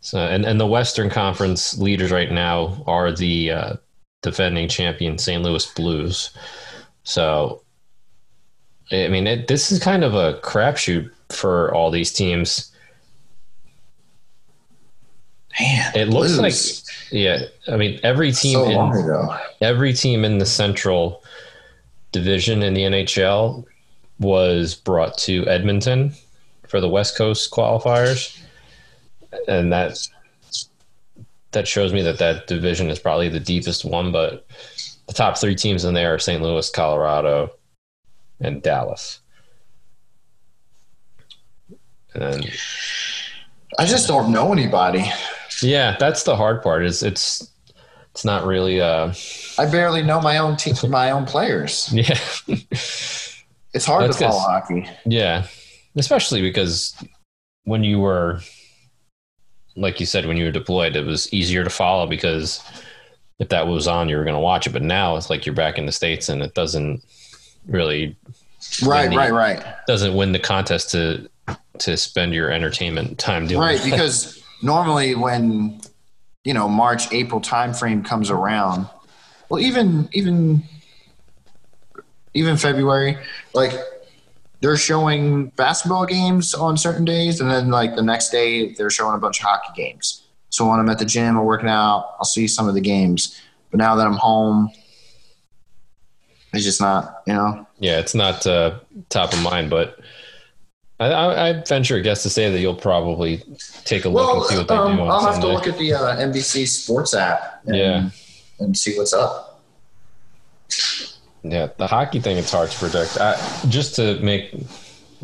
So, 0.01 0.20
and, 0.20 0.45
and 0.45 0.60
the 0.60 0.68
Western 0.68 1.10
Conference 1.10 1.78
leaders 1.78 2.12
right 2.12 2.32
now 2.32 2.84
are 2.88 3.12
the 3.12 3.51
uh, 3.51 3.74
defending 4.22 4.70
champion 4.70 5.18
St. 5.18 5.43
Louis 5.43 5.66
Blues. 5.74 6.32
So, 7.03 7.64
I 8.91 9.07
mean, 9.07 9.28
it, 9.28 9.47
this 9.47 9.72
is 9.72 9.80
kind 9.80 10.03
of 10.03 10.14
a 10.16 10.39
crapshoot 10.41 11.12
for 11.30 11.74
all 11.74 11.91
these 11.91 12.12
teams. 12.14 12.72
Man, 15.60 15.91
It 15.95 16.10
looks 16.10 16.38
Blues. 16.38 16.84
like, 16.88 17.12
yeah. 17.12 17.39
I 17.68 17.76
mean, 17.76 17.99
every 18.03 18.32
team 18.32 18.60
so 18.60 18.70
in 18.70 19.30
every 19.62 19.93
team 19.93 20.24
in 20.24 20.38
the 20.38 20.45
Central 20.45 21.24
Division 22.12 22.64
in 22.64 22.74
the 22.74 22.82
NHL 22.84 23.66
was 24.20 24.76
brought 24.76 25.18
to 25.20 25.45
Edmonton 25.47 26.14
for 26.70 26.80
the 26.80 26.88
West 26.88 27.17
Coast 27.17 27.51
qualifiers, 27.51 28.39
and 29.47 29.74
that 29.74 30.07
that 31.51 31.67
shows 31.67 31.91
me 31.91 32.01
that 32.03 32.20
that 32.20 32.47
division 32.47 32.89
is 32.89 32.99
probably 32.99 33.28
the 33.28 33.39
deepest 33.39 33.84
one. 33.84 34.11
But 34.11 34.45
the 35.07 35.13
top 35.13 35.38
three 35.38 35.55
teams 35.55 35.84
in 35.84 35.93
there 35.93 36.13
are 36.13 36.20
St. 36.20 36.41
Louis, 36.41 36.70
Colorado, 36.70 37.51
and 38.39 38.61
Dallas. 38.61 39.20
And 42.13 42.45
I 43.78 43.86
just 43.86 44.07
don't 44.07 44.32
know 44.32 44.53
anybody. 44.53 45.11
yeah, 45.61 45.97
that's 45.99 46.24
the 46.24 46.36
hard 46.36 46.61
part. 46.61 46.86
Is 46.86 47.03
it's 47.03 47.51
it's 48.11 48.26
not 48.26 48.45
really 48.45 48.80
uh 48.80 49.13
I 49.57 49.65
barely 49.65 50.03
know 50.03 50.22
my 50.22 50.38
own 50.38 50.55
team, 50.55 50.76
my 50.89 51.11
own 51.11 51.26
players. 51.26 51.89
yeah. 51.93 52.20
It's 53.74 53.86
hard 53.86 54.03
That's 54.03 54.17
to 54.17 54.26
follow 54.26 54.39
hockey. 54.39 54.88
Yeah, 55.05 55.45
especially 56.00 56.41
because 56.41 56.95
when 57.66 57.84
you 57.84 58.00
were, 58.00 58.41
like 59.76 60.00
you 60.00 60.06
said, 60.06 60.26
when 60.26 60.38
you 60.38 60.45
were 60.45 60.52
deployed, 60.52 60.95
it 60.95 61.06
was 61.06 61.32
easier 61.34 61.64
to 61.64 61.70
follow 61.70 62.08
because 62.08 62.64
if 63.39 63.50
that 63.50 63.68
was 63.68 63.88
on, 63.88 64.10
you 64.10 64.18
were 64.18 64.24
going 64.24 64.36
to 64.36 64.39
watch 64.39 64.66
it. 64.68 64.72
But 64.72 64.82
now 64.82 65.16
it's 65.16 65.30
like 65.30 65.45
you're 65.45 65.56
back 65.56 65.78
in 65.78 65.86
the 65.86 65.91
states, 65.91 66.30
and 66.30 66.41
it 66.41 66.54
doesn't 66.54 67.04
really 67.68 68.18
Right, 68.84 69.06
Indeed. 69.06 69.18
right, 69.18 69.32
right, 69.32 69.66
doesn't 69.88 70.16
win 70.16 70.32
the 70.34 70.39
contest 70.39 70.91
to 70.91 71.30
to 71.80 71.95
spend 71.95 72.34
your 72.34 72.52
entertainment 72.52 73.18
time 73.18 73.47
doing. 73.47 73.62
right. 73.62 73.82
Because 73.84 74.43
normally 74.62 75.16
when 75.16 75.80
you 76.43 76.54
know 76.54 76.68
March, 76.68 77.12
April 77.14 77.39
timeframe 77.39 78.04
comes 78.04 78.30
around, 78.30 78.88
well, 79.47 79.62
even 79.62 80.10
even 80.12 80.64
even 82.34 82.58
February, 82.58 83.18
like 83.54 83.74
they're 84.62 84.78
showing 84.78 85.47
basketball 85.49 86.05
games 86.05 86.53
on 86.53 86.78
certain 86.78 87.05
days, 87.05 87.39
and 87.39 87.49
then 87.49 87.70
like 87.70 87.95
the 87.95 88.01
next 88.03 88.30
day 88.30 88.74
they're 88.74 88.89
showing 88.89 89.16
a 89.16 89.20
bunch 89.20 89.39
of 89.39 89.45
hockey 89.45 89.72
games. 89.76 90.28
So 90.49 90.68
when 90.70 90.80
I'm 90.80 90.89
at 90.89 90.99
the 90.99 91.05
gym 91.05 91.38
or 91.38 91.45
working 91.45 91.70
out, 91.70 92.16
I'll 92.18 92.26
see 92.26 92.47
some 92.47 92.68
of 92.68 92.74
the 92.74 92.82
games. 92.82 93.39
But 93.72 93.78
now 93.78 93.95
that 93.95 94.07
I'm 94.07 94.18
home, 94.18 94.72
it's 96.53 96.64
just 96.64 96.82
not, 96.82 97.22
you 97.28 97.34
know. 97.34 97.68
yeah, 97.78 97.99
it's 97.99 98.16
not 98.16 98.45
uh, 98.47 98.80
top 99.10 99.34
of 99.34 99.41
mind, 99.41 99.70
but. 99.70 99.99
I, 101.01 101.49
I, 101.49 101.64
venture 101.64 101.95
a 101.95 102.01
guess 102.01 102.24
to 102.24 102.30
say 102.30 102.51
that 102.51 102.60
you'll 102.60 102.76
probably 102.76 103.41
take 103.86 104.03
a 104.03 104.10
look 104.10 104.36
and 104.36 104.45
see 104.47 104.57
what 104.57 104.68
they 104.68 104.76
um, 104.76 104.97
do 104.97 105.01
on 105.03 105.10
I'll 105.10 105.32
have 105.32 105.39
to 105.39 105.47
look 105.47 105.66
at 105.66 105.78
the 105.78 105.93
uh, 105.93 106.18
NBC 106.18 106.68
Sports 106.68 107.14
app. 107.14 107.62
And, 107.66 107.78
Yeah. 107.78 108.10
and 108.60 108.78
see 108.78 108.97
what's 108.97 109.14
up. 109.14 109.62
Yeah, 111.44 111.70
the 111.78 111.88
hockey 111.88 112.20
thing 112.20 112.38
it's 112.38 112.52
hard 112.52 112.70
to 112.70 112.78
predict. 112.78 113.18
I, 113.18 113.36
just 113.70 113.96
to 113.96 114.20
make 114.20 114.54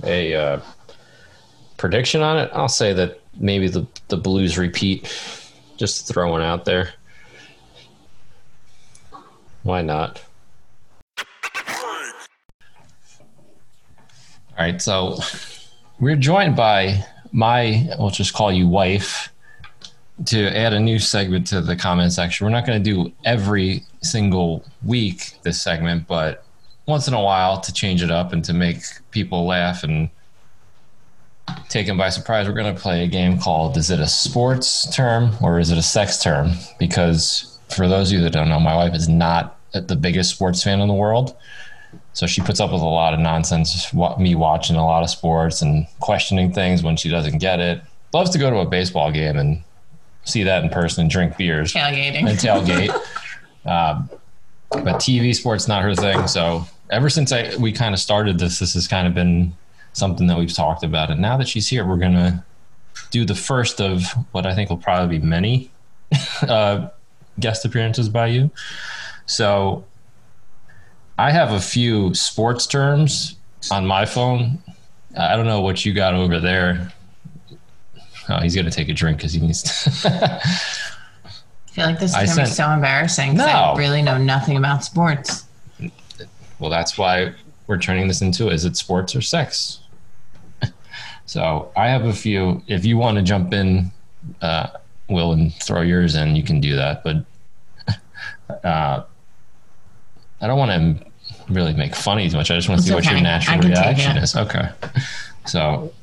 a 0.03 0.33
uh, 0.35 0.59
prediction 1.77 2.21
on 2.21 2.37
it, 2.37 2.49
I'll 2.53 2.69
say 2.69 2.93
that 2.93 3.21
maybe 3.37 3.67
the 3.67 3.85
the 4.07 4.17
Blues 4.17 4.57
repeat. 4.57 5.11
Just 5.77 6.07
throwing 6.07 6.41
out 6.41 6.63
there. 6.63 6.93
Why 9.63 9.81
not? 9.81 10.21
All 14.57 14.63
right, 14.63 14.81
so 14.81 15.19
we're 15.99 16.15
joined 16.15 16.55
by 16.55 17.03
my, 17.33 17.89
we'll 17.99 18.09
just 18.09 18.33
call 18.33 18.53
you 18.53 18.69
wife, 18.69 19.33
to 20.25 20.57
add 20.57 20.73
a 20.73 20.79
new 20.79 20.97
segment 20.97 21.47
to 21.47 21.61
the 21.61 21.75
comment 21.75 22.13
section. 22.13 22.45
We're 22.45 22.51
not 22.51 22.65
going 22.65 22.81
to 22.81 22.93
do 22.93 23.11
every 23.25 23.83
single 24.01 24.63
week 24.83 25.33
this 25.43 25.61
segment, 25.61 26.07
but 26.07 26.43
once 26.85 27.07
in 27.07 27.13
a 27.13 27.21
while 27.21 27.59
to 27.61 27.73
change 27.73 28.01
it 28.01 28.11
up 28.11 28.31
and 28.31 28.43
to 28.45 28.53
make 28.53 28.77
people 29.11 29.45
laugh 29.45 29.83
and 29.83 30.09
take 31.69 31.87
them 31.87 31.97
by 31.97 32.09
surprise, 32.09 32.47
we're 32.47 32.53
going 32.53 32.73
to 32.73 32.81
play 32.81 33.03
a 33.03 33.07
game 33.07 33.39
called 33.39 33.75
Is 33.77 33.91
it 33.91 33.99
a 33.99 34.07
sports 34.07 34.93
term 34.95 35.31
or 35.41 35.59
is 35.59 35.71
it 35.71 35.77
a 35.77 35.83
sex 35.83 36.21
term? 36.21 36.51
Because 36.79 37.59
for 37.69 37.87
those 37.87 38.11
of 38.11 38.17
you 38.17 38.23
that 38.23 38.31
don't 38.31 38.49
know, 38.49 38.59
my 38.59 38.75
wife 38.75 38.95
is 38.95 39.09
not 39.09 39.57
the 39.73 39.95
biggest 39.95 40.29
sports 40.29 40.63
fan 40.63 40.79
in 40.79 40.87
the 40.87 40.93
world. 40.93 41.35
So 42.13 42.27
she 42.27 42.41
puts 42.41 42.61
up 42.61 42.71
with 42.71 42.81
a 42.81 42.85
lot 42.85 43.13
of 43.13 43.19
nonsense, 43.19 43.93
me 43.93 44.35
watching 44.35 44.77
a 44.77 44.85
lot 44.85 45.03
of 45.03 45.09
sports 45.09 45.61
and 45.61 45.85
questioning 45.99 46.53
things 46.53 46.81
when 46.81 46.95
she 46.95 47.09
doesn't 47.09 47.39
get 47.39 47.59
it. 47.59 47.81
Loves 48.13 48.29
to 48.29 48.37
go 48.37 48.49
to 48.49 48.57
a 48.59 48.65
baseball 48.65 49.11
game 49.11 49.37
and 49.37 49.61
see 50.25 50.43
that 50.43 50.63
in 50.63 50.69
person 50.69 51.01
and 51.01 51.09
drink 51.09 51.37
beers 51.37 51.73
tailgating. 51.73 52.29
and 52.29 52.37
tailgate. 52.37 52.89
um, 53.65 54.09
but 54.69 54.95
TV 54.95 55.33
sports 55.33 55.67
not 55.67 55.83
her 55.83 55.95
thing. 55.95 56.27
So 56.27 56.65
ever 56.89 57.09
since 57.09 57.31
I 57.31 57.55
we 57.57 57.71
kind 57.71 57.93
of 57.93 57.99
started 57.99 58.39
this, 58.39 58.59
this 58.59 58.73
has 58.73 58.87
kind 58.87 59.07
of 59.07 59.13
been 59.13 59.55
something 59.93 60.27
that 60.27 60.37
we've 60.37 60.53
talked 60.53 60.83
about. 60.83 61.09
And 61.09 61.21
now 61.21 61.37
that 61.37 61.47
she's 61.47 61.67
here, 61.67 61.85
we're 61.85 61.97
gonna 61.97 62.43
do 63.11 63.25
the 63.25 63.35
first 63.35 63.79
of 63.79 64.03
what 64.31 64.45
I 64.45 64.53
think 64.53 64.69
will 64.69 64.77
probably 64.77 65.19
be 65.19 65.25
many 65.25 65.71
uh, 66.41 66.89
guest 67.39 67.65
appearances 67.65 68.09
by 68.09 68.27
you. 68.27 68.51
So 69.25 69.85
I 71.17 71.31
have 71.31 71.51
a 71.51 71.61
few 71.61 72.13
sports 72.13 72.67
terms 72.67 73.35
on 73.71 73.85
my 73.85 74.05
phone. 74.05 74.59
I 75.17 75.35
don't 75.35 75.45
know 75.45 75.61
what 75.61 75.85
you 75.85 75.93
got 75.93 76.13
over 76.13 76.39
there. 76.39 76.91
Oh, 78.29 78.39
he's 78.41 78.55
gonna 78.55 78.71
take 78.71 78.89
a 78.89 78.93
drink 78.93 79.17
because 79.17 79.33
he 79.33 79.39
needs. 79.41 79.61
To 79.63 80.09
I 80.09 81.29
feel 81.71 81.85
like 81.85 81.99
this 81.99 82.11
is 82.11 82.15
I 82.15 82.25
gonna 82.25 82.41
be 82.41 82.45
sent- 82.45 82.49
so 82.49 82.69
embarrassing. 82.71 83.37
'cause 83.37 83.45
No. 83.45 83.51
I 83.53 83.77
really 83.77 84.01
know 84.01 84.17
nothing 84.17 84.57
about 84.57 84.83
sports. 84.83 85.45
well, 86.59 86.69
that's 86.71 86.97
why 86.97 87.33
we're 87.67 87.77
turning 87.79 88.07
this 88.07 88.21
into 88.21 88.49
is 88.49 88.65
it 88.65 88.77
sports 88.77 89.15
or 89.15 89.21
sex? 89.21 89.79
so 91.25 91.71
I 91.75 91.87
have 91.87 92.05
a 92.05 92.13
few. 92.13 92.63
If 92.67 92.85
you 92.85 92.97
want 92.97 93.17
to 93.17 93.23
jump 93.23 93.53
in, 93.53 93.91
uh, 94.41 94.67
Will, 95.09 95.33
and 95.33 95.53
throw 95.55 95.81
yours 95.81 96.15
in, 96.15 96.35
you 96.35 96.41
can 96.43 96.59
do 96.59 96.75
that. 96.77 97.03
But 97.03 97.25
uh, 98.63 99.03
I 100.41 100.47
don't 100.47 100.57
want 100.57 100.71
to 100.71 101.05
really 101.53 101.73
make 101.73 101.93
fun 101.95 102.17
of 102.17 102.23
you 102.23 102.29
too 102.31 102.37
much. 102.37 102.49
I 102.49 102.55
just 102.55 102.67
want 102.69 102.79
to 102.79 102.81
It's 102.81 102.89
see 102.89 102.95
what 102.95 103.05
your 103.05 103.21
natural 103.21 103.57
I 103.57 103.61
can 103.61 103.69
take 103.71 103.79
reaction 103.97 104.17
is. 104.17 104.35
Okay. 104.35 104.69
So, 105.45 105.93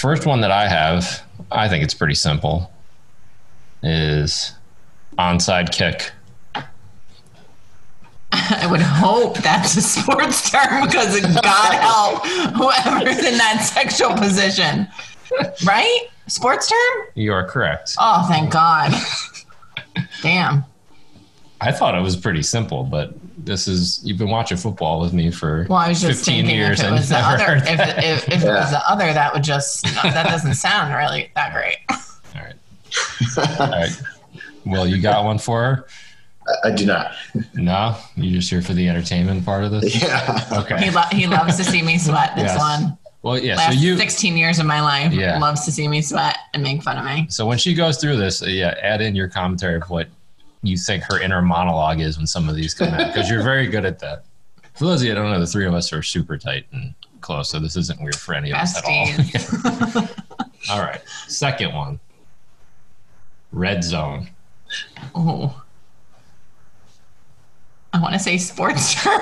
first 0.00 0.26
one 0.26 0.40
that 0.40 0.50
I 0.50 0.66
have, 0.68 1.22
I 1.52 1.68
think 1.68 1.84
it's 1.84 1.94
pretty 1.94 2.14
simple, 2.14 2.70
is 3.82 4.52
onside 5.18 5.72
kick. 5.72 6.12
I 8.32 8.68
would 8.70 8.80
hope 8.80 9.38
that's 9.38 9.76
a 9.76 9.82
sports 9.82 10.50
term 10.50 10.86
because 10.86 11.20
God 11.20 11.74
help 11.74 12.26
whoever's 12.54 13.18
in 13.24 13.38
that 13.38 13.62
sexual 13.62 14.14
position. 14.14 14.86
Right? 15.64 16.08
Sports 16.26 16.68
term? 16.68 17.06
You 17.14 17.32
are 17.32 17.46
correct. 17.46 17.96
Oh, 17.98 18.26
thank 18.28 18.52
God. 18.52 18.92
Damn. 20.22 20.64
I 21.60 21.72
thought 21.72 21.96
it 21.96 22.02
was 22.02 22.16
pretty 22.16 22.42
simple, 22.42 22.84
but 22.84 23.14
this 23.44 23.66
is 23.68 24.00
you've 24.04 24.18
been 24.18 24.30
watching 24.30 24.56
football 24.56 25.00
with 25.00 25.12
me 25.12 25.30
for 25.30 25.66
Well, 25.68 25.78
I 25.78 25.88
was 25.88 26.00
just 26.00 26.18
15 26.24 26.34
thinking 26.46 26.56
years 26.56 26.80
if 26.80 26.84
it 26.84 26.88
and 26.88 26.96
was 26.96 27.08
the 27.08 27.14
never 27.14 27.26
other, 27.34 27.44
heard 27.44 27.58
if, 27.68 27.76
that. 27.78 27.98
if, 28.04 28.28
if 28.28 28.42
it 28.42 28.46
Yeah. 28.46 28.60
was 28.60 28.70
the 28.70 28.90
other, 28.90 29.12
that 29.12 29.32
would 29.32 29.42
just 29.44 29.82
that 29.84 30.26
doesn't 30.28 30.54
sound 30.54 30.94
really 30.94 31.30
that 31.34 31.52
great. 31.52 31.76
All 31.90 32.42
right. 32.42 33.60
All 33.60 33.68
right. 33.70 34.02
Well, 34.66 34.86
you 34.86 35.00
got 35.00 35.24
one 35.24 35.38
for 35.38 35.62
her? 35.62 35.86
I, 36.64 36.68
I 36.68 36.70
do 36.74 36.86
not. 36.86 37.12
No, 37.54 37.96
you're 38.16 38.34
just 38.40 38.50
here 38.50 38.62
for 38.62 38.72
the 38.74 38.88
entertainment 38.88 39.44
part 39.44 39.64
of 39.64 39.70
this. 39.72 40.02
Yeah. 40.02 40.38
He 40.48 40.56
Okay. 40.56 40.90
lo- 40.90 41.02
he 41.12 41.26
loves 41.26 41.56
to 41.56 41.64
see 41.64 41.82
me 41.82 41.98
sweat. 42.06 42.34
This 42.36 42.44
Yes. 42.44 42.58
one, 42.58 42.98
Well, 43.22 43.38
yeah. 43.38 43.56
last 43.56 43.74
So 43.74 43.80
you. 43.80 43.96
16 43.96 44.36
years 44.36 44.58
of 44.58 44.66
my 44.66 44.80
life, 44.80 45.12
Yeah. 45.12 45.38
loves 45.38 45.64
to 45.64 45.72
see 45.72 45.86
me 45.88 46.02
sweat 46.02 46.36
and 46.54 46.62
make 46.62 46.82
fun 46.82 46.98
of 46.98 47.04
me. 47.04 47.26
So 47.30 47.46
when 47.46 47.58
she 47.58 47.74
goes 47.74 47.98
through 47.98 48.16
this, 48.16 48.42
uh, 48.42 48.46
yeah, 48.46 48.74
add 48.82 49.00
in 49.00 49.14
your 49.14 49.28
commentary 49.28 49.76
of 49.76 49.88
what 49.88 50.08
you 50.62 50.76
think 50.76 51.02
her 51.04 51.20
inner 51.20 51.42
monologue 51.42 52.00
is 52.00 52.16
when 52.16 52.26
some 52.26 52.48
of 52.48 52.56
these 52.56 52.74
come 52.74 52.88
out, 52.88 53.12
because 53.12 53.30
you're 53.30 53.42
very 53.42 53.66
good 53.66 53.84
at 53.84 53.98
that. 54.00 54.24
For 54.74 54.84
those 54.84 55.00
of 55.00 55.06
you 55.06 55.14
that 55.14 55.20
don't 55.20 55.30
know, 55.30 55.40
the 55.40 55.46
three 55.46 55.66
of 55.66 55.74
us 55.74 55.92
are 55.92 56.02
super 56.02 56.36
tight 56.38 56.66
and 56.72 56.94
close, 57.20 57.50
so 57.50 57.58
this 57.58 57.76
isn't 57.76 58.00
weird 58.00 58.16
for 58.16 58.34
any 58.34 58.50
of 58.50 58.56
us 58.58 58.76
at 58.76 58.84
all. 58.84 60.06
All 60.70 60.80
right. 60.80 61.00
Second 61.26 61.74
one. 61.74 62.00
Red 63.52 63.82
zone. 63.82 64.28
Oh, 65.14 65.62
I 67.92 68.00
want 68.00 68.12
to 68.14 68.18
say 68.18 68.38
sports 68.38 68.94
term. 69.02 69.20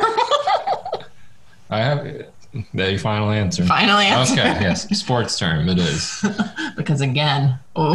I 1.71 1.79
have 1.79 2.27
that 2.75 2.91
your 2.91 2.99
final 2.99 3.31
answer. 3.31 3.65
Final 3.65 3.99
answer. 3.99 4.35
Okay, 4.35 4.61
yes, 4.61 4.89
sports 4.99 5.39
term 5.39 5.69
it 5.69 5.79
is. 5.79 6.25
because 6.77 7.01
again, 7.01 7.59
ooh. 7.79 7.95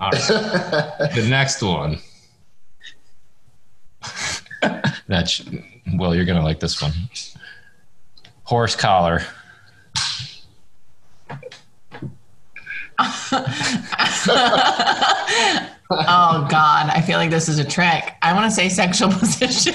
All 0.00 0.10
right. 0.10 0.22
the 1.14 1.26
next 1.28 1.62
one. 1.62 1.98
That's 5.06 5.42
well, 5.94 6.14
you're 6.14 6.24
gonna 6.24 6.42
like 6.42 6.60
this 6.60 6.80
one. 6.80 6.92
Horse 8.44 8.74
collar. 8.76 9.22
Oh 15.90 16.46
God, 16.50 16.88
I 16.90 17.02
feel 17.02 17.18
like 17.18 17.30
this 17.30 17.48
is 17.48 17.58
a 17.58 17.64
trick. 17.64 18.14
I 18.22 18.32
want 18.32 18.46
to 18.46 18.50
say 18.50 18.68
sexual 18.68 19.08
position. 19.12 19.74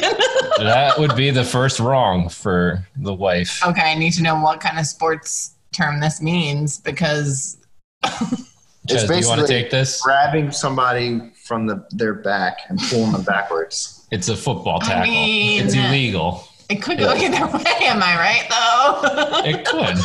That 0.57 0.95
would 0.97 1.15
be 1.15 1.29
the 1.29 1.43
first 1.43 1.79
wrong 1.79 2.29
for 2.29 2.85
the 2.97 3.13
wife. 3.13 3.65
okay, 3.65 3.91
I 3.91 3.95
need 3.95 4.13
to 4.13 4.23
know 4.23 4.39
what 4.41 4.59
kind 4.59 4.79
of 4.79 4.85
sports 4.85 5.55
term 5.71 5.99
this 5.99 6.21
means 6.21 6.79
because 6.79 7.57
Chaz, 8.87 9.07
do 9.07 9.13
you 9.15 9.27
want 9.27 9.39
to 9.39 9.43
basically- 9.43 9.47
take 9.47 9.69
this? 9.71 10.01
Grabbing 10.01 10.51
somebody 10.51 11.21
from 11.43 11.67
the 11.67 11.85
their 11.91 12.13
back 12.15 12.59
and 12.69 12.79
pulling 12.89 13.11
them 13.11 13.23
backwards. 13.23 14.05
It's 14.11 14.29
a 14.29 14.35
football 14.35 14.79
I 14.81 14.85
tackle. 14.87 15.11
mean- 15.13 15.63
it's 15.65 15.73
illegal. 15.75 16.47
it 16.69 16.81
could 16.81 16.97
go 16.97 17.13
either 17.13 17.45
way. 17.47 17.63
Am 17.81 18.01
I 18.01 18.15
right 18.17 18.45
though? 18.49 19.01
It 19.49 19.65
could. 19.65 19.97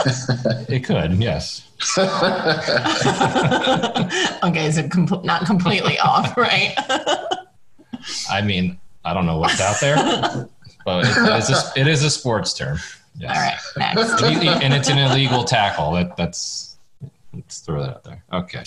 it 0.73 0.85
could. 0.85 1.13
Yes. 1.23 1.63
okay, 4.43 4.71
so 4.71 4.89
com- 4.89 5.21
not 5.25 5.45
completely 5.47 5.99
off, 5.99 6.37
right? 6.37 6.75
I 8.31 8.41
mean, 8.43 8.79
I 9.05 9.13
don't 9.15 9.27
know 9.27 9.39
what's 9.39 9.61
out 9.61 9.81
there, 9.81 9.97
but 10.85 11.05
it, 11.05 11.17
it, 11.17 11.39
is, 11.39 11.51
a, 11.51 11.81
it 11.81 11.87
is 11.89 12.03
a 12.03 12.11
sports 12.11 12.55
term. 12.55 12.79
Yes. 13.19 13.31
All 13.77 13.81
right, 13.83 13.97
next. 13.97 14.23
And 14.23 14.63
and 14.63 14.75
it's 14.75 14.89
an 14.89 14.99
illegal 14.99 15.45
tackle. 15.45 15.93
That 15.93 16.17
that's 16.17 16.74
let's 17.55 17.61
throw 17.65 17.81
that 17.83 17.91
out 17.91 18.05
there. 18.05 18.25
Okay, 18.33 18.65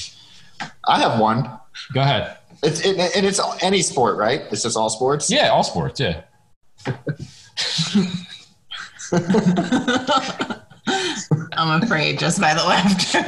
I 0.88 1.00
have 1.00 1.20
one. 1.20 1.50
go 1.94 2.00
ahead. 2.02 2.38
It's 2.64 2.80
it, 2.86 2.98
and 3.16 3.26
it's 3.26 3.40
any 3.62 3.82
sport, 3.82 4.18
right? 4.18 4.42
It's 4.52 4.64
just 4.64 4.78
all 4.78 4.90
sports. 4.90 5.30
Yeah, 5.30 5.50
all 5.50 5.64
sports. 5.64 6.00
Yeah. 6.00 6.22
I'm 11.58 11.84
afraid 11.84 12.18
just 12.20 12.40
by 12.40 12.54
the 12.54 12.64
laughter. 12.64 13.22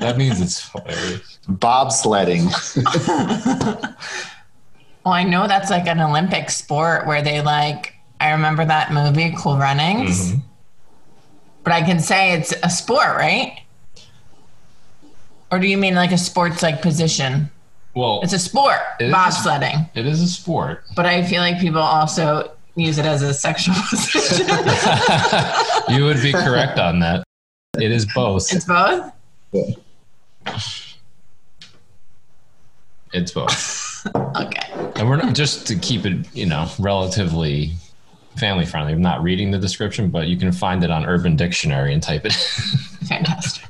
That 0.00 0.16
means 0.18 0.40
it's 0.40 0.70
hilarious. 0.70 1.38
Bobsledding. 1.48 2.44
well, 5.04 5.14
I 5.14 5.22
know 5.24 5.46
that's 5.48 5.70
like 5.70 5.86
an 5.86 6.00
Olympic 6.00 6.50
sport 6.50 7.06
where 7.06 7.22
they 7.22 7.40
like. 7.40 7.94
I 8.20 8.32
remember 8.32 8.64
that 8.64 8.92
movie, 8.92 9.34
Cool 9.38 9.56
Runnings. 9.56 10.32
Mhm. 10.32 10.40
But 11.64 11.72
I 11.72 11.82
can 11.82 12.00
say 12.00 12.32
it's 12.34 12.54
a 12.62 12.70
sport, 12.70 13.16
right? 13.16 13.58
Or 15.56 15.58
do 15.58 15.66
you 15.68 15.78
mean 15.78 15.94
like 15.94 16.12
a 16.12 16.18
sports 16.18 16.62
like 16.62 16.82
position? 16.82 17.50
Well, 17.94 18.20
It's 18.22 18.34
a 18.34 18.38
sport, 18.38 18.76
It 19.00 19.10
bobsledding. 19.10 19.88
it 19.94 20.04
is 20.06 20.20
a 20.20 20.28
sport. 20.28 20.84
But 20.94 21.06
I 21.06 21.24
feel 21.24 21.40
like 21.40 21.58
people 21.58 21.80
also 21.80 22.50
use 22.74 22.98
it 22.98 23.06
as 23.06 23.22
a 23.22 23.32
sexual 23.32 23.74
position. 23.90 24.46
you 25.88 26.04
would 26.04 26.20
be 26.20 26.30
correct 26.32 26.78
on 26.78 26.98
that. 26.98 27.24
It 27.80 27.90
is 27.90 28.04
both. 28.14 28.52
it's 28.52 28.66
both. 28.66 29.10
It's 33.14 33.32
both. 33.32 33.82
Okay. 34.36 34.90
And 34.94 35.08
we're 35.08 35.16
not 35.16 35.34
just 35.34 35.66
to 35.66 35.74
keep 35.76 36.04
it, 36.06 36.32
you 36.32 36.46
know, 36.46 36.68
relatively 36.78 37.72
family 38.36 38.64
friendly. 38.66 38.92
I'm 38.92 39.02
not 39.02 39.20
reading 39.22 39.50
the 39.50 39.58
description, 39.58 40.10
but 40.10 40.28
you 40.28 40.36
can 40.36 40.52
find 40.52 40.84
it 40.84 40.90
on 40.92 41.06
Urban 41.06 41.34
Dictionary 41.34 41.92
and 41.92 42.00
type 42.00 42.24
it. 42.24 42.32
Fantastic. 43.08 43.65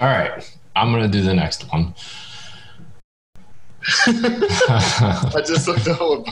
All 0.00 0.08
right, 0.08 0.56
I'm 0.76 0.92
gonna 0.92 1.08
do 1.08 1.22
the 1.22 1.34
next 1.34 1.64
one. 1.72 1.92
I 4.06 5.42
just 5.46 5.66
looked 5.66 5.88
up 5.88 5.98
what 6.00 6.26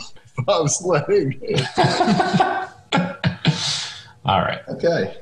bobsledding. 0.47 1.41
is. 1.43 1.67
All 4.25 4.41
right, 4.41 4.61
Okay. 4.69 5.17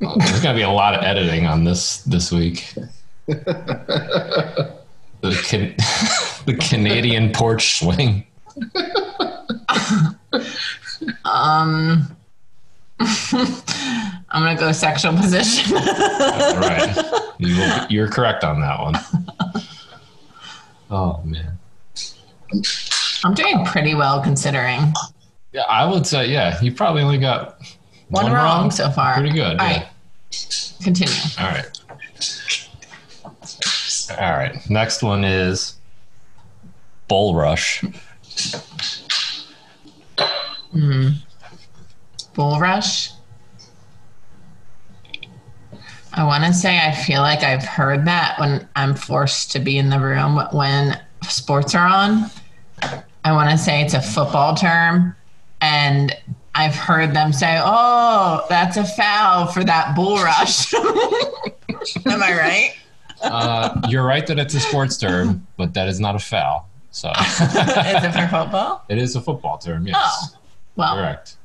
Well, 0.00 0.16
there's 0.18 0.40
gonna 0.42 0.56
be 0.56 0.62
a 0.62 0.70
lot 0.70 0.94
of 0.94 1.02
editing 1.04 1.46
on 1.46 1.64
this 1.64 2.02
this 2.04 2.30
week. 2.32 2.74
The 5.22 5.32
can- 5.44 5.74
the 6.46 6.54
Canadian 6.58 7.32
porch 7.32 7.78
swing. 7.78 8.24
Um, 11.26 12.16
I'm 14.30 14.42
gonna 14.42 14.58
go 14.58 14.72
sexual 14.72 15.12
position. 15.16 15.74
Right, 15.74 16.94
you 17.38 17.56
will, 17.56 17.86
you're 17.88 18.08
correct 18.08 18.44
on 18.44 18.60
that 18.60 18.80
one. 18.80 18.94
Oh 20.90 21.20
man. 21.24 21.58
I'm 23.24 23.34
doing 23.34 23.64
pretty 23.64 23.94
well 23.94 24.20
considering. 24.22 24.92
Yeah, 25.52 25.62
I 25.68 25.84
would 25.88 26.06
say 26.06 26.28
yeah. 26.28 26.60
You 26.60 26.72
probably 26.72 27.02
only 27.02 27.18
got 27.18 27.60
One, 28.08 28.32
wrong, 28.32 28.70
so 28.70 28.90
far. 28.90 29.14
Pretty 29.14 29.30
good. 29.30 29.58
All 29.58 29.68
yeah. 29.68 29.78
right, 29.78 30.74
continue. 30.82 31.14
All 31.38 31.46
right. 31.48 31.80
All 34.18 34.32
right. 34.32 34.70
Next 34.70 35.02
one 35.02 35.24
is 35.24 35.74
bull 37.08 37.34
rush. 37.34 37.84
Hmm. 40.72 41.08
Bull 42.34 42.58
rush. 42.58 43.10
I 46.20 46.24
want 46.24 46.44
to 46.44 46.52
say 46.52 46.78
I 46.78 46.94
feel 46.94 47.22
like 47.22 47.42
I've 47.42 47.64
heard 47.64 48.04
that 48.04 48.38
when 48.38 48.68
I'm 48.76 48.94
forced 48.94 49.52
to 49.52 49.58
be 49.58 49.78
in 49.78 49.88
the 49.88 49.98
room 49.98 50.38
when 50.52 51.00
sports 51.26 51.74
are 51.74 51.86
on. 51.86 52.26
I 53.24 53.32
want 53.32 53.50
to 53.50 53.56
say 53.56 53.80
it's 53.80 53.94
a 53.94 54.02
football 54.02 54.54
term, 54.54 55.16
and 55.62 56.14
I've 56.54 56.74
heard 56.74 57.14
them 57.14 57.32
say, 57.32 57.58
"Oh, 57.64 58.44
that's 58.50 58.76
a 58.76 58.84
foul 58.84 59.46
for 59.46 59.64
that 59.64 59.96
bull 59.96 60.16
rush." 60.18 60.74
Am 60.74 62.22
I 62.22 62.36
right? 62.36 62.74
Uh, 63.22 63.80
you're 63.88 64.04
right 64.04 64.26
that 64.26 64.38
it's 64.38 64.52
a 64.52 64.60
sports 64.60 64.98
term, 64.98 65.46
but 65.56 65.72
that 65.72 65.88
is 65.88 66.00
not 66.00 66.16
a 66.16 66.18
foul. 66.18 66.68
So 66.90 67.08
Is 67.18 67.40
it 67.40 68.12
for 68.12 68.28
football? 68.28 68.84
it 68.90 68.98
is 68.98 69.16
a 69.16 69.22
football 69.22 69.56
term. 69.56 69.86
Yes, 69.86 69.96
Oh. 69.96 70.38
Well, 70.76 70.96
correct. 70.96 71.36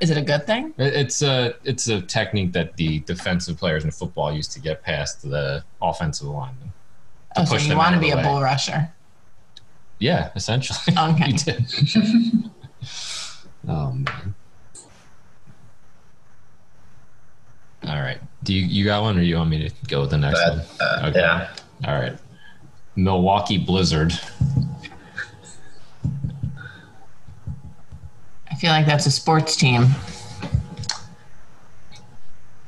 Is 0.00 0.10
it 0.10 0.16
a 0.16 0.22
good 0.22 0.46
thing? 0.46 0.74
It's 0.78 1.22
a 1.22 1.54
it's 1.64 1.88
a 1.88 2.00
technique 2.00 2.52
that 2.52 2.76
the 2.76 3.00
defensive 3.00 3.56
players 3.56 3.84
in 3.84 3.90
football 3.90 4.32
use 4.32 4.48
to 4.48 4.60
get 4.60 4.82
past 4.82 5.22
the 5.22 5.64
offensive 5.80 6.26
lineman. 6.28 6.72
Oh, 7.36 7.44
so 7.44 7.52
push 7.52 7.62
you 7.64 7.68
them 7.70 7.78
want 7.78 7.94
to 7.94 8.00
be 8.00 8.10
a 8.10 8.16
way. 8.16 8.22
bull 8.22 8.40
rusher? 8.42 8.90
Yeah, 9.98 10.30
essentially. 10.36 10.78
Okay. 10.98 11.26
You 11.26 11.32
did. 11.38 11.64
oh 13.68 13.92
man. 13.92 14.34
All 17.86 18.00
right. 18.00 18.18
Do 18.42 18.52
you 18.54 18.62
you 18.66 18.84
got 18.84 19.02
one, 19.02 19.18
or 19.18 19.22
you 19.22 19.36
want 19.36 19.50
me 19.50 19.68
to 19.68 19.74
go 19.86 20.00
with 20.02 20.10
the 20.10 20.18
next 20.18 20.40
one? 20.48 20.60
Uh, 20.80 21.12
Yeah. 21.14 21.50
All 21.86 21.94
right. 21.98 22.16
Milwaukee 22.96 23.58
Blizzard. 23.58 24.12
Feel 28.58 28.70
like 28.70 28.86
that's 28.86 29.06
a 29.06 29.10
sports 29.10 29.56
team. 29.56 29.86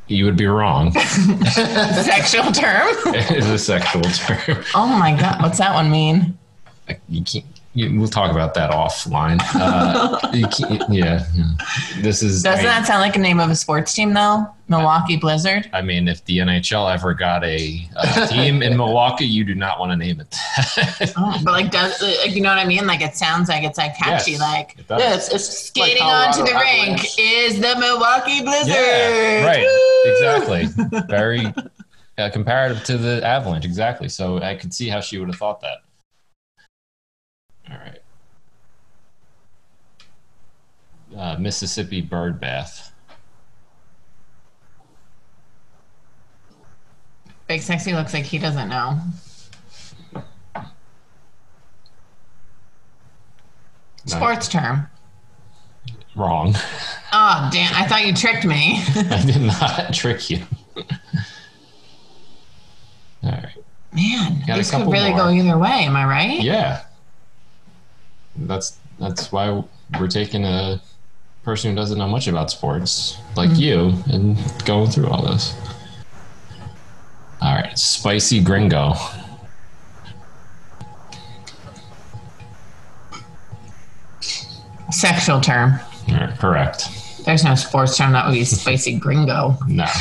You 0.06 0.24
would 0.24 0.36
be 0.36 0.46
wrong. 0.46 0.92
Sexual 0.92 2.50
term? 2.50 2.88
it 3.14 3.30
is 3.30 3.48
a 3.48 3.58
sexual 3.58 4.02
term. 4.02 4.64
Oh 4.74 4.88
my 4.88 5.16
god, 5.18 5.40
what's 5.40 5.58
that 5.58 5.72
one 5.72 5.90
mean? 5.90 6.36
You 7.08 7.22
can't. 7.22 7.59
We'll 7.72 8.08
talk 8.08 8.32
about 8.32 8.54
that 8.54 8.72
offline. 8.72 9.40
Uh, 9.54 10.18
yeah. 10.90 11.24
This 12.00 12.20
is. 12.20 12.42
Doesn't 12.42 12.66
I, 12.66 12.68
that 12.68 12.86
sound 12.86 13.00
like 13.00 13.14
a 13.14 13.20
name 13.20 13.38
of 13.38 13.48
a 13.48 13.54
sports 13.54 13.94
team 13.94 14.12
though? 14.12 14.44
Milwaukee 14.66 15.16
Blizzard. 15.16 15.70
I 15.72 15.80
mean, 15.80 16.08
if 16.08 16.24
the 16.24 16.38
NHL 16.38 16.92
ever 16.92 17.14
got 17.14 17.44
a, 17.44 17.88
uh 17.96 18.26
team 18.26 18.62
in 18.62 18.76
Milwaukee, 18.76 19.24
you 19.24 19.44
do 19.44 19.54
not 19.54 19.78
want 19.78 19.92
to 19.92 19.96
name 19.96 20.20
it. 20.20 20.34
Oh, 21.16 21.40
but 21.44 21.52
like, 21.52 21.70
does 21.70 22.00
like 22.02 22.34
you 22.34 22.40
know 22.40 22.48
what 22.48 22.58
I 22.58 22.64
mean? 22.64 22.86
Like, 22.86 23.00
it 23.02 23.16
sounds 23.16 23.48
like 23.48 23.62
it's 23.62 23.78
like 23.78 23.96
catchy. 23.96 24.32
Yes, 24.32 24.40
Like 24.40 24.78
it 24.78 24.88
does. 24.88 25.00
Yeah, 25.00 25.14
it's, 25.14 25.28
it's 25.28 25.48
skating 25.66 26.02
like 26.02 26.28
onto 26.28 26.42
the 26.42 26.52
Colorado 26.52 26.92
rink 26.92 27.18
is 27.18 27.60
the 27.60 27.76
Milwaukee 27.78 28.42
Blizzard. 28.42 28.74
Yeah, 28.74 29.44
right. 29.44 29.64
Woo! 29.64 30.12
Exactly. 30.12 31.00
Very 31.08 31.46
uh, 32.18 32.30
comparative 32.30 32.82
to 32.84 32.98
the 32.98 33.24
Avalanche. 33.24 33.64
Exactly. 33.64 34.08
So 34.08 34.38
I 34.38 34.54
could 34.54 34.74
see 34.74 34.88
how 34.88 35.00
she 35.00 35.18
would 35.18 35.28
have 35.28 35.36
thought 35.36 35.60
that. 35.60 35.78
All 37.70 37.78
right. 37.78 37.98
Uh, 41.16 41.36
Mississippi 41.38 42.00
bird 42.00 42.40
bath. 42.40 42.92
Big 47.48 47.62
sexy 47.62 47.92
looks 47.92 48.14
like 48.14 48.24
he 48.24 48.38
doesn't 48.38 48.68
know. 48.68 49.00
Sports 54.06 54.48
term. 54.48 54.86
Wrong. 56.16 56.54
Oh 57.12 57.48
damn! 57.52 57.74
I 57.74 57.86
thought 57.86 58.04
you 58.06 58.14
tricked 58.14 58.44
me. 58.44 58.82
I 58.96 59.22
did 59.24 59.40
not 59.40 59.92
trick 59.92 60.30
you. 60.30 60.40
All 63.22 63.30
right. 63.30 63.48
Man, 63.92 64.42
Got 64.46 64.56
this 64.56 64.70
could 64.70 64.86
really 64.90 65.10
more. 65.10 65.18
go 65.18 65.30
either 65.30 65.58
way. 65.58 65.84
Am 65.84 65.96
I 65.96 66.04
right? 66.04 66.40
Yeah. 66.40 66.84
That's 68.36 68.78
that's 68.98 69.30
why 69.32 69.62
we're 69.98 70.08
taking 70.08 70.44
a 70.44 70.80
person 71.42 71.70
who 71.70 71.76
doesn't 71.76 71.98
know 71.98 72.08
much 72.08 72.28
about 72.28 72.50
sports, 72.50 73.18
like 73.36 73.50
mm-hmm. 73.50 73.60
you, 73.60 73.94
and 74.12 74.36
going 74.64 74.90
through 74.90 75.08
all 75.08 75.22
this. 75.22 75.54
All 77.40 77.54
right, 77.54 77.78
spicy 77.78 78.42
gringo. 78.42 78.92
Sexual 84.90 85.40
term. 85.40 85.80
All 86.08 86.14
right, 86.14 86.38
correct. 86.38 86.88
There's 87.24 87.44
no 87.44 87.54
sports 87.54 87.96
term 87.96 88.12
that 88.12 88.26
would 88.26 88.34
be 88.34 88.44
spicy 88.44 88.98
gringo. 88.98 89.56
No, 89.66 89.84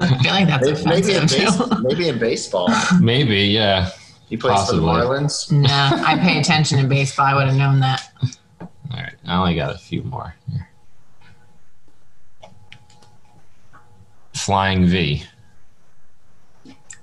I 0.00 0.18
feel 0.22 0.30
like 0.30 0.46
that's 0.46 0.84
Maybe, 0.84 1.08
maybe, 1.08 1.14
in 1.14 1.26
base, 1.26 1.56
too. 1.56 1.82
maybe 1.82 2.08
in 2.08 2.18
baseball. 2.18 2.68
maybe 3.00 3.36
yeah. 3.42 3.90
He 4.28 4.36
plays 4.36 4.58
Possibly. 4.58 4.80
for 4.80 4.86
the 4.86 5.08
Marlins. 5.08 5.50
nah, 5.50 5.90
I 6.04 6.18
pay 6.18 6.38
attention 6.38 6.78
in 6.78 6.88
baseball. 6.88 7.24
I 7.26 7.34
would 7.34 7.48
have 7.48 7.56
known 7.56 7.80
that. 7.80 8.10
All 8.90 8.96
right, 8.96 9.14
I 9.26 9.36
only 9.36 9.54
got 9.54 9.74
a 9.74 9.78
few 9.78 10.02
more. 10.02 10.34
Here. 10.50 10.68
Flying 14.34 14.86
V. 14.86 15.24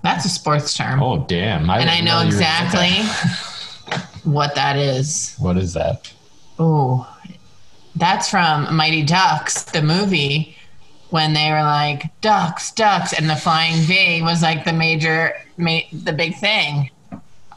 That's 0.04 0.26
a 0.26 0.30
sports 0.30 0.76
term. 0.76 1.02
Oh 1.02 1.26
damn! 1.26 1.70
and 1.70 1.90
I 1.90 2.00
know 2.00 2.22
exactly 2.22 3.04
what 4.24 4.56
that 4.56 4.78
is. 4.78 5.36
What 5.40 5.58
is 5.58 5.74
that? 5.74 6.12
Oh, 6.58 7.12
that's 7.96 8.30
from 8.30 8.76
Mighty 8.76 9.04
Ducks, 9.04 9.64
the 9.64 9.82
movie, 9.82 10.56
when 11.10 11.34
they 11.34 11.52
were 11.52 11.64
like 11.64 12.04
ducks, 12.22 12.72
ducks, 12.72 13.14
and 13.14 13.30
the 13.30 13.36
flying 13.36 13.76
V 13.82 14.22
was 14.22 14.42
like 14.42 14.66
the 14.66 14.74
major, 14.74 15.34
ma- 15.58 15.80
the 15.92 16.14
big 16.14 16.36
thing. 16.38 16.92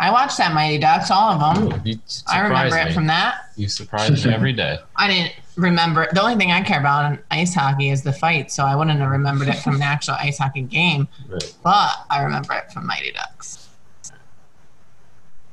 I 0.01 0.11
watched 0.13 0.39
that 0.39 0.55
Mighty 0.55 0.79
Ducks, 0.79 1.11
all 1.11 1.31
of 1.33 1.41
them. 1.71 1.83
You 1.85 1.99
I 2.29 2.41
remember 2.41 2.69
surprised 2.71 2.91
it 2.91 2.95
from 2.95 3.07
that. 3.09 3.51
You 3.57 3.69
surprise 3.69 4.25
me 4.25 4.33
every 4.33 4.53
day. 4.53 4.79
I 4.97 5.09
didn't 5.09 5.33
remember. 5.57 6.07
The 6.13 6.23
only 6.23 6.37
thing 6.37 6.53
I 6.53 6.63
care 6.63 6.79
about 6.79 7.13
in 7.13 7.19
ice 7.33 7.53
hockey 7.55 7.91
is 7.91 8.03
the 8.03 8.13
fight, 8.13 8.53
so 8.53 8.65
I 8.65 8.77
wouldn't 8.77 9.01
have 9.01 9.11
remembered 9.11 9.49
it 9.49 9.57
from 9.59 9.75
an 9.77 9.83
actual 9.83 10.15
ice 10.21 10.39
hockey 10.39 10.63
game, 10.63 11.09
Right. 11.29 11.55
but 11.65 11.91
I 12.11 12.23
remember 12.23 12.55
it 12.55 12.71
from 12.73 12.87
Mighty 12.87 13.11
Ducks. 13.13 13.69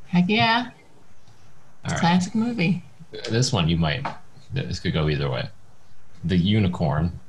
Heck 0.08 0.26
yeah, 0.30 0.70
right. 1.90 2.00
classic 2.00 2.36
movie. 2.36 2.84
This 3.30 3.52
one 3.52 3.68
you 3.68 3.78
might. 3.78 4.06
This 4.54 4.80
could 4.80 4.94
go 4.94 5.10
either 5.10 5.30
way. 5.30 5.50
The 6.24 6.38
unicorn. 6.38 7.20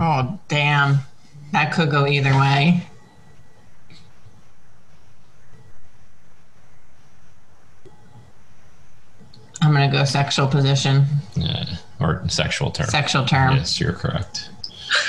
Oh 0.00 0.38
damn, 0.48 0.98
that 1.52 1.72
could 1.72 1.90
go 1.90 2.06
either 2.06 2.32
way. 2.36 2.82
I'm 9.62 9.72
gonna 9.72 9.90
go 9.90 10.04
sexual 10.04 10.46
position, 10.46 11.06
Uh, 11.42 11.64
or 12.00 12.22
sexual 12.28 12.70
term. 12.70 12.86
sexual 12.88 13.24
term. 13.24 13.56
Yes, 13.56 13.80
you're 13.80 13.92
correct. 13.92 14.50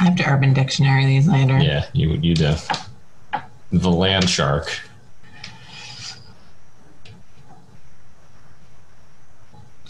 I 0.00 0.04
have 0.04 0.16
to 0.16 0.24
Urban 0.28 0.52
Dictionary 0.54 1.06
these 1.06 1.26
later. 1.28 1.58
Yeah, 1.58 1.86
you 1.92 2.10
you 2.22 2.34
do. 2.34 2.54
The 3.72 3.90
land 3.90 4.30
shark. 4.30 4.80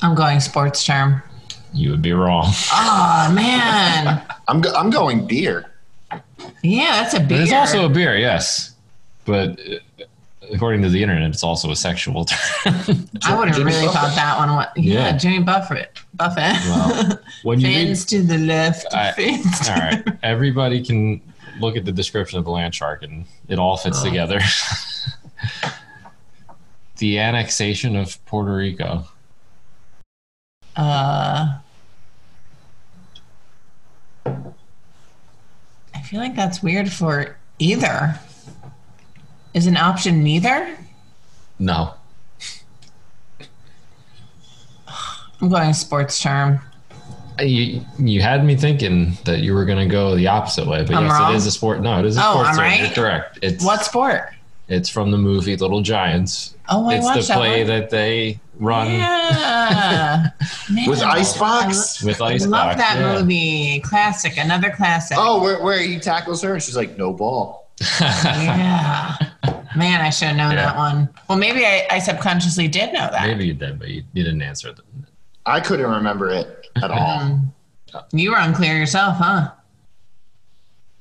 I'm 0.02 0.14
going 0.14 0.40
sports 0.40 0.84
term. 0.84 1.22
You 1.72 1.90
would 1.90 2.02
be 2.02 2.12
wrong. 2.12 2.46
Oh 2.72 3.30
man, 3.34 4.22
I'm 4.48 4.60
go- 4.60 4.74
I'm 4.74 4.90
going 4.90 5.26
beer. 5.26 5.70
yeah, 6.62 7.02
that's 7.02 7.14
a 7.14 7.20
beer. 7.20 7.38
There's 7.38 7.52
also 7.52 7.84
a 7.84 7.88
beer, 7.88 8.16
yes, 8.16 8.74
but 9.24 9.58
uh, 9.60 10.04
according 10.52 10.82
to 10.82 10.88
the 10.88 11.02
internet, 11.02 11.30
it's 11.30 11.42
also 11.42 11.70
a 11.70 11.76
sexual 11.76 12.24
term. 12.64 12.74
I 13.24 13.36
would 13.36 13.48
have 13.48 13.56
Jimmy 13.56 13.72
really 13.72 13.86
Buffett. 13.86 13.92
thought 13.92 14.14
that 14.16 14.38
one. 14.38 14.50
Was, 14.56 14.66
yeah, 14.76 14.94
Yeah. 15.10 15.16
Jimmy 15.16 15.40
Buffett. 15.40 15.98
Buffett. 16.14 16.54
Well, 16.66 17.18
when 17.42 17.60
you 17.60 17.68
read, 17.68 17.96
to 17.96 18.22
the 18.22 18.38
left. 18.38 18.92
I- 18.94 19.12
fins 19.12 19.68
all 19.68 19.76
right, 19.76 20.04
everybody 20.22 20.84
can 20.84 21.20
look 21.60 21.76
at 21.76 21.84
the 21.84 21.92
description 21.92 22.38
of 22.38 22.44
the 22.44 22.50
land 22.50 22.74
shark, 22.74 23.02
and 23.02 23.24
it 23.48 23.58
all 23.58 23.76
fits 23.76 24.00
Oh. 24.00 24.04
together. 24.04 24.40
the 26.98 27.18
annexation 27.18 27.96
of 27.96 28.24
Puerto 28.26 28.54
Rico. 28.54 29.04
Uh, 30.76 31.58
I 35.94 36.02
feel 36.04 36.20
like 36.20 36.36
that's 36.36 36.62
weird 36.62 36.92
for 36.92 37.36
either. 37.58 38.18
Is 39.58 39.66
an 39.66 39.76
option 39.76 40.22
neither? 40.22 40.76
No, 41.58 41.94
I'm 45.40 45.48
going 45.48 45.72
sports 45.74 46.20
term. 46.22 46.60
You 47.40 47.84
you 47.98 48.22
had 48.22 48.44
me 48.44 48.54
thinking 48.54 49.14
that 49.24 49.40
you 49.40 49.54
were 49.54 49.64
going 49.64 49.78
to 49.78 49.90
go 49.92 50.14
the 50.14 50.28
opposite 50.28 50.68
way, 50.68 50.84
but 50.84 50.94
I'm 50.94 51.06
yes, 51.06 51.12
wrong? 51.12 51.32
it 51.32 51.36
is 51.38 51.46
a 51.46 51.50
sport. 51.50 51.80
No, 51.80 51.98
it 51.98 52.04
is 52.04 52.16
a 52.16 52.20
Oh, 52.24 52.30
sports 52.34 52.48
I'm 52.50 52.54
term. 52.54 52.64
right? 52.64 52.80
You're 52.82 52.90
correct. 52.90 53.38
It's 53.42 53.64
What 53.64 53.84
sport? 53.84 54.30
It's 54.68 54.88
from 54.88 55.10
the 55.10 55.18
movie 55.18 55.56
Little 55.56 55.80
Giants. 55.80 56.54
Oh, 56.68 56.88
I 56.88 56.94
it's 56.94 57.04
watched 57.04 57.22
the 57.22 57.26
that 57.34 57.36
play 57.38 57.58
one. 57.64 57.66
that 57.68 57.90
they 57.90 58.38
run 58.60 58.92
Yeah. 58.92 60.30
Man, 60.70 60.88
With 60.88 61.02
Icebox? 61.02 62.04
with 62.04 62.20
I 62.22 62.34
ice. 62.34 62.46
love 62.46 62.76
that 62.76 62.98
yeah. 63.00 63.20
movie. 63.20 63.80
Classic. 63.80 64.36
Another 64.36 64.70
classic. 64.70 65.16
Oh, 65.18 65.42
where, 65.42 65.60
where 65.64 65.80
he 65.80 65.98
tackles 65.98 66.42
her 66.42 66.54
and 66.54 66.62
she's 66.62 66.76
like, 66.76 66.96
no 66.96 67.12
ball. 67.12 67.68
Yeah. 68.00 69.16
Man, 69.76 70.00
I 70.00 70.10
should 70.10 70.28
have 70.28 70.36
known 70.36 70.52
Yeah. 70.52 70.66
that 70.66 70.76
one. 70.76 71.08
Well, 71.28 71.38
maybe 71.38 71.64
I, 71.64 71.86
I 71.90 71.98
subconsciously 71.98 72.68
did 72.68 72.92
know 72.92 73.08
that. 73.10 73.26
Maybe 73.26 73.46
you 73.46 73.54
did, 73.54 73.78
but 73.78 73.88
you, 73.88 74.02
you 74.12 74.24
didn't 74.24 74.42
answer 74.42 74.72
them. 74.72 75.06
I 75.46 75.60
couldn't 75.60 75.88
remember 75.90 76.28
it 76.30 76.66
at 76.82 76.90
all. 76.90 77.20
Um, 77.20 77.54
you 78.12 78.30
were 78.32 78.38
unclear 78.38 78.76
yourself, 78.76 79.16
huh? 79.18 79.50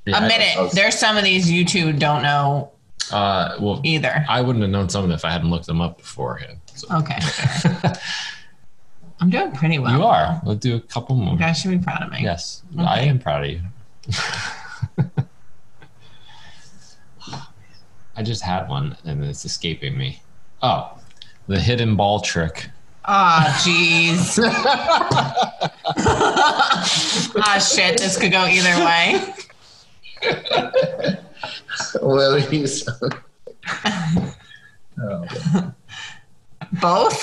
Yeah, 0.06 0.18
Admit 0.18 0.40
I 0.40 0.44
it. 0.44 0.64
was- 0.64 0.72
There's 0.74 0.96
some 0.98 1.18
of 1.18 1.24
these 1.24 1.50
you 1.52 1.66
two 1.66 1.92
don't 1.94 2.22
know 2.24 2.72
Uh, 3.12 3.56
well, 3.60 3.82
either. 3.84 4.26
I 4.30 4.42
wouldn't 4.42 4.62
have 4.64 4.72
known 4.72 4.90
some 4.90 5.04
of 5.04 5.10
them 5.10 5.16
if 5.16 5.26
I 5.26 5.32
hadn't 5.32 5.50
looked 5.50 5.66
them 5.66 5.82
up 5.82 5.98
beforehand. 5.98 6.60
So. 6.76 6.88
Okay. 6.98 7.18
I'm 9.20 9.30
doing 9.32 9.52
pretty 9.54 9.80
well. 9.80 9.98
you 9.98 10.04
are. 10.04 10.40
Let's 10.46 10.60
do 10.60 10.76
a 10.76 10.80
couple 10.80 11.16
more. 11.16 11.34
You 11.34 11.40
guys 11.40 11.58
should 11.60 11.72
be 11.72 11.80
proud 11.80 12.04
of 12.04 12.12
me. 12.12 12.20
Yes, 12.22 12.62
I 12.78 13.02
am 13.02 13.18
proud 13.20 13.46
of 13.46 13.50
you. 13.50 13.62
I 18.18 18.24
just 18.24 18.42
had 18.42 18.68
one 18.68 18.98
and 19.06 19.24
it's 19.24 19.46
escaping 19.46 19.98
me. 19.98 20.22
Oh, 20.62 20.98
the 21.48 21.60
hidden 21.60 21.96
ball 21.96 22.20
trick. 22.20 22.70
Ah, 23.06 23.58
jeez. 23.64 24.38
ah, 27.38 27.60
shit. 27.60 28.00
This 28.00 28.18
could 28.18 28.32
go 28.32 28.46
either 28.46 28.84
way. 28.84 29.24
well, 32.02 32.36
he's. 32.50 32.88
Oh, 35.00 35.00
Both. 36.82 37.18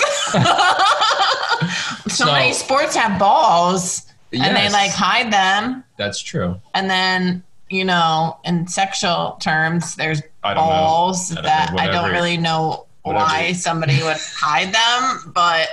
so, 2.07 2.07
So- 2.07 2.25
many 2.31 2.53
sports 2.53 2.95
have 2.95 3.19
balls, 3.19 4.07
and 4.31 4.55
they 4.55 4.69
like 4.69 4.91
hide 4.91 5.31
them. 5.31 5.83
That's 5.97 6.19
true. 6.19 6.59
And 6.73 6.89
then, 6.89 7.43
you 7.75 7.83
know, 7.85 8.37
in 8.45 8.67
sexual 8.67 9.37
terms, 9.41 9.95
there's 9.95 10.21
I 10.43 10.53
don't 10.53 10.63
balls 10.63 11.31
I 11.31 11.35
don't 11.35 11.43
know, 11.43 11.49
that 11.49 11.75
I 11.77 11.87
don't 11.87 12.11
really 12.11 12.37
know 12.37 12.85
Whatever. 13.03 13.25
why 13.25 13.53
somebody 13.53 14.01
would 14.01 14.17
hide 14.17 14.73
them, 14.73 15.33
but 15.33 15.67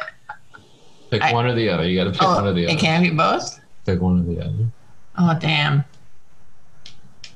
Pick 1.11 1.23
I- 1.23 1.33
one 1.33 1.47
or 1.47 1.55
the 1.55 1.69
other. 1.69 1.87
You 1.87 1.97
got 1.97 2.05
to 2.05 2.11
pick 2.13 2.23
one 2.23 2.45
oh, 2.45 2.51
or 2.51 2.53
the 2.53 2.65
other. 2.67 2.75
it 2.75 2.81
can't 2.81 3.05
be 3.05 3.11
both. 3.11 3.61
Pick 3.87 4.01
one 4.01 4.21
or 4.21 4.35
the 4.35 4.41
other. 4.41 4.67
Oh, 5.19 5.39
damn. 5.39 5.85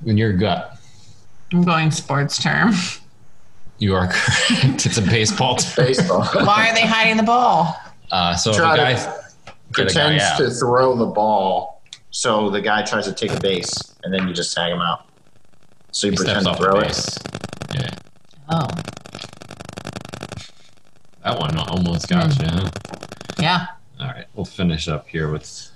In 0.04 0.18
your 0.18 0.32
gut, 0.32 0.78
I'm 1.52 1.62
going 1.62 1.90
sports 1.90 2.42
term. 2.42 2.72
you 3.78 3.94
are 3.94 4.08
correct. 4.08 4.84
it's 4.86 4.98
a 4.98 5.02
baseball 5.02 5.56
term. 5.56 5.86
baseball. 5.86 6.24
Why 6.44 6.70
are 6.70 6.74
they 6.74 6.86
hiding 6.86 7.16
the 7.16 7.22
ball? 7.22 7.76
Uh, 8.10 8.34
so 8.34 8.50
if 8.50 8.56
a 8.56 8.60
Try 8.60 8.76
to 8.76 8.82
guy 8.82 8.92
get 8.94 9.90
a 9.90 9.94
guy 9.94 10.18
Pretends 10.18 10.36
to 10.38 10.50
throw 10.50 10.96
the 10.96 11.06
ball, 11.06 11.75
so 12.16 12.48
the 12.48 12.62
guy 12.62 12.82
tries 12.82 13.04
to 13.04 13.12
take 13.12 13.30
a 13.32 13.40
base, 13.40 13.94
and 14.02 14.12
then 14.12 14.26
you 14.26 14.32
just 14.32 14.54
tag 14.54 14.72
him 14.72 14.80
out. 14.80 15.04
So 15.92 16.06
you 16.06 16.12
He 16.12 16.16
pretend 16.16 16.42
steps 16.42 16.56
to 16.58 16.64
off 16.64 16.70
throw 16.70 16.80
the 16.80 16.86
it. 16.86 16.88
base. 16.88 17.18
Yeah, 17.74 17.90
Oh, 18.48 18.66
that 21.22 21.38
one 21.38 21.58
almost 21.58 22.08
got 22.08 22.32
Hmm. 22.32 22.42
you. 22.42 22.48
Huh? 22.48 22.70
yeah. 23.38 23.66
All 24.00 24.06
right, 24.06 24.24
we'll 24.34 24.46
finish 24.46 24.88
up 24.88 25.06
here 25.08 25.30
with. 25.30 25.70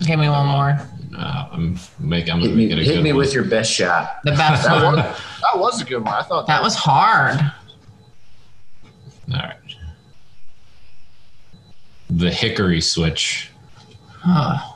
Give 0.00 0.18
me 0.18 0.28
one 0.28 0.46
more. 0.46 0.80
Uh, 1.16 1.48
I'm 1.52 1.78
make. 1.98 2.28
I'm 2.30 2.38
gonna 2.38 2.48
Hit 2.48 2.56
me, 2.56 2.66
make 2.68 2.72
it 2.76 2.80
a 2.80 2.84
hit 2.84 2.94
good 2.96 3.02
me 3.04 3.12
one. 3.12 3.18
with 3.18 3.34
your 3.34 3.44
best 3.44 3.72
shot. 3.72 4.18
The 4.24 4.32
best 4.32 4.64
That 4.64 4.84
one. 4.84 4.96
was, 4.96 5.04
that 5.04 5.58
was 5.58 5.80
a 5.80 5.84
good 5.84 6.04
one. 6.04 6.14
I 6.14 6.22
thought 6.22 6.46
That 6.46 6.62
was 6.62 6.74
hard. 6.76 7.38
All 9.32 9.38
right. 9.38 9.56
The 12.10 12.30
hickory 12.30 12.80
switch. 12.80 13.50
Oh. 14.26 14.71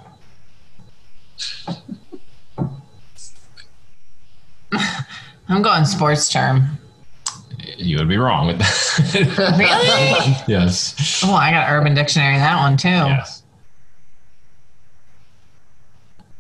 I'm 5.48 5.62
going 5.62 5.84
sports 5.84 6.28
term. 6.30 6.78
You 7.78 7.98
would 7.98 8.08
be 8.08 8.16
wrong 8.16 8.46
with 8.46 8.58
that. 8.58 9.56
really? 9.58 10.36
yes. 10.52 11.22
Well, 11.22 11.34
I 11.34 11.50
got 11.50 11.70
Urban 11.70 11.94
Dictionary 11.94 12.36
that 12.36 12.58
one 12.58 12.76
too. 12.76 12.88
Yes. 12.88 13.35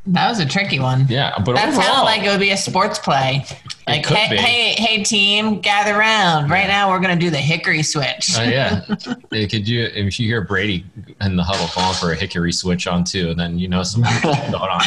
That 0.08 0.28
was 0.28 0.38
a 0.38 0.46
tricky 0.46 0.78
one. 0.78 1.06
Yeah, 1.08 1.34
but 1.44 1.56
That 1.56 1.68
overall, 1.68 1.82
sounded 1.82 2.02
like 2.04 2.22
it 2.22 2.28
would 2.30 2.40
be 2.40 2.50
a 2.50 2.56
sports 2.56 2.98
play. 2.98 3.44
Like, 3.88 4.04
could 4.04 4.16
hey, 4.16 4.36
be. 4.36 4.42
hey, 4.42 4.74
hey, 4.78 5.02
team, 5.04 5.60
gather 5.60 5.96
round. 5.98 6.50
Right 6.50 6.66
now, 6.66 6.90
we're 6.90 7.00
gonna 7.00 7.16
do 7.16 7.30
the 7.30 7.38
hickory 7.38 7.82
switch. 7.82 8.36
Uh, 8.38 8.42
yeah. 8.42 8.84
Hey, 9.32 9.46
Could 9.46 9.68
you, 9.68 9.84
if 9.94 10.18
you 10.18 10.26
hear 10.28 10.40
Brady 10.42 10.84
in 11.20 11.36
the 11.36 11.42
huddle 11.42 11.66
calling 11.68 11.94
for 11.96 12.12
a 12.12 12.16
hickory 12.16 12.52
switch 12.52 12.86
on 12.86 13.04
two, 13.04 13.34
then 13.34 13.58
you 13.58 13.68
know 13.68 13.82
something 13.82 14.12
going 14.22 14.54
on. 14.54 14.80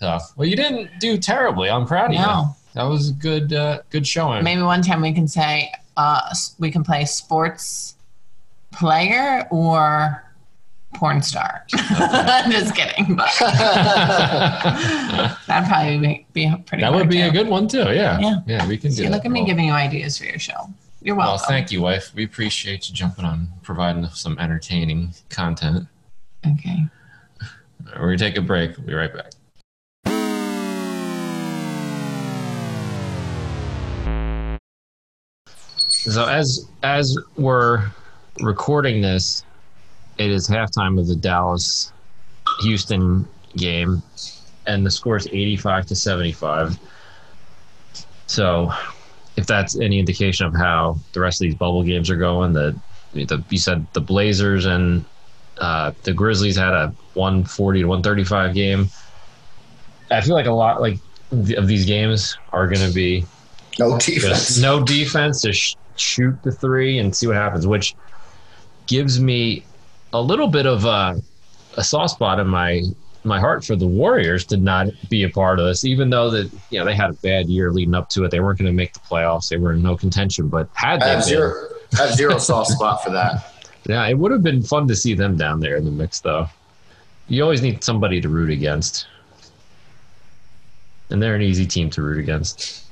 So, 0.00 0.18
well, 0.36 0.48
you 0.48 0.56
didn't 0.56 0.90
do 0.98 1.16
terribly. 1.18 1.70
I'm 1.70 1.86
proud 1.86 2.06
of 2.06 2.14
you. 2.14 2.54
That 2.74 2.84
was 2.84 3.10
a 3.10 3.12
good, 3.12 3.52
uh, 3.52 3.80
good 3.90 4.06
showing. 4.06 4.42
Maybe 4.44 4.60
one 4.62 4.82
time 4.82 5.00
we 5.00 5.12
can 5.12 5.28
say 5.28 5.70
uh, 5.96 6.34
we 6.58 6.70
can 6.70 6.82
play 6.84 7.04
sports 7.04 7.94
player 8.72 9.46
or 9.50 10.22
porn 10.96 11.22
star. 11.22 11.64
Just 11.70 12.74
kidding, 12.74 13.14
but 13.14 13.28
that'd 15.46 15.68
probably 15.68 15.98
be, 15.98 16.26
be 16.32 16.54
pretty. 16.66 16.82
that 16.82 16.92
would 16.92 17.08
be 17.08 17.18
too. 17.18 17.28
a 17.28 17.30
good 17.30 17.48
one 17.48 17.68
too. 17.68 17.78
Yeah. 17.92 18.18
Yeah. 18.18 18.40
Yeah, 18.46 18.66
we 18.66 18.76
can 18.78 18.90
do 18.90 18.96
See, 18.96 19.02
that. 19.04 19.12
look 19.12 19.24
at 19.24 19.30
me 19.30 19.40
Well, 19.40 19.46
giving 19.46 19.66
you 19.66 19.72
ideas 19.72 20.18
for 20.18 20.24
your 20.24 20.38
show. 20.38 20.68
You're 21.02 21.14
Well, 21.14 21.28
welcome. 21.28 21.46
thank 21.48 21.70
you, 21.70 21.82
wife. 21.82 22.12
We 22.14 22.24
appreciate 22.24 22.88
you 22.88 22.94
jumping 22.94 23.24
on, 23.24 23.48
providing 23.62 24.06
some 24.08 24.38
entertaining 24.38 25.14
content. 25.28 25.86
Okay. 26.46 26.84
We're 27.94 28.06
gonna 28.06 28.18
take 28.18 28.36
a 28.36 28.42
break. 28.42 28.76
We'll 28.76 28.86
be 28.86 28.94
right 28.94 29.12
back. 29.14 29.30
So 35.88 36.24
as 36.26 36.68
as 36.82 37.16
we're 37.36 37.88
recording 38.40 39.00
this, 39.00 39.44
it 40.18 40.30
is 40.30 40.48
halftime 40.48 40.98
of 40.98 41.06
the 41.06 41.16
Dallas 41.16 41.92
Houston 42.60 43.28
game, 43.56 44.02
and 44.66 44.84
the 44.86 44.90
score 44.90 45.16
is 45.16 45.26
eighty 45.28 45.56
five 45.56 45.86
to 45.86 45.96
seventy 45.96 46.32
five. 46.32 46.78
So, 48.26 48.72
if 49.36 49.46
that's 49.46 49.78
any 49.78 49.98
indication 49.98 50.46
of 50.46 50.54
how 50.54 50.98
the 51.12 51.20
rest 51.20 51.40
of 51.40 51.44
these 51.46 51.54
bubble 51.54 51.82
games 51.82 52.10
are 52.10 52.16
going, 52.16 52.52
the, 52.52 52.78
the 53.12 53.42
you 53.50 53.58
said 53.58 53.86
the 53.92 54.00
Blazers 54.00 54.66
and 54.66 55.04
uh, 55.58 55.92
the 56.02 56.12
Grizzlies 56.12 56.56
had 56.56 56.72
a 56.74 56.88
140 57.14 57.80
to 57.80 57.86
135 57.86 58.54
game. 58.54 58.88
I 60.10 60.20
feel 60.20 60.34
like 60.34 60.46
a 60.46 60.52
lot 60.52 60.80
like 60.80 60.98
th- 61.30 61.56
of 61.56 61.66
these 61.66 61.84
games 61.86 62.36
are 62.52 62.66
going 62.68 62.86
to 62.86 62.94
be 62.94 63.24
No 63.78 63.98
defense. 63.98 64.58
no 64.60 64.82
defense 64.84 65.42
to 65.42 65.52
sh- 65.52 65.76
shoot 65.96 66.40
the 66.42 66.52
three 66.52 66.98
and 66.98 67.14
see 67.14 67.26
what 67.26 67.36
happens, 67.36 67.66
which 67.66 67.94
gives 68.86 69.18
me 69.20 69.64
a 70.18 70.22
little 70.22 70.48
bit 70.48 70.66
of 70.66 70.84
a, 70.84 71.20
a 71.76 71.84
soft 71.84 72.14
spot 72.14 72.38
in 72.40 72.46
my 72.46 72.82
my 73.24 73.40
heart 73.40 73.64
for 73.64 73.74
the 73.74 73.86
Warriors 73.86 74.44
to 74.46 74.56
not 74.56 74.86
be 75.10 75.24
a 75.24 75.28
part 75.28 75.58
of 75.58 75.66
this, 75.66 75.84
even 75.84 76.10
though 76.10 76.30
that 76.30 76.50
you 76.70 76.78
know 76.78 76.84
they 76.84 76.94
had 76.94 77.10
a 77.10 77.14
bad 77.14 77.48
year 77.48 77.72
leading 77.72 77.94
up 77.94 78.08
to 78.10 78.24
it. 78.24 78.30
They 78.30 78.40
weren't 78.40 78.58
going 78.58 78.70
to 78.70 78.72
make 78.72 78.92
the 78.92 79.00
playoffs. 79.00 79.48
They 79.48 79.56
were 79.56 79.72
in 79.72 79.82
no 79.82 79.96
contention, 79.96 80.48
but 80.48 80.68
had 80.74 81.02
I 81.02 81.08
have 81.08 81.18
been, 81.18 81.22
zero. 81.22 81.68
I 81.98 82.06
have 82.06 82.14
zero 82.14 82.38
soft 82.38 82.70
spot 82.70 83.02
for 83.02 83.10
that. 83.10 83.66
yeah, 83.86 84.06
it 84.06 84.14
would 84.14 84.32
have 84.32 84.42
been 84.42 84.62
fun 84.62 84.88
to 84.88 84.96
see 84.96 85.14
them 85.14 85.36
down 85.36 85.60
there 85.60 85.76
in 85.76 85.84
the 85.84 85.90
mix, 85.90 86.20
though. 86.20 86.48
You 87.28 87.42
always 87.42 87.62
need 87.62 87.82
somebody 87.82 88.20
to 88.20 88.28
root 88.28 88.50
against, 88.50 89.06
and 91.10 91.20
they're 91.20 91.34
an 91.34 91.42
easy 91.42 91.66
team 91.66 91.90
to 91.90 92.02
root 92.02 92.18
against. 92.18 92.84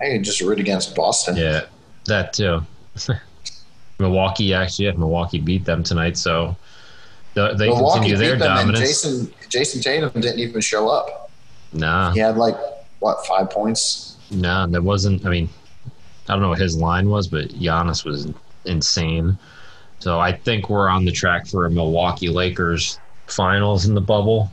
I 0.00 0.10
could 0.10 0.24
just 0.24 0.40
root 0.40 0.58
against 0.58 0.96
Boston. 0.96 1.36
Yeah, 1.36 1.66
that 2.06 2.32
too. 2.32 2.62
Milwaukee 3.98 4.52
actually, 4.54 4.86
yeah, 4.86 4.92
Milwaukee 4.92 5.38
beat 5.38 5.64
them 5.64 5.82
tonight, 5.82 6.16
so 6.16 6.56
the, 7.34 7.54
they 7.54 7.68
Milwaukee 7.68 8.00
continue 8.00 8.16
their 8.16 8.34
beat 8.34 8.40
them, 8.40 8.58
and 8.58 8.72
dominance. 8.72 9.04
Jayson 9.04 9.32
Jayson 9.48 9.82
Tatum 9.82 10.20
didn't 10.20 10.40
even 10.40 10.60
show 10.60 10.88
up. 10.88 11.30
nah, 11.72 12.12
He 12.12 12.20
had 12.20 12.36
like 12.36 12.56
what 13.00 13.24
five 13.26 13.50
points. 13.50 14.16
nah, 14.30 14.66
that 14.66 14.82
wasn't. 14.82 15.24
I 15.26 15.30
mean, 15.30 15.48
I 16.28 16.32
don't 16.32 16.42
know 16.42 16.48
what 16.48 16.58
his 16.58 16.76
line 16.76 17.08
was, 17.08 17.28
but 17.28 17.48
Giannis 17.50 18.04
was 18.04 18.28
insane. 18.64 19.38
So 20.00 20.20
I 20.20 20.32
think 20.32 20.68
we're 20.68 20.88
on 20.88 21.04
the 21.04 21.12
track 21.12 21.46
for 21.46 21.66
a 21.66 21.70
Milwaukee 21.70 22.28
Lakers 22.28 22.98
finals 23.26 23.86
in 23.86 23.94
the 23.94 24.00
bubble, 24.00 24.52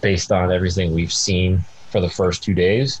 based 0.00 0.32
on 0.32 0.52
everything 0.52 0.94
we've 0.94 1.12
seen 1.12 1.60
for 1.90 2.00
the 2.00 2.10
first 2.10 2.42
two 2.42 2.54
days. 2.54 3.00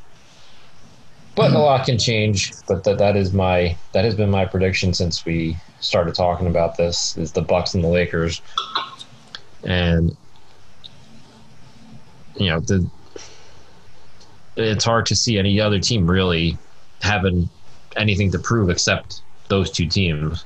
But 1.36 1.52
a 1.52 1.58
lot 1.58 1.84
can 1.84 1.98
change. 1.98 2.52
But 2.66 2.82
that 2.84 2.98
that 2.98 3.14
is 3.14 3.32
my 3.32 3.76
that 3.92 4.04
has 4.04 4.14
been 4.14 4.30
my 4.30 4.46
prediction 4.46 4.94
since 4.94 5.24
we 5.24 5.56
started 5.80 6.14
talking 6.14 6.46
about 6.46 6.76
this 6.76 7.16
is 7.18 7.32
the 7.32 7.42
Bucks 7.42 7.74
and 7.74 7.84
the 7.84 7.88
Lakers, 7.88 8.40
and 9.62 10.16
you 12.36 12.46
know 12.46 12.60
the 12.60 12.88
it's 14.56 14.84
hard 14.84 15.04
to 15.06 15.14
see 15.14 15.38
any 15.38 15.60
other 15.60 15.78
team 15.78 16.10
really 16.10 16.56
having 17.02 17.48
anything 17.96 18.30
to 18.32 18.38
prove 18.38 18.70
except 18.70 19.22
those 19.48 19.70
two 19.70 19.86
teams. 19.86 20.44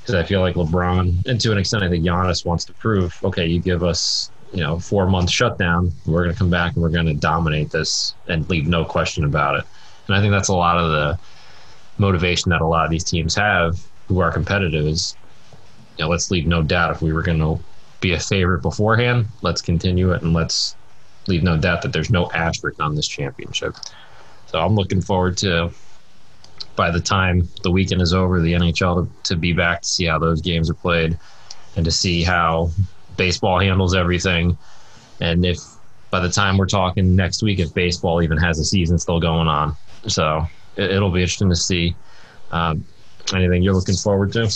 Because 0.00 0.14
I 0.16 0.22
feel 0.22 0.40
like 0.40 0.54
LeBron, 0.54 1.26
and 1.26 1.40
to 1.40 1.50
an 1.50 1.56
extent, 1.56 1.82
I 1.82 1.88
think 1.88 2.04
Giannis 2.04 2.44
wants 2.44 2.66
to 2.66 2.74
prove, 2.74 3.18
okay, 3.24 3.46
you 3.46 3.58
give 3.58 3.82
us, 3.82 4.30
you 4.52 4.60
know, 4.60 4.78
four 4.78 5.06
month 5.06 5.30
shutdown, 5.30 5.92
we're 6.04 6.24
going 6.24 6.34
to 6.34 6.38
come 6.38 6.50
back 6.50 6.74
and 6.74 6.82
we're 6.82 6.90
going 6.90 7.06
to 7.06 7.14
dominate 7.14 7.70
this 7.70 8.14
and 8.28 8.48
leave 8.50 8.66
no 8.66 8.84
question 8.84 9.24
about 9.24 9.60
it. 9.60 9.64
And 10.06 10.16
I 10.16 10.20
think 10.20 10.32
that's 10.32 10.48
a 10.48 10.54
lot 10.54 10.78
of 10.78 10.90
the 10.90 11.18
motivation 11.98 12.50
that 12.50 12.60
a 12.60 12.66
lot 12.66 12.84
of 12.84 12.90
these 12.90 13.04
teams 13.04 13.34
have 13.34 13.80
who 14.08 14.20
are 14.20 14.30
competitive 14.30 14.86
is, 14.86 15.16
you 15.96 16.04
know, 16.04 16.10
let's 16.10 16.30
leave 16.30 16.46
no 16.46 16.62
doubt 16.62 16.90
if 16.90 17.02
we 17.02 17.12
were 17.12 17.22
going 17.22 17.38
to 17.38 17.58
be 18.00 18.12
a 18.12 18.20
favorite 18.20 18.60
beforehand, 18.60 19.26
let's 19.42 19.62
continue 19.62 20.12
it 20.12 20.22
and 20.22 20.32
let's 20.32 20.76
leave 21.26 21.42
no 21.42 21.56
doubt 21.56 21.82
that 21.82 21.92
there's 21.92 22.10
no 22.10 22.30
asterisk 22.32 22.80
on 22.80 22.94
this 22.94 23.08
championship. 23.08 23.76
So 24.46 24.60
I'm 24.60 24.74
looking 24.74 25.00
forward 25.00 25.38
to 25.38 25.72
by 26.76 26.90
the 26.90 27.00
time 27.00 27.48
the 27.62 27.70
weekend 27.70 28.02
is 28.02 28.12
over, 28.12 28.40
the 28.40 28.52
NHL 28.52 29.06
to, 29.06 29.22
to 29.34 29.36
be 29.36 29.52
back 29.52 29.82
to 29.82 29.88
see 29.88 30.04
how 30.04 30.18
those 30.18 30.40
games 30.40 30.68
are 30.68 30.74
played 30.74 31.18
and 31.76 31.84
to 31.84 31.90
see 31.90 32.22
how 32.22 32.70
baseball 33.16 33.60
handles 33.60 33.94
everything. 33.94 34.58
And 35.20 35.44
if 35.44 35.58
by 36.10 36.20
the 36.20 36.28
time 36.28 36.58
we're 36.58 36.66
talking 36.66 37.16
next 37.16 37.42
week, 37.42 37.58
if 37.58 37.72
baseball 37.74 38.22
even 38.22 38.38
has 38.38 38.58
a 38.58 38.64
season 38.64 38.98
still 38.98 39.20
going 39.20 39.48
on. 39.48 39.76
So 40.08 40.46
it, 40.76 40.90
it'll 40.90 41.10
be 41.10 41.20
interesting 41.20 41.50
to 41.50 41.56
see. 41.56 41.96
Um, 42.50 42.84
anything 43.34 43.62
you're 43.62 43.74
looking 43.74 43.96
forward 43.96 44.32
to? 44.32 44.50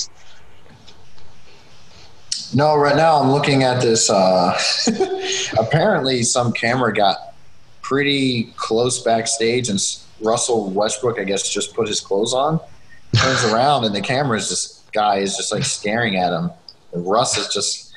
No, 2.54 2.76
right 2.76 2.96
now 2.96 3.20
I'm 3.20 3.30
looking 3.30 3.62
at 3.62 3.80
this. 3.80 4.08
Uh, 4.08 4.58
apparently, 5.58 6.22
some 6.22 6.52
camera 6.52 6.92
got 6.92 7.34
pretty 7.82 8.52
close 8.56 9.02
backstage, 9.02 9.68
and 9.68 9.80
Russell 10.20 10.70
Westbrook, 10.70 11.18
I 11.18 11.24
guess, 11.24 11.48
just 11.48 11.74
put 11.74 11.88
his 11.88 12.00
clothes 12.00 12.32
on, 12.32 12.60
turns 13.16 13.44
around, 13.44 13.84
and 13.84 13.94
the 13.94 14.00
camera's 14.00 14.48
this 14.48 14.82
guy 14.92 15.16
is 15.16 15.36
just 15.36 15.52
like 15.52 15.64
staring 15.64 16.16
at 16.16 16.32
him. 16.32 16.50
And 16.92 17.06
Russ 17.06 17.36
is 17.36 17.48
just 17.48 17.87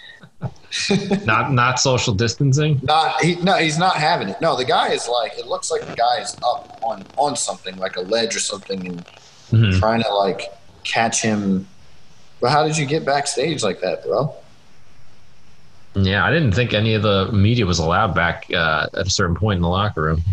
Not 1.25 1.51
not 1.51 1.79
social 1.79 2.13
distancing. 2.13 2.79
not. 2.83 3.21
He, 3.21 3.35
no, 3.35 3.55
he's 3.57 3.77
not 3.77 3.97
having 3.97 4.29
it. 4.29 4.37
No, 4.41 4.55
the 4.55 4.65
guy 4.65 4.89
is 4.89 5.07
like. 5.07 5.37
It 5.37 5.45
looks 5.45 5.69
like 5.69 5.85
the 5.85 5.91
guy 5.93 6.21
is 6.21 6.37
up 6.43 6.79
on 6.81 7.05
on 7.17 7.35
something, 7.35 7.77
like 7.77 7.95
a 7.97 8.01
ledge 8.01 8.35
or 8.35 8.39
something, 8.39 8.87
and 8.87 9.05
Mhm. 9.51 9.79
trying 9.79 10.01
to 10.01 10.13
like 10.15 10.41
catch 10.85 11.21
him. 11.21 11.67
But 12.41 12.51
how 12.51 12.65
did 12.65 12.77
you 12.77 12.85
get 12.85 13.05
backstage 13.05 13.63
like 13.63 13.81
that, 13.81 14.03
bro? 14.05 14.33
Yeah, 15.93 16.25
I 16.25 16.31
didn't 16.31 16.53
think 16.53 16.73
any 16.73 16.93
of 16.93 17.01
the 17.03 17.29
media 17.33 17.65
was 17.65 17.79
allowed 17.79 18.15
back 18.15 18.45
uh, 18.53 18.87
at 18.93 19.07
a 19.07 19.09
certain 19.09 19.35
point 19.35 19.57
in 19.57 19.61
the 19.61 19.67
locker 19.67 20.01
room. 20.03 20.23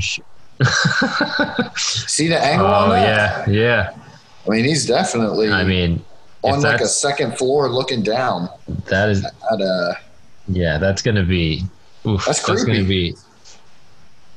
See 1.76 2.28
the 2.28 2.38
angle 2.42 2.66
on 2.66 2.90
oh 2.92 2.94
yeah, 2.94 3.48
yeah. 3.50 3.90
I 4.46 4.50
mean, 4.50 4.64
he's 4.64 4.86
definitely. 4.86 5.50
I 5.50 5.64
mean, 5.64 6.04
on 6.45 6.61
like 6.62 6.80
a 6.80 6.86
second 6.86 7.36
floor 7.36 7.68
looking 7.68 8.03
down 8.03 8.49
that 8.86 9.09
is 9.09 9.24
at 9.24 9.61
a 9.61 9.99
yeah, 10.49 10.78
that's 10.78 11.03
gonna 11.03 11.24
be 11.24 11.64
oof, 12.07 12.24
That's 12.24 12.45
that's, 12.45 12.64
gonna 12.64 12.84
be 12.84 13.14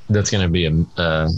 that's 0.10 0.30
gonna 0.30 0.50
be 0.50 0.66
a 0.66 0.86
uh, 1.02 1.30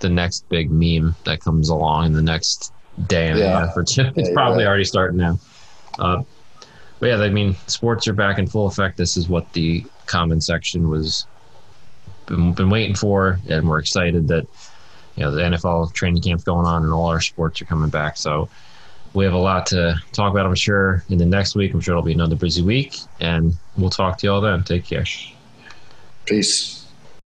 the 0.00 0.08
next 0.08 0.48
big 0.48 0.70
meme 0.70 1.14
that 1.24 1.40
comes 1.40 1.70
along 1.70 2.06
in 2.06 2.12
the 2.12 2.22
next 2.22 2.72
day 3.06 3.28
and 3.28 3.40
a 3.40 3.48
half 3.48 3.76
or 3.76 3.84
two. 3.84 4.10
It's 4.16 4.30
probably 4.30 4.66
already 4.66 4.84
starting 4.84 5.16
now. 5.16 5.38
Uh, 5.98 6.22
but 7.00 7.06
yeah, 7.06 7.16
I 7.16 7.30
mean, 7.30 7.56
sports 7.66 8.06
are 8.06 8.12
back 8.12 8.38
in 8.38 8.46
full 8.46 8.66
effect. 8.66 8.96
This 8.96 9.16
is 9.16 9.28
what 9.28 9.52
the 9.52 9.84
comment 10.06 10.44
section 10.44 10.88
was 10.88 11.26
been, 12.26 12.52
been 12.52 12.70
waiting 12.70 12.94
for, 12.94 13.38
and 13.48 13.68
we're 13.68 13.78
excited 13.78 14.28
that 14.28 14.46
you 15.16 15.24
know 15.24 15.30
the 15.30 15.42
NFL 15.42 15.92
training 15.94 16.22
camp's 16.22 16.44
going 16.44 16.66
on 16.66 16.84
and 16.84 16.92
all 16.92 17.06
our 17.06 17.20
sports 17.20 17.62
are 17.62 17.64
coming 17.64 17.88
back. 17.88 18.16
So 18.16 18.48
we 19.14 19.24
have 19.24 19.34
a 19.34 19.38
lot 19.38 19.66
to 19.66 20.00
talk 20.12 20.30
about, 20.30 20.46
I'm 20.46 20.54
sure, 20.54 21.04
in 21.08 21.18
the 21.18 21.26
next 21.26 21.54
week. 21.54 21.74
I'm 21.74 21.80
sure 21.80 21.94
it'll 21.94 22.04
be 22.04 22.12
another 22.12 22.36
busy 22.36 22.62
week, 22.62 22.96
and 23.20 23.54
we'll 23.76 23.90
talk 23.90 24.18
to 24.18 24.26
you 24.26 24.32
all 24.32 24.40
then. 24.40 24.62
Take 24.64 24.84
care. 24.84 25.04
peace. 26.26 26.77